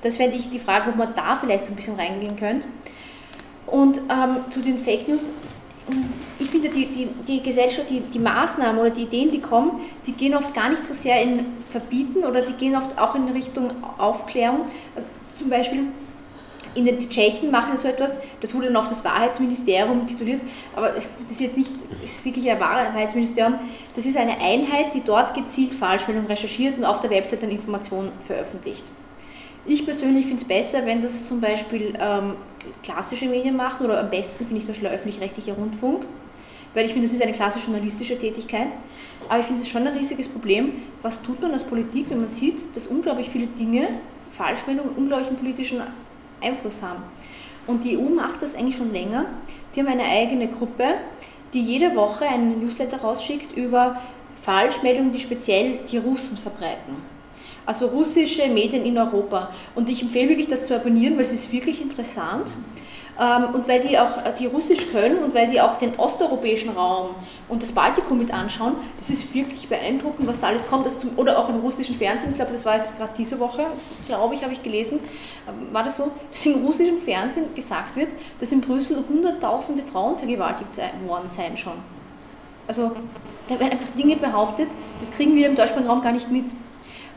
Das 0.06 0.20
ich 0.36 0.52
die 0.52 0.60
Frage, 0.60 0.92
ob 0.92 0.98
man 0.98 1.16
da 1.16 1.36
vielleicht 1.36 1.66
so 1.66 1.72
ein 1.72 1.76
bisschen 1.76 1.96
reingehen 1.96 2.36
könnte. 2.36 2.68
Und 3.66 3.98
ähm, 3.98 4.52
zu 4.52 4.62
den 4.62 4.78
Fake 4.78 5.08
News, 5.08 5.26
ich 6.38 6.48
finde, 6.48 6.70
die, 6.70 6.86
die, 6.86 7.08
die 7.28 7.42
Gesellschaft, 7.42 7.90
die, 7.90 8.02
die 8.02 8.20
Maßnahmen 8.20 8.80
oder 8.80 8.92
die 8.92 9.02
Ideen, 9.02 9.32
die 9.32 9.42
kommen, 9.42 9.80
die 10.06 10.12
gehen 10.12 10.36
oft 10.36 10.54
gar 10.54 10.70
nicht 10.70 10.84
so 10.84 10.94
sehr 10.94 11.20
in 11.24 11.48
Verbieten 11.72 12.24
oder 12.24 12.44
die 12.44 12.54
gehen 12.54 12.76
oft 12.76 13.00
auch 13.00 13.16
in 13.16 13.28
Richtung 13.30 13.72
Aufklärung. 13.98 14.66
Also 14.96 15.08
zum 15.40 15.50
Beispiel 15.50 15.88
in 16.76 16.86
den 16.86 17.00
Tschechen 17.00 17.50
machen 17.50 17.76
so 17.76 17.88
etwas, 17.88 18.16
das 18.42 18.54
wurde 18.54 18.68
dann 18.68 18.76
auf 18.76 18.88
das 18.88 19.04
Wahrheitsministerium 19.04 20.06
tituliert, 20.06 20.42
aber 20.76 20.90
das 20.90 21.32
ist 21.32 21.40
jetzt 21.40 21.58
nicht 21.58 21.74
wirklich 22.24 22.48
ein 22.52 22.60
Wahrheitsministerium, 22.60 23.56
das 23.96 24.06
ist 24.06 24.18
eine 24.18 24.40
Einheit, 24.40 24.94
die 24.94 25.02
dort 25.02 25.34
gezielt 25.34 25.74
Falschmeldungen 25.74 26.28
recherchiert 26.28 26.78
und 26.78 26.86
auf 26.86 27.00
der 27.00 27.10
Website 27.10 27.42
dann 27.42 27.50
Informationen 27.50 28.12
veröffentlicht. 28.28 28.84
Ich 29.68 29.84
persönlich 29.84 30.28
finde 30.28 30.42
es 30.44 30.48
besser, 30.48 30.86
wenn 30.86 31.02
das 31.02 31.28
zum 31.28 31.42
Beispiel 31.42 31.98
ähm, 32.00 32.36
klassische 32.84 33.26
Medien 33.26 33.56
macht 33.56 33.82
oder 33.82 34.00
am 34.00 34.12
besten 34.12 34.46
finde 34.46 34.60
ich 34.60 34.66
zum 34.66 34.74
Beispiel 34.74 34.90
der 34.90 34.96
öffentlich-rechtliche 34.96 35.54
Rundfunk, 35.54 36.06
weil 36.76 36.86
ich 36.86 36.92
finde, 36.92 37.08
das 37.08 37.16
ist 37.16 37.24
eine 37.24 37.34
klassische 37.34 37.66
journalistische 37.66 38.18
Tätigkeit. 38.18 38.68
Aber 39.28 39.40
ich 39.40 39.48
finde 39.48 39.64
es 39.64 39.68
schon 39.68 39.88
ein 39.88 39.98
riesiges 39.98 40.28
Problem, 40.28 40.84
was 41.02 41.20
tut 41.24 41.42
man 41.42 41.52
als 41.52 41.64
Politik, 41.64 42.12
wenn 42.12 42.20
man 42.20 42.28
sieht, 42.28 42.76
dass 42.76 42.86
unglaublich 42.86 43.28
viele 43.30 43.48
Dinge, 43.48 43.88
Falschmeldungen, 44.30 44.92
unglaublichen 44.96 45.36
politischen 45.36 45.82
Einfluss 46.42 46.84
haben. 46.84 47.02
Und 47.66 47.84
die 47.86 47.98
EU 47.98 48.10
macht 48.10 48.44
das 48.44 48.54
eigentlich 48.54 48.76
schon 48.76 48.92
länger. 48.92 49.26
Die 49.76 49.80
haben 49.80 49.88
eine 49.88 50.04
eigene 50.04 50.48
Gruppe, 50.48 50.94
die 51.54 51.62
jede 51.62 51.96
Woche 51.96 52.28
einen 52.28 52.60
Newsletter 52.60 52.98
rausschickt 52.98 53.58
über 53.58 54.00
Falschmeldungen, 54.44 55.12
die 55.12 55.20
speziell 55.20 55.80
die 55.90 55.98
Russen 55.98 56.38
verbreiten. 56.38 57.15
Also 57.66 57.88
russische 57.88 58.48
Medien 58.48 58.86
in 58.86 58.98
Europa. 58.98 59.50
Und 59.74 59.90
ich 59.90 60.02
empfehle 60.02 60.30
wirklich, 60.30 60.48
das 60.48 60.66
zu 60.66 60.76
abonnieren, 60.76 61.16
weil 61.16 61.24
es 61.24 61.32
ist 61.32 61.52
wirklich 61.52 61.82
interessant. 61.82 62.54
Ähm, 63.18 63.54
und 63.54 63.68
weil 63.68 63.80
die 63.80 63.98
auch 63.98 64.20
die 64.38 64.46
Russisch 64.46 64.92
können 64.92 65.24
und 65.24 65.34
weil 65.34 65.48
die 65.48 65.62
auch 65.62 65.78
den 65.78 65.96
osteuropäischen 65.96 66.72
Raum 66.72 67.12
und 67.48 67.62
das 67.64 67.72
Baltikum 67.72 68.18
mit 68.18 68.34
anschauen, 68.34 68.76
das 69.00 69.10
ist 69.10 69.34
wirklich 69.34 69.70
beeindruckend, 69.70 70.28
was 70.28 70.42
da 70.42 70.48
alles 70.48 70.68
kommt. 70.68 70.86
Also 70.86 71.00
zum, 71.00 71.12
oder 71.18 71.40
auch 71.40 71.48
im 71.48 71.62
russischen 71.62 71.96
Fernsehen, 71.96 72.32
ich 72.32 72.36
glaube, 72.36 72.52
das 72.52 72.66
war 72.66 72.76
jetzt 72.76 72.98
gerade 72.98 73.14
diese 73.18 73.40
Woche, 73.40 73.68
glaube 74.08 74.36
ich, 74.36 74.44
habe 74.44 74.52
ich 74.52 74.62
gelesen, 74.62 75.00
ähm, 75.48 75.74
war 75.74 75.84
das 75.84 75.96
so, 75.96 76.12
dass 76.30 76.46
im 76.46 76.66
russischen 76.66 77.00
Fernsehen 77.00 77.56
gesagt 77.56 77.96
wird, 77.96 78.10
dass 78.40 78.52
in 78.52 78.60
Brüssel 78.60 79.02
hunderttausende 79.08 79.84
Frauen 79.84 80.18
vergewaltigt 80.18 80.78
worden 81.08 81.30
seien 81.30 81.56
schon. 81.56 81.78
Also 82.68 82.92
da 83.48 83.60
werden 83.60 83.72
einfach 83.72 83.90
Dinge 83.98 84.18
behauptet, 84.18 84.68
das 85.00 85.12
kriegen 85.12 85.36
wir 85.36 85.48
im 85.48 85.56
deutschsprachigen 85.56 85.90
Raum 85.90 86.02
gar 86.02 86.12
nicht 86.12 86.32
mit. 86.32 86.46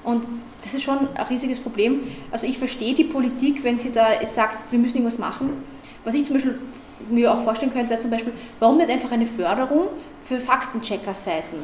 Und 0.05 0.24
das 0.62 0.74
ist 0.74 0.82
schon 0.82 1.09
ein 1.14 1.26
riesiges 1.26 1.61
Problem. 1.61 2.03
Also 2.30 2.46
ich 2.46 2.59
verstehe 2.59 2.94
die 2.94 3.05
Politik, 3.05 3.62
wenn 3.64 3.78
sie 3.78 3.92
da 3.92 4.24
sagt, 4.26 4.72
wir 4.72 4.78
müssen 4.78 4.96
irgendwas 4.96 5.18
machen. 5.18 5.51
Was 6.05 6.14
ich 6.14 6.24
zum 6.24 6.34
Beispiel 6.34 6.59
mir 7.11 7.32
auch 7.32 7.42
vorstellen 7.42 7.72
könnte, 7.72 7.90
wäre 7.90 8.01
zum 8.01 8.11
Beispiel, 8.11 8.32
warum 8.59 8.76
nicht 8.76 8.90
einfach 8.90 9.11
eine 9.11 9.26
Förderung 9.26 9.88
für 10.24 10.40
Faktenchecker-Seiten? 10.40 11.59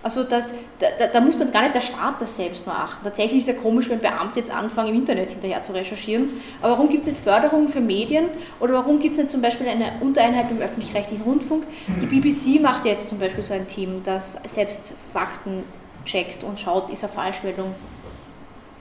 Also 0.00 0.22
das, 0.22 0.54
da, 0.78 0.86
da, 1.12 1.20
muss 1.20 1.38
dann 1.38 1.50
gar 1.50 1.62
nicht 1.62 1.74
der 1.74 1.80
Staat 1.80 2.22
das 2.22 2.36
selbst 2.36 2.66
nur 2.66 2.74
achten. 2.74 3.02
Tatsächlich 3.02 3.38
ist 3.38 3.48
es 3.48 3.56
ja 3.56 3.60
komisch, 3.60 3.90
wenn 3.90 3.98
Beamte 3.98 4.38
jetzt 4.38 4.50
anfangen, 4.50 4.90
im 4.90 4.94
Internet 4.94 5.32
hinterher 5.32 5.60
zu 5.62 5.72
recherchieren. 5.72 6.28
Aber 6.62 6.74
warum 6.74 6.88
gibt 6.88 7.02
es 7.02 7.08
nicht 7.08 7.20
Förderung 7.22 7.68
für 7.68 7.80
Medien 7.80 8.26
oder 8.60 8.74
warum 8.74 9.00
gibt 9.00 9.14
es 9.14 9.18
nicht 9.18 9.30
zum 9.32 9.42
Beispiel 9.42 9.66
eine 9.68 9.92
Untereinheit 10.00 10.52
im 10.52 10.58
öffentlich-rechtlichen 10.58 11.24
Rundfunk? 11.24 11.64
Die 12.00 12.06
BBC 12.06 12.62
macht 12.62 12.84
jetzt 12.84 13.08
zum 13.08 13.18
Beispiel 13.18 13.42
so 13.42 13.54
ein 13.54 13.66
Team, 13.66 14.02
das 14.04 14.38
selbst 14.46 14.92
Fakten 15.12 15.64
checkt 16.04 16.44
und 16.44 16.58
schaut, 16.58 16.90
ist 16.90 17.04
eine 17.04 17.12
Falschmeldung 17.12 17.74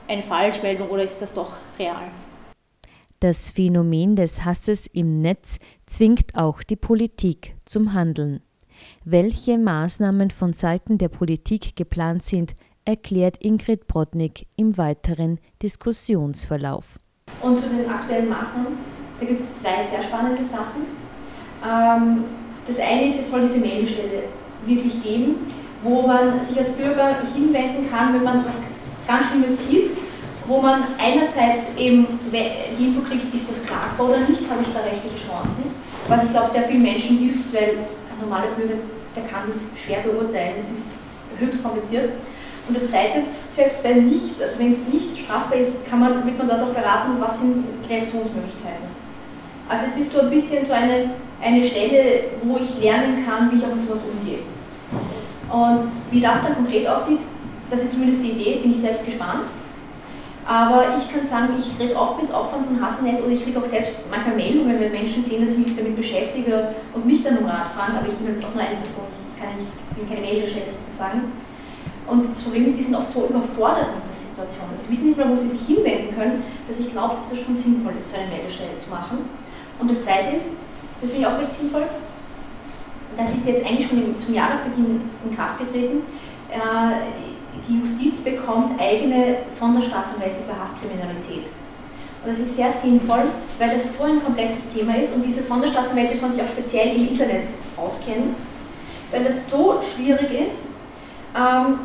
eine 0.07 0.24
Falschmeldung 0.24 0.89
oder 0.89 1.03
ist 1.03 1.22
das 1.22 1.34
doch 1.34 1.53
real? 1.78 2.09
Das 3.20 3.49
Phänomen 3.49 4.15
des 4.15 4.45
Hasses 4.45 4.88
im 4.88 5.18
Netz 5.18 5.59
zwingt 5.86 6.36
auch 6.36 6.63
die 6.63 6.76
Politik 6.76 7.55
zum 7.65 7.93
Handeln. 7.93 8.41
Welche 9.03 9.57
Maßnahmen 9.57 10.30
von 10.30 10.53
Seiten 10.53 10.97
der 10.97 11.09
Politik 11.09 11.76
geplant 11.76 12.24
sind, 12.24 12.55
erklärt 12.86 13.38
Ingrid 13.43 13.88
Brodnik 13.88 14.45
im 14.55 14.78
weiteren 14.78 15.39
Diskussionsverlauf. 15.61 16.99
Und 17.41 17.57
zu 17.57 17.68
den 17.68 17.89
aktuellen 17.89 18.30
Maßnahmen, 18.30 18.78
da 19.20 19.26
gibt 19.26 19.41
es 19.41 19.61
zwei 19.61 19.84
sehr 19.84 20.03
spannende 20.03 20.43
Sachen. 20.43 20.84
Ähm, 21.65 22.24
das 22.65 22.80
eine 22.80 23.07
ist, 23.07 23.20
es 23.20 23.32
soll 23.32 23.41
diese 23.41 23.59
Meldestelle 23.59 24.24
wirklich 24.65 25.01
geben, 25.01 25.36
wo 25.84 26.02
man 26.02 26.42
sich 26.42 26.58
als 26.58 26.70
Bürger 26.70 27.18
hinwenden 27.34 27.90
kann, 27.90 28.14
wenn 28.14 28.24
man 28.24 28.46
was 28.46 28.56
ganz 29.08 29.28
Schlimmes 29.28 29.68
sieht, 29.68 29.92
wo 30.46 30.62
man 30.62 30.84
einerseits 30.98 31.76
eben 31.78 32.08
die 32.32 32.86
Info 32.86 33.02
kriegt, 33.02 33.34
ist 33.34 33.50
das 33.50 33.66
klagbar 33.66 34.10
oder 34.10 34.20
nicht, 34.20 34.50
habe 34.50 34.64
ich 34.64 34.74
da 34.74 34.80
rechtliche 34.80 35.28
Chancen, 35.28 35.72
was 36.08 36.24
ich 36.24 36.32
glaube 36.32 36.50
sehr 36.50 36.64
vielen 36.64 36.84
Menschen 36.84 37.18
hilft, 37.18 37.54
weil 37.54 37.78
ein 37.78 38.20
normaler 38.22 38.48
Bürger, 38.56 38.80
der 39.16 39.24
kann 39.24 39.44
das 39.46 39.70
schwer 39.76 40.00
beurteilen, 40.00 40.56
das 40.58 40.72
ist 40.72 40.94
höchst 41.38 41.64
kompliziert. 41.64 42.12
Und 42.68 42.76
das 42.76 42.90
Zweite, 42.90 43.24
selbst 43.50 43.84
wenn 43.84 44.08
nicht, 44.10 44.42
also 44.42 44.60
wenn 44.60 44.72
es 44.72 44.88
nicht 44.88 45.18
strafbar 45.24 45.58
ist, 45.58 45.90
kann 45.90 46.00
man, 46.00 46.26
wird 46.26 46.38
man 46.38 46.50
dort 46.50 46.62
auch 46.64 46.74
beraten, 46.74 47.16
was 47.20 47.40
sind 47.40 47.64
Reaktionsmöglichkeiten. 47.88 48.88
Also 49.70 49.86
es 49.88 49.98
ist 49.98 50.12
so 50.12 50.22
ein 50.22 50.30
bisschen 50.30 50.66
so 50.66 50.74
eine, 50.74 51.12
eine 51.42 51.64
Stelle, 51.64 52.26
wo 52.44 52.58
ich 52.58 52.82
lernen 52.82 53.26
kann, 53.26 53.52
wie 53.52 53.58
ich 53.58 53.66
auch 53.66 53.74
mit 53.74 53.84
sowas 53.86 54.00
umgehe. 54.04 54.37
Und 55.52 55.91
wie 56.12 56.22
das 56.22 56.43
dann 56.43 56.56
konkret 56.56 56.88
aussieht, 56.88 57.20
das 57.70 57.84
ist 57.84 57.93
zumindest 57.93 58.24
die 58.24 58.32
Idee, 58.32 58.60
bin 58.62 58.72
ich 58.72 58.80
selbst 58.80 59.06
gespannt. 59.06 59.43
Aber 60.48 60.95
ich 60.98 61.12
kann 61.12 61.28
sagen, 61.28 61.50
ich 61.60 61.78
rede 61.78 61.95
oft 61.95 62.22
mit 62.22 62.34
Opfern 62.34 62.64
von 62.64 62.82
Hass 62.82 63.00
im 63.00 63.06
Netz 63.06 63.22
oder 63.22 63.32
ich 63.32 63.43
kriege 63.43 63.60
auch 63.60 63.66
selbst 63.66 64.10
manchmal 64.10 64.36
Meldungen, 64.36 64.80
wenn 64.80 64.93
Menschen 64.93 65.22
sehen, 65.22 65.41
dass 65.41 65.52
ich 65.52 65.58
mich 65.58 65.76
damit 65.76 65.98
beschäftige 65.98 66.74
und 66.93 67.06
mich 67.06 67.22
dann 67.22 67.39
um 67.39 67.45
Rat 67.45 67.68
fragen, 67.76 67.98
aber 67.98 68.08
ich 68.08 68.16
bin 68.16 68.28
halt 68.28 68.39
auch 68.45 68.56
nur 68.56 68.64
eine 68.64 68.80
Person, 68.80 69.04
ich, 69.12 69.41
kann 69.41 69.54
nicht, 69.56 69.68
bin 69.95 70.08
keine 70.08 70.22
Meldestelle 70.22 70.72
sozusagen. 70.72 71.34
Und 72.08 72.32
das 72.32 72.41
Problem 72.43 72.66
ist, 72.66 72.78
die 72.78 72.84
sind 72.84 72.95
oft 72.95 73.12
so 73.12 73.28
überfordert 73.28 73.91
mit 73.91 74.08
der 74.08 74.16
Situation. 74.16 74.72
Sie 74.78 74.89
wissen 74.89 75.08
nicht 75.08 75.18
mehr, 75.18 75.28
wo 75.28 75.36
sie 75.36 75.50
sich 75.50 75.68
hinwenden 75.68 76.16
können, 76.16 76.43
dass 76.66 76.80
ich 76.80 76.89
glaube, 76.91 77.16
dass 77.16 77.30
das 77.30 77.39
schon 77.39 77.54
sinnvoll 77.54 77.91
ist, 78.00 78.12
so 78.12 78.18
eine 78.18 78.32
Meldestelle 78.32 78.78
zu 78.78 78.89
machen. 78.89 79.28
Und 79.80 79.91
das 79.91 80.06
Zweite 80.06 80.38
ist, 80.38 80.56
das 81.02 81.12
finde 81.12 81.28
ich 81.28 81.28
auch 81.28 81.38
recht 81.38 81.52
sinnvoll, 81.52 81.84
das 83.18 83.34
ist 83.34 83.47
jetzt 83.47 83.65
eigentlich 83.65 83.88
schon 83.88 84.15
zum 84.20 84.34
Jahresbeginn 84.34 85.01
in 85.24 85.36
Kraft 85.36 85.59
getreten, 85.59 86.03
äh, 86.51 86.57
die 87.68 87.80
Justiz 87.80 88.22
bekommt 88.22 88.80
eigene 88.80 89.39
Sonderstaatsanwälte 89.47 90.41
für 90.47 90.59
Hasskriminalität. 90.59 91.45
Und 92.24 92.32
das 92.32 92.39
ist 92.39 92.55
sehr 92.55 92.72
sinnvoll, 92.72 93.24
weil 93.59 93.70
das 93.74 93.97
so 93.97 94.03
ein 94.03 94.24
komplexes 94.24 94.72
Thema 94.74 94.95
ist 94.95 95.15
und 95.15 95.26
diese 95.26 95.43
Sonderstaatsanwälte 95.43 96.15
sollen 96.15 96.32
sich 96.32 96.41
auch 96.41 96.47
speziell 96.47 96.95
im 96.95 97.07
Internet 97.07 97.47
auskennen, 97.76 98.36
weil 99.11 99.24
das 99.24 99.49
so 99.49 99.80
schwierig 99.82 100.32
ist, 100.45 100.65
ähm, 101.36 101.80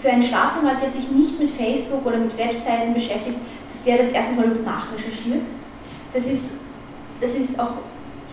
für 0.00 0.10
einen 0.10 0.22
Staatsanwalt, 0.22 0.80
der 0.80 0.88
sich 0.88 1.10
nicht 1.10 1.40
mit 1.40 1.50
Facebook 1.50 2.04
oder 2.06 2.18
mit 2.18 2.36
Webseiten 2.38 2.94
beschäftigt, 2.94 3.36
dass 3.68 3.84
der 3.84 3.98
das 3.98 4.08
erstens 4.10 4.36
mal 4.36 4.48
nachrecherchiert. 4.64 5.42
Das 6.12 6.26
ist, 6.26 6.52
das 7.20 7.34
ist 7.34 7.58
auch, 7.58 7.72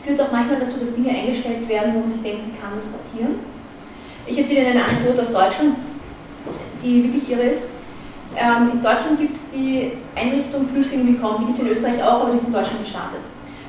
führt 0.05 0.21
auch 0.21 0.31
manchmal 0.31 0.59
dazu, 0.59 0.77
dass 0.79 0.93
Dinge 0.93 1.09
eingestellt 1.09 1.67
werden, 1.67 1.95
wo 1.95 1.99
man 2.01 2.09
sich 2.09 2.21
denkt, 2.21 2.41
wie 2.47 2.59
kann 2.59 2.71
das 2.75 2.85
passieren. 2.85 3.39
Ich 4.27 4.37
erzähle 4.37 4.61
Ihnen 4.61 4.71
eine 4.71 4.85
Anekdote 4.85 5.21
aus 5.21 5.33
Deutschland 5.33 5.75
die 6.85 7.03
wirklich 7.03 7.29
irre 7.31 7.43
ist. 7.43 7.63
Ähm, 8.37 8.71
in 8.73 8.81
Deutschland 8.81 9.19
gibt 9.19 9.33
es 9.33 9.49
die 9.49 9.93
Einrichtung 10.15 10.67
Flüchtlinge 10.67 11.07
willkommen, 11.07 11.37
die 11.41 11.45
gibt 11.47 11.57
es 11.57 11.63
in 11.63 11.71
Österreich 11.71 12.03
auch, 12.03 12.21
aber 12.21 12.31
die 12.31 12.37
ist 12.37 12.47
in 12.47 12.53
Deutschland 12.53 12.79
gestartet. 12.79 13.21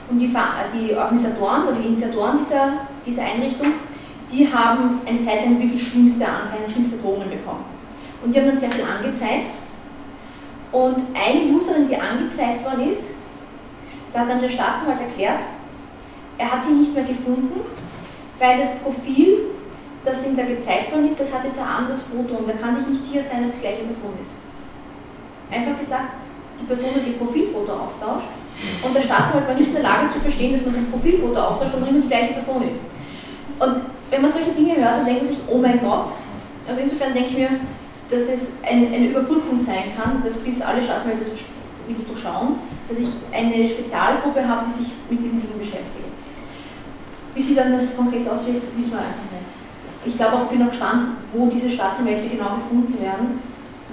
Und 0.09 0.19
die, 0.19 0.29
die 0.29 0.95
Organisatoren 0.95 1.65
oder 1.65 1.79
die 1.81 1.89
Initiatoren 1.89 2.39
dieser, 2.39 2.73
dieser 3.05 3.23
Einrichtung, 3.23 3.73
die 4.31 4.53
haben 4.53 5.01
eine 5.07 5.21
Zeit 5.21 5.45
lang 5.45 5.61
wirklich 5.61 5.89
schlimmste 5.89 6.27
Anfänge, 6.27 6.69
schlimmste 6.69 6.99
Drohungen 6.99 7.31
bekommen. 7.31 7.65
Und 8.23 8.35
die 8.35 8.41
haben 8.41 8.49
dann 8.49 8.59
sehr 8.59 8.71
viel 8.71 8.85
angezeigt. 8.85 9.55
Und 10.73 10.97
eine 11.15 11.55
Userin, 11.55 11.89
die 11.89 11.97
angezeigt 11.97 12.65
worden 12.65 12.91
ist, 12.91 13.15
da 14.13 14.21
hat 14.21 14.31
dann 14.31 14.41
der 14.41 14.49
Staatsanwalt 14.49 15.01
erklärt, 15.01 15.41
er 16.39 16.53
hat 16.53 16.63
sie 16.63 16.73
nicht 16.73 16.95
mehr 16.95 17.05
gefunden, 17.05 17.61
weil 18.39 18.61
das 18.61 18.77
Profil 18.77 19.39
das 20.07 20.25
ihm 20.25 20.37
da 20.37 20.45
gezeigt 20.45 20.93
worden 20.93 21.07
ist, 21.07 21.19
das 21.19 21.35
hat 21.35 21.45
jetzt 21.45 21.59
ein 21.59 21.67
anderes 21.67 22.03
Foto 22.03 22.37
und 22.39 22.49
er 22.49 22.57
kann 22.57 22.75
sich 22.77 22.87
nicht 22.87 23.05
sicher 23.05 23.23
sein, 23.23 23.43
dass 23.43 23.51
es 23.51 23.57
die 23.57 23.63
gleiche 23.63 23.83
Person 23.83 24.13
ist. 24.23 24.39
Einfach 25.51 25.79
gesagt, 25.79 26.15
die 26.61 26.65
Person 26.65 26.91
hat 26.95 27.07
ihr 27.07 27.19
Profilfoto 27.19 27.73
austauscht 27.73 28.29
und 28.83 28.95
der 28.95 29.03
Staatsanwalt 29.03 29.49
war 29.49 29.55
nicht 29.55 29.69
in 29.69 29.75
der 29.75 29.83
Lage 29.83 30.09
zu 30.13 30.21
verstehen, 30.21 30.53
dass 30.53 30.63
man 30.63 30.73
sein 30.73 30.91
Profilfoto 30.91 31.39
austauscht 31.39 31.75
und 31.75 31.89
immer 31.89 32.01
die 32.01 32.09
gleiche 32.09 32.33
Person 32.33 32.63
ist. 32.63 32.85
Und 33.59 33.83
wenn 34.11 34.23
man 34.23 34.31
solche 34.31 34.53
Dinge 34.53 34.77
hört, 34.77 34.99
dann 34.99 35.07
denkt 35.07 35.23
man 35.23 35.31
sich, 35.31 35.41
oh 35.49 35.59
mein 35.59 35.81
Gott. 35.81 36.07
Also 36.69 36.81
insofern 36.81 37.13
denke 37.13 37.31
ich 37.31 37.37
mir, 37.37 37.49
dass 38.09 38.23
es 38.23 38.53
ein, 38.63 38.93
eine 38.93 39.09
Überbrückung 39.09 39.59
sein 39.59 39.91
kann, 39.97 40.23
dass 40.23 40.37
bis 40.39 40.63
alle 40.63 40.81
Staatsanwälte 40.81 41.25
das 41.25 41.31
wirklich 41.89 42.07
durchschauen, 42.07 42.57
dass 42.89 42.99
ich 42.99 43.09
eine 43.33 43.69
Spezialgruppe 43.69 44.47
habe, 44.47 44.67
die 44.67 44.83
sich 44.85 44.93
mit 45.11 45.23
diesen 45.23 45.41
Dingen 45.41 45.59
beschäftigt. 45.59 46.07
Wie 47.37 47.43
sieht 47.43 47.59
dann 47.59 47.73
das 47.73 47.97
konkret 47.97 48.29
aussieht, 48.29 48.63
wissen 48.77 48.93
wir 48.93 48.99
einfach 48.99 49.31
nicht 49.31 49.57
ich 50.07 50.17
glaube 50.17 50.37
auch, 50.37 50.47
bin 50.47 50.63
auch 50.63 50.71
gespannt, 50.71 51.19
wo 51.33 51.47
diese 51.49 51.71
Staatsanwälte 51.71 52.29
genau 52.29 52.55
gefunden 52.57 52.95
werden, 53.01 53.41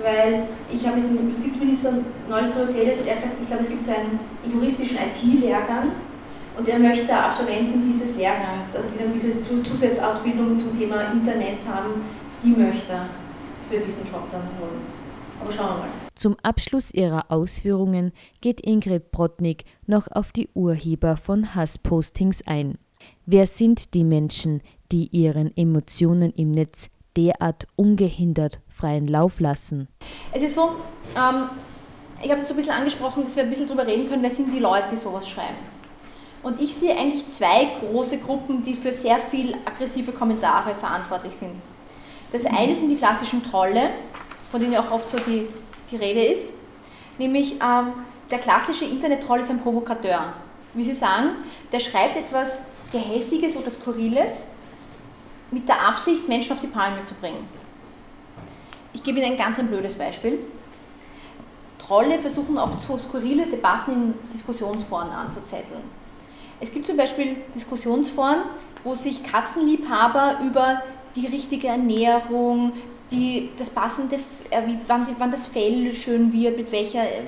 weil 0.01 0.43
ich 0.71 0.85
habe 0.85 0.97
mit 0.97 1.19
dem 1.19 1.29
Justizminister 1.29 1.93
neulich 2.29 2.53
darüber 2.53 2.71
geredet 2.71 2.99
und 3.01 3.07
er 3.07 3.15
gesagt, 3.15 3.33
ich 3.41 3.47
glaube, 3.47 3.63
es 3.63 3.69
gibt 3.69 3.83
so 3.83 3.91
einen 3.91 4.19
juristischen 4.45 4.97
IT-Lehrgang 4.97 5.91
und 6.57 6.67
er 6.67 6.79
möchte 6.79 7.15
Absolventen 7.15 7.83
dieses 7.85 8.15
Lehrgangs, 8.15 8.75
also 8.75 8.87
die 8.93 9.03
dann 9.03 9.11
diese 9.11 9.41
Zusatzausbildung 9.41 10.57
zum 10.57 10.77
Thema 10.77 11.11
Internet 11.11 11.59
haben, 11.67 12.05
die 12.43 12.51
möchte 12.51 12.91
er 12.91 13.09
für 13.69 13.83
diesen 13.83 14.05
Job 14.05 14.29
dann 14.31 14.41
holen. 14.59 14.81
Aber 15.41 15.51
schauen 15.51 15.67
wir 15.67 15.77
mal. 15.79 15.87
Zum 16.15 16.37
Abschluss 16.43 16.93
ihrer 16.93 17.25
Ausführungen 17.29 18.13
geht 18.39 18.61
Ingrid 18.65 19.11
Brotnik 19.11 19.65
noch 19.87 20.07
auf 20.11 20.31
die 20.31 20.47
Urheber 20.53 21.17
von 21.17 21.55
Hasspostings 21.55 22.45
ein. 22.45 22.77
Wer 23.25 23.47
sind 23.47 23.93
die 23.93 24.03
Menschen, 24.03 24.61
die 24.91 25.07
ihren 25.07 25.55
Emotionen 25.55 26.33
im 26.33 26.51
Netz 26.51 26.89
derart 27.15 27.67
ungehindert 27.77 28.59
freien 28.67 29.07
Lauf 29.07 29.39
lassen? 29.39 29.87
Es 30.33 30.41
ist 30.41 30.55
so, 30.55 30.75
ähm, 31.15 31.49
ich 32.21 32.29
habe 32.29 32.39
das 32.39 32.49
so 32.49 32.53
ein 32.53 32.57
bisschen 32.57 32.73
angesprochen, 32.73 33.23
dass 33.23 33.37
wir 33.37 33.43
ein 33.43 33.49
bisschen 33.49 33.67
darüber 33.67 33.87
reden 33.87 34.09
können, 34.09 34.23
wer 34.23 34.29
sind 34.29 34.53
die 34.53 34.59
Leute, 34.59 34.87
die 34.91 34.97
sowas 34.97 35.29
schreiben. 35.29 35.55
Und 36.41 36.59
ich 36.59 36.75
sehe 36.75 36.97
eigentlich 36.97 37.29
zwei 37.29 37.69
große 37.79 38.17
Gruppen, 38.17 38.65
die 38.65 38.75
für 38.75 38.91
sehr 38.91 39.19
viel 39.19 39.55
aggressive 39.63 40.11
Kommentare 40.11 40.75
verantwortlich 40.75 41.33
sind. 41.33 41.53
Das 42.33 42.45
eine 42.45 42.75
sind 42.75 42.89
die 42.89 42.97
klassischen 42.97 43.41
Trolle, 43.41 43.91
von 44.51 44.59
denen 44.59 44.73
ja 44.73 44.81
auch 44.81 44.91
oft 44.91 45.07
so 45.07 45.17
die, 45.25 45.47
die 45.89 45.95
Rede 45.95 46.25
ist. 46.25 46.55
Nämlich 47.17 47.53
ähm, 47.53 47.93
der 48.29 48.39
klassische 48.39 48.83
Internet-Troll 48.83 49.39
ist 49.39 49.49
ein 49.49 49.61
Provokateur. 49.61 50.33
Wie 50.73 50.83
Sie 50.83 50.93
sagen, 50.93 51.29
der 51.71 51.79
schreibt 51.79 52.17
etwas 52.17 52.63
Gehässiges 52.93 53.57
oder 53.57 53.69
Skurriles 53.69 54.43
mit 55.51 55.67
der 55.67 55.85
Absicht, 55.85 56.29
Menschen 56.29 56.53
auf 56.53 56.61
die 56.61 56.67
Palme 56.67 57.03
zu 57.03 57.15
bringen. 57.15 57.47
Ich 58.93 59.03
gebe 59.03 59.19
Ihnen 59.19 59.31
ein 59.31 59.37
ganz 59.37 59.59
ein 59.59 59.67
blödes 59.67 59.95
Beispiel. 59.95 60.39
Trolle 61.77 62.17
versuchen 62.17 62.57
oft 62.57 62.79
so 62.79 62.97
skurrile 62.97 63.45
Debatten 63.47 63.91
in 63.91 64.13
Diskussionsforen 64.31 65.09
anzuzetteln. 65.09 65.81
Es 66.61 66.71
gibt 66.71 66.87
zum 66.87 66.95
Beispiel 66.95 67.37
Diskussionsforen, 67.53 68.43
wo 68.83 68.95
sich 68.95 69.23
Katzenliebhaber 69.23 70.39
über 70.45 70.81
die 71.15 71.27
richtige 71.27 71.67
Ernährung, 71.67 72.73
die, 73.11 73.49
das 73.57 73.69
passende, 73.69 74.15
äh, 74.49 74.61
wann, 74.87 75.05
wann, 75.17 75.31
das 75.31 75.47
Fell 75.47 75.93
schön 75.93 76.31
wird, 76.31 76.57
mit 76.57 76.71
welcher 76.71 77.03
äh, 77.03 77.23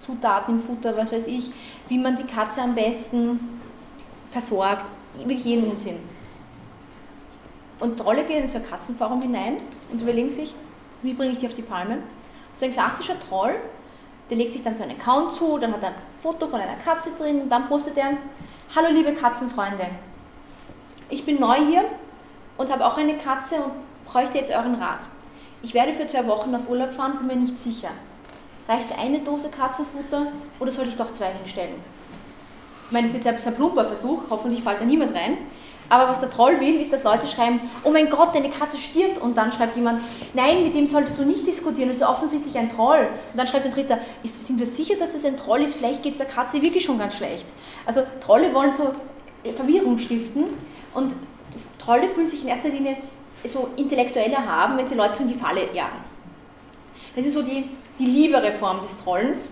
Zutaten 0.00 0.56
im 0.56 0.60
Futter, 0.60 0.96
was 0.96 1.12
weiß 1.12 1.26
ich, 1.28 1.50
wie 1.88 1.98
man 1.98 2.16
die 2.16 2.24
Katze 2.24 2.62
am 2.62 2.74
besten 2.74 3.38
versorgt, 4.30 4.86
wirklich 5.16 5.44
jeden 5.44 5.70
Unsinn. 5.70 5.98
Und 7.80 7.98
Trolle 7.98 8.24
gehen 8.24 8.42
in 8.42 8.48
so 8.48 8.58
ein 8.58 8.66
Katzenforum 8.66 9.22
hinein 9.22 9.56
und 9.92 10.02
überlegen 10.02 10.30
sich, 10.30 10.54
wie 11.02 11.14
bringe 11.14 11.32
ich 11.32 11.38
die 11.38 11.46
auf 11.46 11.54
die 11.54 11.62
Palme? 11.62 11.98
So 12.56 12.66
ein 12.66 12.72
klassischer 12.72 13.18
Troll, 13.20 13.54
der 14.30 14.36
legt 14.36 14.52
sich 14.52 14.62
dann 14.62 14.74
so 14.74 14.82
einen 14.82 14.98
Account 14.98 15.32
zu, 15.32 15.58
dann 15.58 15.72
hat 15.72 15.82
er 15.82 15.90
ein 15.90 15.94
Foto 16.22 16.48
von 16.48 16.60
einer 16.60 16.76
Katze 16.76 17.10
drin 17.16 17.42
und 17.42 17.48
dann 17.48 17.68
postet 17.68 17.96
er, 17.96 18.16
hallo 18.74 18.88
liebe 18.90 19.14
Katzenfreunde, 19.14 19.86
ich 21.08 21.24
bin 21.24 21.40
neu 21.40 21.56
hier 21.66 21.84
und 22.56 22.70
habe 22.70 22.84
auch 22.84 22.98
eine 22.98 23.16
Katze 23.16 23.56
und 23.56 23.72
bräuchte 24.04 24.38
jetzt 24.38 24.50
euren 24.50 24.74
Rat. 24.74 25.00
Ich 25.62 25.72
werde 25.74 25.94
für 25.94 26.06
zwei 26.06 26.26
Wochen 26.26 26.54
auf 26.54 26.68
Urlaub 26.68 26.92
fahren, 26.92 27.18
bin 27.18 27.26
mir 27.28 27.36
nicht 27.36 27.58
sicher. 27.58 27.90
Reicht 28.68 28.96
eine 28.98 29.20
Dose 29.20 29.48
Katzenfutter 29.50 30.32
oder 30.60 30.70
soll 30.70 30.88
ich 30.88 30.96
doch 30.96 31.12
zwei 31.12 31.32
hinstellen? 31.32 31.76
Ich 32.88 32.92
meine, 32.92 33.06
das 33.06 33.14
ist 33.14 33.24
jetzt 33.26 33.46
ein 33.46 33.54
plumper 33.54 33.84
Versuch, 33.84 34.22
hoffentlich 34.30 34.62
fällt 34.62 34.80
da 34.80 34.84
niemand 34.86 35.14
rein. 35.14 35.36
Aber 35.90 36.10
was 36.10 36.20
der 36.20 36.30
Troll 36.30 36.58
will, 36.58 36.80
ist, 36.80 36.92
dass 36.92 37.04
Leute 37.04 37.26
schreiben, 37.26 37.60
oh 37.84 37.90
mein 37.90 38.08
Gott, 38.08 38.34
deine 38.34 38.48
Katze 38.48 38.78
stirbt. 38.78 39.18
Und 39.18 39.36
dann 39.36 39.52
schreibt 39.52 39.76
jemand, 39.76 40.00
nein, 40.32 40.62
mit 40.62 40.74
dem 40.74 40.86
solltest 40.86 41.18
du 41.18 41.24
nicht 41.24 41.46
diskutieren, 41.46 41.88
das 41.88 41.98
ist 41.98 42.06
offensichtlich 42.06 42.56
ein 42.56 42.70
Troll. 42.70 43.08
Und 43.32 43.38
dann 43.38 43.46
schreibt 43.46 43.66
ein 43.66 43.70
Dritter, 43.70 43.98
ist, 44.22 44.46
sind 44.46 44.58
wir 44.58 44.66
sicher, 44.66 44.96
dass 44.96 45.12
das 45.12 45.24
ein 45.26 45.36
Troll 45.36 45.62
ist? 45.62 45.74
Vielleicht 45.76 46.02
geht 46.02 46.12
es 46.12 46.18
der 46.18 46.26
Katze 46.26 46.62
wirklich 46.62 46.84
schon 46.84 46.98
ganz 46.98 47.16
schlecht. 47.16 47.46
Also 47.84 48.02
Trolle 48.20 48.54
wollen 48.54 48.72
so 48.72 48.94
Verwirrung 49.54 49.98
stiften 49.98 50.44
und 50.94 51.14
Trolle 51.78 52.08
fühlen 52.08 52.26
sich 52.26 52.42
in 52.42 52.48
erster 52.48 52.68
Linie 52.70 52.96
so 53.44 53.68
intellektueller 53.76 54.44
haben, 54.44 54.76
wenn 54.76 54.86
sie 54.86 54.94
Leute 54.94 55.22
in 55.22 55.28
die 55.28 55.34
Falle 55.34 55.72
jagen. 55.72 56.04
Das 57.16 57.24
ist 57.24 57.34
so 57.34 57.42
die, 57.42 57.64
die 57.98 58.06
liebere 58.06 58.52
Form 58.52 58.80
des 58.82 58.96
Trollens. 58.98 59.48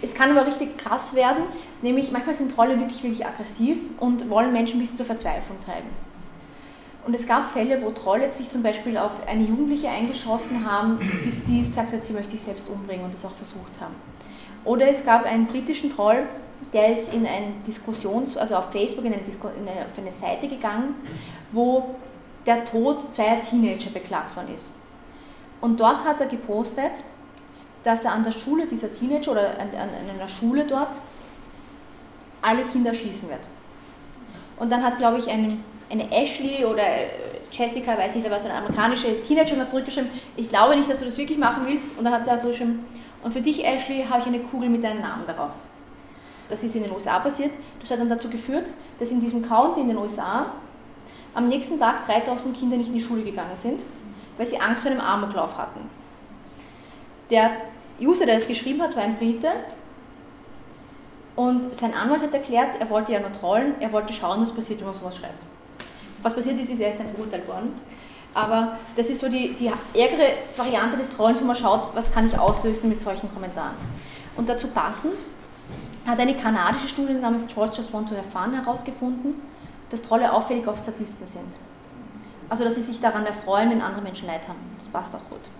Es 0.00 0.14
kann 0.14 0.30
aber 0.30 0.46
richtig 0.46 0.78
krass 0.78 1.14
werden, 1.14 1.42
nämlich 1.82 2.12
manchmal 2.12 2.34
sind 2.34 2.54
Trolle 2.54 2.78
wirklich, 2.78 3.02
wirklich 3.02 3.26
aggressiv 3.26 3.78
und 3.98 4.30
wollen 4.30 4.52
Menschen 4.52 4.78
bis 4.78 4.96
zur 4.96 5.06
Verzweiflung 5.06 5.60
treiben. 5.60 5.88
Und 7.04 7.14
es 7.14 7.26
gab 7.26 7.50
Fälle, 7.50 7.82
wo 7.82 7.90
Trolle 7.90 8.32
sich 8.32 8.50
zum 8.50 8.62
Beispiel 8.62 8.98
auf 8.98 9.10
eine 9.26 9.42
Jugendliche 9.42 9.88
eingeschossen 9.88 10.70
haben, 10.70 10.98
bis 11.24 11.44
die 11.44 11.60
gesagt 11.60 11.92
hat, 11.92 12.04
sie 12.04 12.12
möchte 12.12 12.32
sich 12.32 12.42
selbst 12.42 12.68
umbringen 12.68 13.06
und 13.06 13.14
das 13.14 13.24
auch 13.24 13.34
versucht 13.34 13.80
haben. 13.80 13.94
Oder 14.64 14.90
es 14.90 15.04
gab 15.04 15.24
einen 15.24 15.46
britischen 15.46 15.94
Troll, 15.94 16.26
der 16.72 16.92
ist 16.92 17.12
in 17.12 17.26
eine 17.26 17.52
Diskussions-, 17.66 18.36
also 18.36 18.56
auf 18.56 18.70
Facebook 18.70 19.04
in 19.04 19.14
eine, 19.14 19.22
in 19.22 19.68
eine, 19.68 19.86
auf 19.86 19.96
eine 19.96 20.12
Seite 20.12 20.48
gegangen, 20.48 20.94
wo 21.50 21.94
der 22.46 22.64
Tod 22.64 23.14
zweier 23.14 23.40
Teenager 23.40 23.90
beklagt 23.90 24.36
worden 24.36 24.54
ist. 24.54 24.70
Und 25.60 25.80
dort 25.80 26.04
hat 26.04 26.20
er 26.20 26.26
gepostet, 26.26 27.02
dass 27.88 28.04
er 28.04 28.12
an 28.12 28.22
der 28.22 28.32
Schule 28.32 28.66
dieser 28.66 28.92
Teenager 28.92 29.32
oder 29.32 29.58
an, 29.58 29.70
an, 29.70 29.88
einer 30.14 30.28
Schule 30.28 30.66
dort 30.66 30.90
alle 32.42 32.64
Kinder 32.64 32.92
schießen 32.92 33.26
wird. 33.30 33.40
Und 34.58 34.70
dann 34.70 34.84
hat, 34.84 34.98
glaube 34.98 35.18
ich, 35.18 35.26
eine, 35.26 35.48
eine 35.88 36.12
Ashley 36.12 36.66
oder 36.66 36.82
Jessica, 37.50 37.96
weiß 37.96 38.16
nicht, 38.16 38.26
aber 38.26 38.38
so 38.38 38.48
eine 38.48 38.58
amerikanische 38.58 39.22
Teenager 39.22 39.56
hat 39.56 39.70
zurückgeschrieben, 39.70 40.10
ich 40.36 40.50
glaube 40.50 40.76
nicht, 40.76 40.90
dass 40.90 40.98
du 40.98 41.06
das 41.06 41.16
wirklich 41.16 41.38
machen 41.38 41.62
willst. 41.66 41.86
Und 41.96 42.04
dann 42.04 42.12
hat 42.12 42.26
sie 42.26 42.30
auch 42.30 42.38
zurückgeschrieben, 42.38 42.84
und 43.24 43.32
für 43.32 43.40
dich, 43.40 43.64
Ashley, 43.64 44.04
habe 44.08 44.20
ich 44.20 44.26
eine 44.26 44.40
Kugel 44.40 44.68
mit 44.68 44.84
deinem 44.84 45.00
Namen 45.00 45.26
darauf. 45.26 45.52
Das 46.50 46.62
ist 46.62 46.76
in 46.76 46.82
den 46.82 46.92
USA 46.92 47.18
passiert. 47.20 47.52
Das 47.80 47.90
hat 47.90 48.00
dann 48.00 48.10
dazu 48.10 48.28
geführt, 48.28 48.70
dass 49.00 49.10
in 49.10 49.20
diesem 49.20 49.40
County 49.40 49.80
in 49.80 49.88
den 49.88 49.96
USA 49.96 50.52
am 51.32 51.48
nächsten 51.48 51.80
Tag 51.80 52.06
3000 52.06 52.54
Kinder 52.54 52.76
nicht 52.76 52.88
in 52.88 52.94
die 52.94 53.00
Schule 53.00 53.22
gegangen 53.22 53.56
sind, 53.56 53.80
weil 54.36 54.46
sie 54.46 54.60
Angst 54.60 54.82
vor 54.82 54.90
einem 54.90 55.00
Amoklauf 55.00 55.56
hatten. 55.56 55.88
Der 57.30 57.50
User, 58.00 58.26
der 58.26 58.36
das 58.36 58.46
geschrieben 58.46 58.82
hat, 58.82 58.94
war 58.96 59.02
ein 59.02 59.16
Brite 59.16 59.50
und 61.36 61.74
sein 61.74 61.94
Anwalt 61.94 62.22
hat 62.22 62.34
erklärt, 62.34 62.80
er 62.80 62.90
wollte 62.90 63.12
ja 63.12 63.20
nur 63.20 63.32
trollen, 63.32 63.74
er 63.80 63.92
wollte 63.92 64.12
schauen, 64.12 64.42
was 64.42 64.52
passiert, 64.52 64.80
wenn 64.80 64.86
man 64.86 64.94
sowas 64.94 65.16
schreibt. 65.16 65.42
Was 66.22 66.34
passiert 66.34 66.58
ist, 66.58 66.70
ist 66.70 66.80
er 66.80 66.88
erst 66.88 67.00
dann 67.00 67.08
verurteilt 67.08 67.46
worden. 67.46 67.72
Aber 68.34 68.78
das 68.96 69.08
ist 69.08 69.20
so 69.20 69.28
die, 69.28 69.54
die 69.54 69.70
ärgere 69.98 70.32
Variante 70.56 70.96
des 70.96 71.10
Trollens, 71.10 71.40
wo 71.40 71.44
man 71.44 71.56
schaut, 71.56 71.88
was 71.94 72.12
kann 72.12 72.26
ich 72.26 72.38
auslösen 72.38 72.88
mit 72.88 73.00
solchen 73.00 73.32
Kommentaren. 73.32 73.74
Und 74.36 74.48
dazu 74.48 74.68
passend 74.68 75.14
hat 76.06 76.18
eine 76.18 76.34
kanadische 76.36 76.88
Studie 76.88 77.14
namens 77.14 77.46
Trolls 77.46 77.76
Just 77.76 77.92
Want 77.92 78.08
to 78.08 78.16
Have 78.16 78.30
Fun 78.30 78.54
herausgefunden, 78.54 79.34
dass 79.90 80.02
Trolle 80.02 80.32
auffällig 80.32 80.66
oft 80.66 80.84
Sadisten 80.84 81.26
sind. 81.26 81.54
Also, 82.48 82.64
dass 82.64 82.76
sie 82.76 82.82
sich 82.82 83.00
daran 83.00 83.26
erfreuen, 83.26 83.70
wenn 83.70 83.82
andere 83.82 84.02
Menschen 84.02 84.26
Leid 84.26 84.48
haben. 84.48 84.58
Das 84.78 84.88
passt 84.88 85.14
auch 85.14 85.28
gut. 85.28 85.50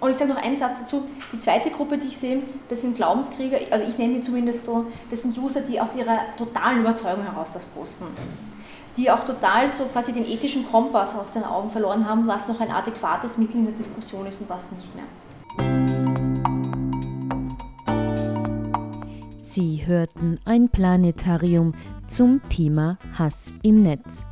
Und 0.00 0.10
ich 0.10 0.16
sage 0.16 0.32
noch 0.32 0.42
einen 0.42 0.56
Satz 0.56 0.80
dazu. 0.80 1.04
Die 1.32 1.38
zweite 1.38 1.70
Gruppe, 1.70 1.98
die 1.98 2.08
ich 2.08 2.16
sehe, 2.16 2.42
das 2.68 2.80
sind 2.80 2.96
Glaubenskrieger, 2.96 3.58
also 3.70 3.86
ich 3.86 3.98
nenne 3.98 4.14
die 4.14 4.22
zumindest 4.22 4.64
so, 4.64 4.86
das 5.10 5.22
sind 5.22 5.36
User, 5.36 5.60
die 5.60 5.78
aus 5.80 5.94
ihrer 5.94 6.20
totalen 6.38 6.80
Überzeugung 6.80 7.24
heraus 7.24 7.52
das 7.52 7.66
posten. 7.66 8.06
Die 8.96 9.10
auch 9.10 9.24
total 9.24 9.68
so 9.68 9.84
quasi 9.84 10.12
den 10.12 10.24
ethischen 10.24 10.66
Kompass 10.70 11.14
aus 11.14 11.32
den 11.32 11.44
Augen 11.44 11.70
verloren 11.70 12.08
haben, 12.08 12.26
was 12.26 12.48
noch 12.48 12.60
ein 12.60 12.70
adäquates 12.70 13.36
Mittel 13.36 13.56
in 13.56 13.66
der 13.66 13.74
Diskussion 13.74 14.26
ist 14.26 14.40
und 14.40 14.48
was 14.48 14.72
nicht 14.72 14.88
mehr. 14.94 15.04
Sie 19.38 19.86
hörten 19.86 20.38
ein 20.44 20.68
Planetarium 20.68 21.74
zum 22.06 22.40
Thema 22.48 22.96
Hass 23.18 23.52
im 23.62 23.82
Netz. 23.82 24.26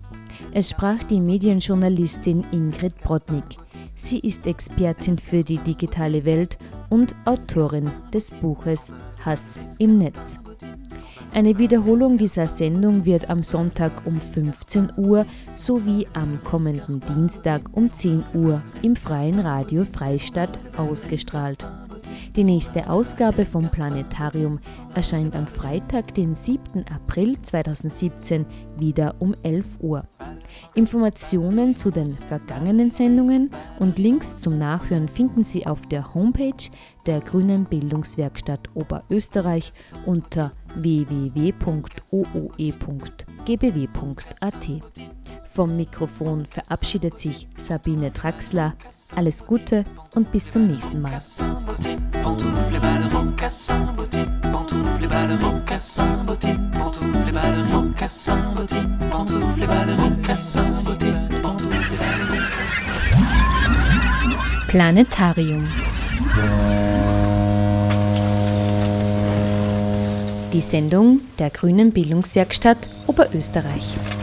Es 0.53 0.71
sprach 0.71 1.03
die 1.05 1.21
Medienjournalistin 1.21 2.45
Ingrid 2.53 2.97
Brodnik. 2.99 3.45
Sie 4.01 4.21
ist 4.21 4.47
Expertin 4.47 5.19
für 5.19 5.43
die 5.43 5.59
digitale 5.59 6.25
Welt 6.25 6.57
und 6.89 7.17
Autorin 7.25 7.91
des 8.15 8.31
Buches 8.31 8.93
Hass 9.25 9.59
im 9.81 9.99
Netz. 9.99 10.39
Eine 11.33 11.59
Wiederholung 11.59 12.17
dieser 12.17 12.47
Sendung 12.47 13.05
wird 13.05 13.29
am 13.29 13.43
Sonntag 13.43 13.93
um 14.07 14.21
15 14.21 14.93
Uhr 14.99 15.27
sowie 15.57 16.07
am 16.15 16.43
kommenden 16.45 17.01
Dienstag 17.01 17.63
um 17.73 17.93
10 17.93 18.23
Uhr 18.35 18.63
im 18.83 18.95
Freien 18.95 19.41
Radio 19.41 19.85
Freistadt 19.85 20.61
ausgestrahlt. 20.77 21.67
Die 22.37 22.45
nächste 22.45 22.89
Ausgabe 22.89 23.45
vom 23.45 23.69
Planetarium 23.69 24.59
erscheint 24.95 25.35
am 25.35 25.47
Freitag, 25.47 26.15
den 26.15 26.35
7. 26.35 26.85
April 26.95 27.41
2017, 27.43 28.47
wieder 28.77 29.15
um 29.19 29.35
11 29.43 29.81
Uhr. 29.81 30.05
Informationen 30.75 31.77
zu 31.77 31.91
den 31.91 32.15
vergangenen 32.15 32.91
Sendungen 32.91 33.51
und 33.79 33.99
Links 33.99 34.39
zum 34.39 34.59
Nachhören 34.59 35.09
finden 35.09 35.45
Sie 35.45 35.67
auf 35.67 35.87
der 35.87 36.15
Homepage 36.15 36.71
der 37.07 37.21
Grünen 37.21 37.65
Bildungswerkstatt 37.65 38.69
Oberösterreich 38.75 39.73
unter 40.07 40.53
www.ooe.gbw.at. 40.75 41.59
Vom 45.47 45.77
Mikrofon 45.77 46.47
verabschiedet 46.47 47.19
sich 47.19 47.49
Sabine 47.57 48.13
Traxler. 48.13 48.75
Alles 49.17 49.47
Gute 49.47 49.85
und 50.15 50.31
bis 50.31 50.51
zum 50.51 50.67
nächsten 50.67 51.01
Mal. 51.01 51.21
Planetarium. 64.69 65.67
Die 70.55 70.63
Sendung 70.63 71.21
der 71.39 71.51
Grünen 71.51 71.93
Bildungswerkstatt 71.93 72.79
Oberösterreich. 73.07 74.18